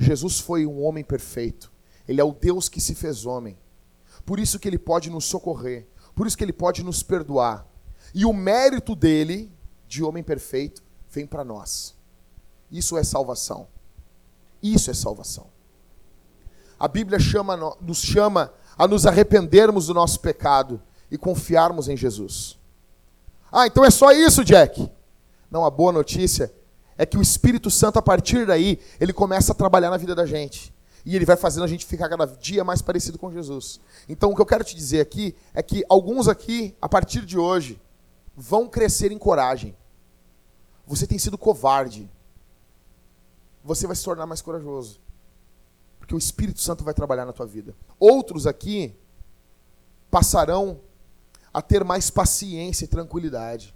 Jesus 0.00 0.40
foi 0.40 0.66
um 0.66 0.82
homem 0.82 1.04
perfeito. 1.04 1.70
Ele 2.08 2.22
é 2.22 2.24
o 2.24 2.32
Deus 2.32 2.70
que 2.70 2.80
se 2.80 2.94
fez 2.94 3.26
homem. 3.26 3.58
Por 4.24 4.40
isso 4.40 4.58
que 4.58 4.66
ele 4.66 4.78
pode 4.78 5.10
nos 5.10 5.26
socorrer. 5.26 5.86
Por 6.14 6.26
isso 6.26 6.38
que 6.38 6.42
ele 6.42 6.54
pode 6.54 6.82
nos 6.82 7.02
perdoar. 7.02 7.66
E 8.14 8.24
o 8.24 8.32
mérito 8.32 8.96
dele, 8.96 9.52
de 9.86 10.02
homem 10.02 10.22
perfeito, 10.22 10.82
vem 11.10 11.26
para 11.26 11.44
nós. 11.44 11.94
Isso 12.70 12.96
é 12.96 13.04
salvação. 13.04 13.68
Isso 14.62 14.90
é 14.90 14.94
salvação. 14.94 15.48
A 16.78 16.88
Bíblia 16.88 17.18
chama, 17.18 17.56
nos 17.78 17.98
chama 17.98 18.54
a 18.78 18.88
nos 18.88 19.04
arrependermos 19.04 19.88
do 19.88 19.94
nosso 19.94 20.18
pecado 20.20 20.82
e 21.10 21.18
confiarmos 21.18 21.88
em 21.88 21.96
Jesus. 21.96 22.58
Ah, 23.52 23.66
então 23.66 23.84
é 23.84 23.90
só 23.90 24.12
isso, 24.12 24.42
Jack? 24.42 24.90
Não, 25.50 25.62
a 25.62 25.70
boa 25.70 25.92
notícia 25.92 26.50
é 27.00 27.06
que 27.06 27.16
o 27.16 27.22
Espírito 27.22 27.70
Santo, 27.70 27.98
a 27.98 28.02
partir 28.02 28.44
daí, 28.44 28.78
ele 29.00 29.10
começa 29.10 29.52
a 29.52 29.54
trabalhar 29.54 29.88
na 29.88 29.96
vida 29.96 30.14
da 30.14 30.26
gente. 30.26 30.70
E 31.02 31.16
ele 31.16 31.24
vai 31.24 31.34
fazendo 31.34 31.64
a 31.64 31.66
gente 31.66 31.86
ficar 31.86 32.10
cada 32.10 32.26
dia 32.26 32.62
mais 32.62 32.82
parecido 32.82 33.18
com 33.18 33.32
Jesus. 33.32 33.80
Então, 34.06 34.30
o 34.30 34.36
que 34.36 34.42
eu 34.42 34.44
quero 34.44 34.62
te 34.62 34.76
dizer 34.76 35.00
aqui 35.00 35.34
é 35.54 35.62
que 35.62 35.82
alguns 35.88 36.28
aqui, 36.28 36.76
a 36.78 36.86
partir 36.86 37.24
de 37.24 37.38
hoje, 37.38 37.80
vão 38.36 38.68
crescer 38.68 39.10
em 39.12 39.16
coragem. 39.16 39.74
Você 40.86 41.06
tem 41.06 41.18
sido 41.18 41.38
covarde. 41.38 42.06
Você 43.64 43.86
vai 43.86 43.96
se 43.96 44.04
tornar 44.04 44.26
mais 44.26 44.42
corajoso. 44.42 45.00
Porque 45.98 46.14
o 46.14 46.18
Espírito 46.18 46.60
Santo 46.60 46.84
vai 46.84 46.92
trabalhar 46.92 47.24
na 47.24 47.32
tua 47.32 47.46
vida. 47.46 47.74
Outros 47.98 48.46
aqui 48.46 48.94
passarão 50.10 50.78
a 51.50 51.62
ter 51.62 51.82
mais 51.82 52.10
paciência 52.10 52.84
e 52.84 52.88
tranquilidade. 52.88 53.74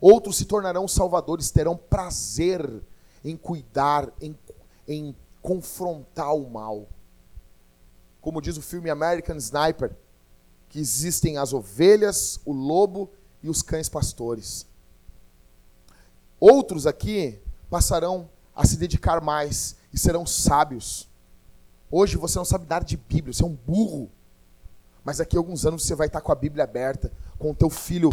Outros 0.00 0.36
se 0.36 0.44
tornarão 0.44 0.86
salvadores, 0.86 1.50
terão 1.50 1.76
prazer 1.76 2.82
em 3.24 3.36
cuidar, 3.36 4.12
em, 4.20 4.36
em 4.86 5.16
confrontar 5.42 6.34
o 6.34 6.48
mal. 6.48 6.86
Como 8.20 8.40
diz 8.40 8.56
o 8.56 8.62
filme 8.62 8.90
American 8.90 9.36
Sniper, 9.36 9.96
que 10.68 10.78
existem 10.78 11.38
as 11.38 11.52
ovelhas, 11.52 12.40
o 12.44 12.52
lobo 12.52 13.10
e 13.42 13.48
os 13.48 13.62
cães 13.62 13.88
pastores. 13.88 14.66
Outros 16.38 16.86
aqui 16.86 17.38
passarão 17.70 18.28
a 18.54 18.66
se 18.66 18.76
dedicar 18.76 19.20
mais 19.22 19.76
e 19.92 19.98
serão 19.98 20.26
sábios. 20.26 21.08
Hoje 21.90 22.16
você 22.16 22.38
não 22.38 22.44
sabe 22.44 22.66
nada 22.68 22.84
de 22.84 22.96
Bíblia, 22.96 23.32
você 23.32 23.42
é 23.42 23.46
um 23.46 23.54
burro. 23.66 24.10
Mas 25.04 25.18
daqui 25.18 25.36
a 25.36 25.40
alguns 25.40 25.64
anos 25.64 25.84
você 25.84 25.94
vai 25.94 26.08
estar 26.08 26.20
com 26.20 26.32
a 26.32 26.34
Bíblia 26.34 26.64
aberta, 26.64 27.12
com 27.38 27.52
o 27.52 27.54
teu 27.54 27.70
filho 27.70 28.10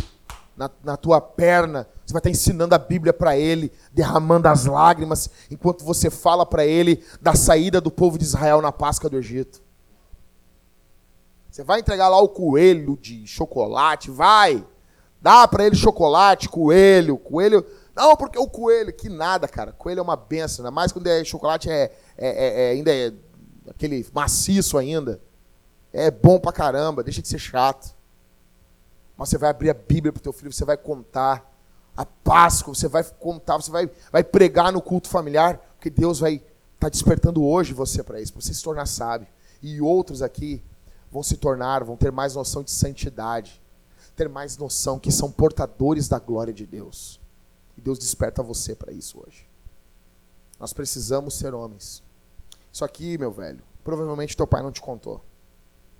na, 0.55 0.69
na 0.83 0.97
tua 0.97 1.19
perna, 1.19 1.87
você 2.05 2.13
vai 2.13 2.19
estar 2.19 2.29
ensinando 2.29 2.75
a 2.75 2.77
Bíblia 2.77 3.13
para 3.13 3.37
ele, 3.37 3.71
derramando 3.91 4.47
as 4.47 4.65
lágrimas, 4.65 5.29
enquanto 5.49 5.83
você 5.83 6.09
fala 6.09 6.45
para 6.45 6.65
ele 6.65 7.03
da 7.21 7.33
saída 7.33 7.81
do 7.81 7.89
povo 7.89 8.17
de 8.17 8.23
Israel 8.23 8.61
na 8.61 8.71
Páscoa 8.71 9.09
do 9.09 9.17
Egito. 9.17 9.61
Você 11.49 11.63
vai 11.63 11.79
entregar 11.79 12.09
lá 12.09 12.19
o 12.19 12.29
coelho 12.29 12.97
de 12.99 13.27
chocolate, 13.27 14.09
vai. 14.09 14.65
Dá 15.21 15.47
para 15.47 15.65
ele 15.65 15.75
chocolate, 15.75 16.49
coelho, 16.49 17.17
coelho. 17.17 17.65
Não, 17.95 18.15
porque 18.15 18.39
o 18.39 18.47
coelho, 18.47 18.91
que 18.91 19.07
nada, 19.07 19.47
cara. 19.47 19.71
Coelho 19.71 19.99
é 19.99 20.01
uma 20.01 20.15
benção, 20.15 20.65
ainda 20.65 20.71
mais 20.71 20.91
quando 20.91 21.07
é 21.07 21.23
chocolate 21.23 21.69
é, 21.69 21.91
é, 22.17 22.27
é, 22.27 22.65
é 22.65 22.71
ainda 22.71 22.93
é 22.93 23.13
aquele 23.69 24.05
maciço 24.13 24.77
ainda. 24.77 25.21
É 25.91 26.09
bom 26.09 26.39
pra 26.39 26.51
caramba, 26.51 27.03
deixa 27.03 27.21
de 27.21 27.27
ser 27.27 27.39
chato. 27.39 27.95
Mas 29.17 29.29
você 29.29 29.37
vai 29.37 29.49
abrir 29.49 29.69
a 29.69 29.73
Bíblia 29.73 30.11
para 30.11 30.19
o 30.19 30.23
teu 30.23 30.33
filho, 30.33 30.51
você 30.51 30.65
vai 30.65 30.77
contar 30.77 31.49
a 31.95 32.05
Páscoa, 32.05 32.73
você 32.73 32.87
vai 32.87 33.03
contar, 33.03 33.57
você 33.57 33.71
vai, 33.71 33.89
vai 34.11 34.23
pregar 34.23 34.71
no 34.71 34.81
culto 34.81 35.07
familiar, 35.07 35.57
porque 35.75 35.89
Deus 35.89 36.19
vai 36.19 36.35
estar 36.35 36.45
tá 36.79 36.89
despertando 36.89 37.43
hoje 37.43 37.73
você 37.73 38.03
para 38.03 38.19
isso, 38.19 38.33
para 38.33 38.41
você 38.41 38.53
se 38.53 38.63
tornar 38.63 38.87
sábio. 38.87 39.27
E 39.61 39.79
outros 39.79 40.21
aqui 40.21 40.63
vão 41.11 41.21
se 41.21 41.37
tornar, 41.37 41.83
vão 41.83 41.95
ter 41.95 42.11
mais 42.11 42.35
noção 42.35 42.63
de 42.63 42.71
santidade, 42.71 43.61
ter 44.15 44.27
mais 44.27 44.57
noção 44.57 44.99
que 44.99 45.11
são 45.11 45.31
portadores 45.31 46.07
da 46.07 46.19
glória 46.19 46.53
de 46.53 46.65
Deus. 46.65 47.19
E 47.77 47.81
Deus 47.81 47.99
desperta 47.99 48.41
você 48.41 48.75
para 48.75 48.91
isso 48.91 49.19
hoje. 49.25 49.47
Nós 50.59 50.73
precisamos 50.73 51.35
ser 51.35 51.53
homens. 51.53 52.03
Isso 52.71 52.83
aqui, 52.83 53.17
meu 53.17 53.31
velho, 53.31 53.61
provavelmente 53.83 54.35
teu 54.35 54.47
pai 54.47 54.63
não 54.63 54.71
te 54.71 54.81
contou. 54.81 55.23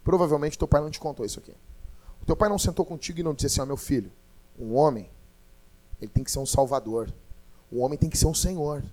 Provavelmente 0.03 0.57
teu 0.57 0.68
pai 0.68 0.82
não 0.82 0.89
te 0.89 0.99
contou 0.99 1.26
isso 1.26 1.39
aqui. 1.39 1.53
Teu 2.26 2.36
pai 2.36 2.47
não 2.47 2.57
sentou 2.57 2.86
contigo 2.86 3.19
e 3.19 3.24
não 3.24 3.34
disse 3.34 3.47
assim, 3.47 3.61
ó, 3.61 3.65
meu 3.65 3.78
filho, 3.78 4.11
um 4.57 4.76
homem, 4.76 5.09
ele 6.01 6.11
tem 6.11 6.24
que 6.24 6.32
ser 6.32 6.39
um 6.39 6.45
salvador. 6.45 7.13
Um 7.71 7.82
homem 7.82 7.97
tem 7.97 8.09
que 8.09 8.17
ser 8.17 8.28
um 8.28 8.34
senhor. 8.34 8.84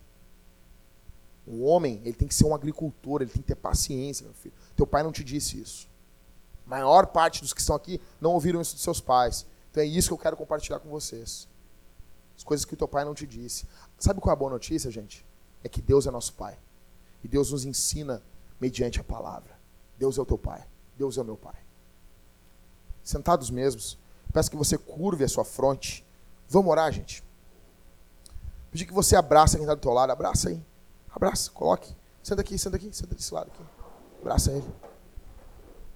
Um 1.46 1.64
homem, 1.64 2.00
ele 2.04 2.14
tem 2.14 2.26
que 2.26 2.34
ser 2.34 2.44
um 2.44 2.54
agricultor, 2.54 3.22
ele 3.22 3.30
tem 3.30 3.42
que 3.42 3.48
ter 3.48 3.54
paciência, 3.54 4.24
meu 4.24 4.34
filho. 4.34 4.54
Teu 4.76 4.86
pai 4.86 5.02
não 5.02 5.12
te 5.12 5.22
disse 5.22 5.60
isso. 5.60 5.88
A 6.66 6.70
maior 6.70 7.06
parte 7.06 7.40
dos 7.40 7.52
que 7.52 7.60
estão 7.60 7.76
aqui 7.76 8.00
não 8.20 8.32
ouviram 8.32 8.60
isso 8.60 8.74
dos 8.74 8.82
seus 8.82 9.00
pais. 9.00 9.46
Então 9.70 9.82
é 9.82 9.86
isso 9.86 10.08
que 10.08 10.14
eu 10.14 10.18
quero 10.18 10.36
compartilhar 10.36 10.80
com 10.80 10.88
vocês. 10.88 11.48
As 12.36 12.42
coisas 12.42 12.64
que 12.64 12.74
o 12.74 12.76
teu 12.76 12.88
pai 12.88 13.04
não 13.04 13.14
te 13.14 13.26
disse. 13.26 13.66
Sabe 13.98 14.20
qual 14.20 14.30
é 14.30 14.34
a 14.34 14.36
boa 14.36 14.50
notícia, 14.50 14.90
gente? 14.90 15.24
É 15.62 15.68
que 15.68 15.80
Deus 15.80 16.06
é 16.06 16.10
nosso 16.10 16.32
pai. 16.34 16.58
E 17.22 17.28
Deus 17.28 17.52
nos 17.52 17.64
ensina 17.64 18.22
mediante 18.60 19.00
a 19.00 19.04
palavra. 19.04 19.58
Deus 19.98 20.18
é 20.18 20.20
o 20.20 20.26
teu 20.26 20.38
pai. 20.38 20.66
Deus 20.96 21.18
é 21.18 21.22
o 21.22 21.24
meu 21.24 21.36
pai 21.36 21.69
sentados 23.10 23.50
mesmos. 23.50 23.98
Peço 24.32 24.50
que 24.50 24.56
você 24.56 24.78
curve 24.78 25.24
a 25.24 25.28
sua 25.28 25.44
fronte. 25.44 26.06
Vamos 26.48 26.70
orar, 26.70 26.90
gente. 26.92 27.24
Pedir 28.70 28.86
que 28.86 28.92
você 28.92 29.16
abraça 29.16 29.56
quem 29.56 29.64
está 29.64 29.74
do 29.74 29.80
teu 29.80 29.92
lado. 29.92 30.10
Abraça 30.10 30.48
aí. 30.48 30.62
Abraça, 31.10 31.50
coloque. 31.50 31.94
Senta 32.22 32.40
aqui, 32.40 32.58
senta 32.58 32.76
aqui, 32.76 32.90
senta 32.92 33.14
desse 33.14 33.34
lado 33.34 33.50
aqui. 33.52 33.62
Abraça 34.20 34.52
ele. 34.52 34.74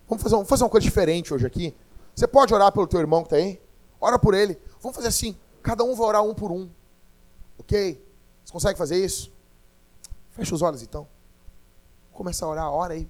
Vamos 0.08 0.22
fazer, 0.22 0.34
vamos 0.34 0.48
fazer 0.48 0.64
uma 0.64 0.70
coisa 0.70 0.84
diferente 0.84 1.32
hoje 1.32 1.46
aqui. 1.46 1.74
Você 2.14 2.26
pode 2.26 2.52
orar 2.52 2.72
pelo 2.72 2.86
teu 2.86 3.00
irmão 3.00 3.22
que 3.22 3.26
está 3.26 3.36
aí? 3.36 3.60
Ora 4.00 4.18
por 4.18 4.34
ele. 4.34 4.60
Vamos 4.80 4.96
fazer 4.96 5.08
assim. 5.08 5.36
Cada 5.62 5.82
um 5.84 5.94
vai 5.94 6.06
orar 6.06 6.22
um 6.22 6.34
por 6.34 6.50
um. 6.50 6.68
Ok? 7.58 8.04
Você 8.44 8.52
consegue 8.52 8.78
fazer 8.78 9.02
isso? 9.02 9.32
Fecha 10.30 10.54
os 10.54 10.62
olhos 10.62 10.82
então. 10.82 11.06
Começa 12.12 12.44
a 12.44 12.48
orar, 12.48 12.70
ora 12.70 12.94
aí. 12.94 13.08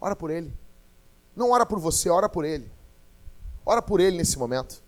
Ora 0.00 0.14
por 0.14 0.30
ele. 0.30 0.56
Não 1.34 1.50
ora 1.50 1.66
por 1.66 1.78
você, 1.78 2.08
ora 2.08 2.28
por 2.28 2.44
ele. 2.44 2.70
Ora 3.68 3.82
por 3.82 4.00
ele 4.00 4.16
nesse 4.16 4.38
momento. 4.38 4.82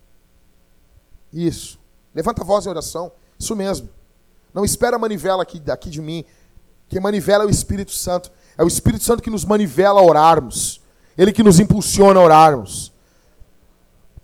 Isso. 1.31 1.79
Levanta 2.15 2.41
a 2.41 2.47
voz 2.47 2.65
em 2.65 2.71
oração. 2.71 3.13
Isso 3.39 3.55
mesmo. 3.55 3.91
Não 4.55 4.65
espera 4.65 4.97
a 4.97 4.99
manivela 4.99 5.43
aqui, 5.43 5.63
aqui 5.71 5.91
de 5.91 6.01
mim. 6.01 6.25
Quem 6.89 6.99
manivela 6.99 7.45
é 7.45 7.47
o 7.47 7.51
Espírito 7.51 7.93
Santo. 7.93 8.33
É 8.57 8.65
o 8.65 8.67
Espírito 8.67 9.05
Santo 9.05 9.23
que 9.23 9.29
nos 9.29 9.45
manivela 9.45 10.01
a 10.01 10.03
orarmos. 10.03 10.81
Ele 11.19 11.31
que 11.31 11.43
nos 11.43 11.61
impulsiona 11.61 12.19
a 12.19 12.23
orarmos. 12.23 12.91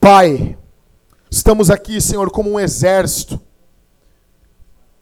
Pai, 0.01 0.57
estamos 1.31 1.69
aqui, 1.69 2.01
Senhor, 2.01 2.31
como 2.31 2.53
um 2.53 2.59
exército. 2.59 3.39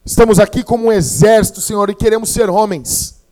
Estamos 0.05 0.41
aqui 0.41 0.65
como 0.65 0.87
um 0.87 0.93
exército, 0.93 1.61
Senhor, 1.61 1.89
e 1.91 1.95
queremos 1.95 2.31
ser 2.31 2.51
homens. 2.51 3.23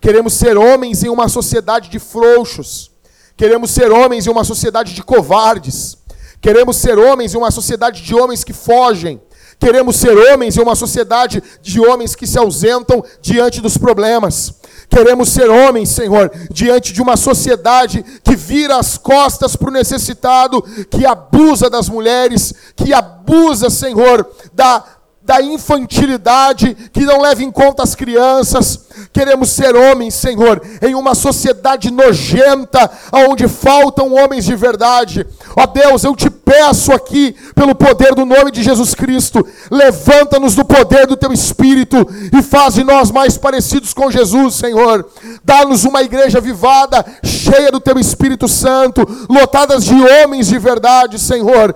Queremos 0.00 0.34
ser 0.34 0.56
homens 0.56 1.02
em 1.02 1.08
uma 1.08 1.28
sociedade 1.28 1.88
de 1.88 1.98
frouxos 1.98 2.92
Queremos 3.36 3.70
ser 3.70 3.92
homens 3.92 4.26
em 4.26 4.30
uma 4.30 4.44
sociedade 4.44 4.94
de 4.94 5.02
covardes. 5.02 5.98
Queremos 6.40 6.76
ser 6.76 6.98
homens 6.98 7.34
em 7.34 7.38
uma 7.38 7.50
sociedade 7.50 8.02
de 8.02 8.14
homens 8.14 8.42
que 8.42 8.52
fogem. 8.52 9.20
Queremos 9.58 9.96
ser 9.96 10.16
homens 10.16 10.56
em 10.56 10.62
uma 10.62 10.74
sociedade 10.74 11.42
de 11.62 11.80
homens 11.80 12.14
que 12.14 12.26
se 12.26 12.38
ausentam 12.38 13.04
diante 13.20 13.60
dos 13.60 13.76
problemas. 13.76 14.54
Queremos 14.88 15.30
ser 15.30 15.50
homens, 15.50 15.88
Senhor, 15.88 16.30
diante 16.50 16.92
de 16.92 17.02
uma 17.02 17.16
sociedade 17.16 18.04
que 18.22 18.36
vira 18.36 18.76
as 18.76 18.96
costas 18.96 19.56
para 19.56 19.68
o 19.68 19.72
necessitado, 19.72 20.62
que 20.90 21.04
abusa 21.04 21.68
das 21.68 21.88
mulheres, 21.88 22.54
que 22.74 22.92
abusa, 22.92 23.68
Senhor, 23.68 24.30
da, 24.52 24.84
da 25.22 25.42
infantilidade, 25.42 26.74
que 26.92 27.00
não 27.00 27.20
leva 27.20 27.42
em 27.42 27.50
conta 27.50 27.82
as 27.82 27.94
crianças. 27.94 28.85
Queremos 29.12 29.50
ser 29.50 29.74
homens, 29.74 30.14
Senhor, 30.14 30.60
em 30.82 30.94
uma 30.94 31.14
sociedade 31.14 31.90
nojenta, 31.90 32.90
onde 33.12 33.48
faltam 33.48 34.14
homens 34.14 34.44
de 34.44 34.54
verdade. 34.54 35.26
Ó 35.56 35.66
Deus, 35.66 36.04
eu 36.04 36.14
te 36.14 36.30
peço 36.30 36.92
aqui, 36.92 37.34
pelo 37.54 37.74
poder 37.74 38.14
do 38.14 38.24
nome 38.24 38.50
de 38.50 38.62
Jesus 38.62 38.94
Cristo, 38.94 39.46
levanta-nos 39.70 40.54
do 40.54 40.64
poder 40.64 41.06
do 41.06 41.16
teu 41.16 41.32
Espírito 41.32 42.06
e 42.32 42.42
faz 42.42 42.74
de 42.74 42.84
nós 42.84 43.10
mais 43.10 43.36
parecidos 43.36 43.92
com 43.92 44.10
Jesus, 44.10 44.54
Senhor. 44.54 45.06
Dá-nos 45.44 45.84
uma 45.84 46.02
igreja 46.02 46.40
vivada, 46.40 47.04
cheia 47.24 47.70
do 47.70 47.80
teu 47.80 47.98
Espírito 47.98 48.48
Santo, 48.48 49.06
lotadas 49.28 49.84
de 49.84 49.94
homens 49.94 50.46
de 50.46 50.58
verdade, 50.58 51.18
Senhor. 51.18 51.74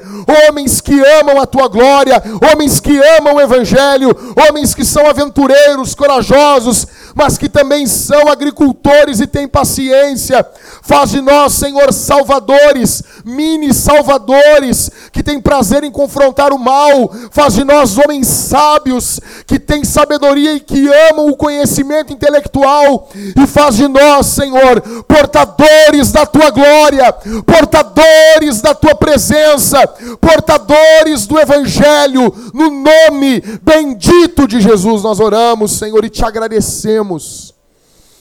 Homens 0.48 0.80
que 0.80 1.00
amam 1.20 1.40
a 1.40 1.46
tua 1.46 1.68
glória, 1.68 2.22
homens 2.52 2.80
que 2.80 2.96
amam 3.18 3.34
o 3.34 3.40
Evangelho, 3.40 4.16
homens 4.48 4.74
que 4.74 4.84
são 4.84 5.06
aventureiros, 5.06 5.94
corajosos, 5.94 6.86
mas 7.14 7.36
que 7.36 7.48
também 7.48 7.86
são 7.86 8.28
agricultores 8.28 9.20
e 9.20 9.26
têm 9.26 9.48
paciência. 9.48 10.46
Faz 10.82 11.10
de 11.10 11.20
nós, 11.20 11.52
Senhor, 11.54 11.92
salvadores, 11.92 13.02
mini 13.24 13.72
salvadores, 13.74 14.90
que 15.12 15.22
têm 15.22 15.40
prazer 15.40 15.84
em 15.84 15.90
confrontar 15.90 16.52
o 16.52 16.58
mal. 16.58 17.12
Faz 17.30 17.54
de 17.54 17.64
nós 17.64 17.98
homens 17.98 18.26
sábios, 18.26 19.20
que 19.46 19.58
têm 19.58 19.84
sabedoria 19.84 20.54
e 20.54 20.60
que 20.60 20.88
amam 21.10 21.28
o 21.28 21.36
conhecimento 21.36 22.12
intelectual. 22.12 23.08
E 23.14 23.46
faz 23.46 23.76
de 23.76 23.88
nós, 23.88 24.26
Senhor, 24.26 24.80
portadores 25.06 26.12
da 26.12 26.26
tua 26.26 26.50
glória, 26.50 27.12
portadores 27.44 28.60
da 28.60 28.74
tua 28.74 28.94
presença, 28.94 29.86
portadores 30.20 31.26
do 31.26 31.38
Evangelho, 31.38 32.32
no 32.52 32.70
nome 32.70 33.40
bendito 33.62 34.46
de 34.46 34.60
Jesus. 34.60 35.02
Nós 35.02 35.20
oramos, 35.20 35.72
Senhor, 35.72 36.04
e 36.04 36.10
te 36.10 36.24
agradecemos. 36.24 36.99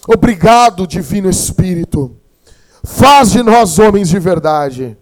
Obrigado, 0.07 0.87
Divino 0.87 1.29
Espírito. 1.29 2.15
Faz 2.83 3.31
de 3.31 3.43
nós 3.43 3.77
homens 3.79 4.09
de 4.09 4.19
verdade. 4.19 4.97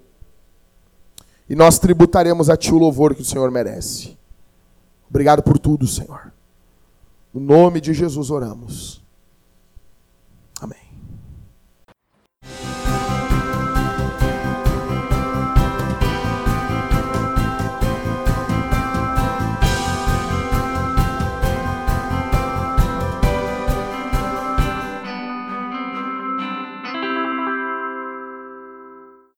E 1.50 1.56
nós 1.56 1.80
tributaremos 1.80 2.50
a 2.50 2.58
Ti 2.58 2.74
o 2.74 2.78
louvor 2.78 3.16
que 3.16 3.22
o 3.22 3.26
Senhor 3.26 3.50
merece. 3.52 4.18
Obrigado 5.10 5.42
por 5.42 5.58
tudo, 5.58 5.88
Senhor. 5.88 6.34
No 7.34 7.40
nome 7.40 7.80
de 7.80 7.94
Jesus 7.94 8.30
oramos. 8.30 9.02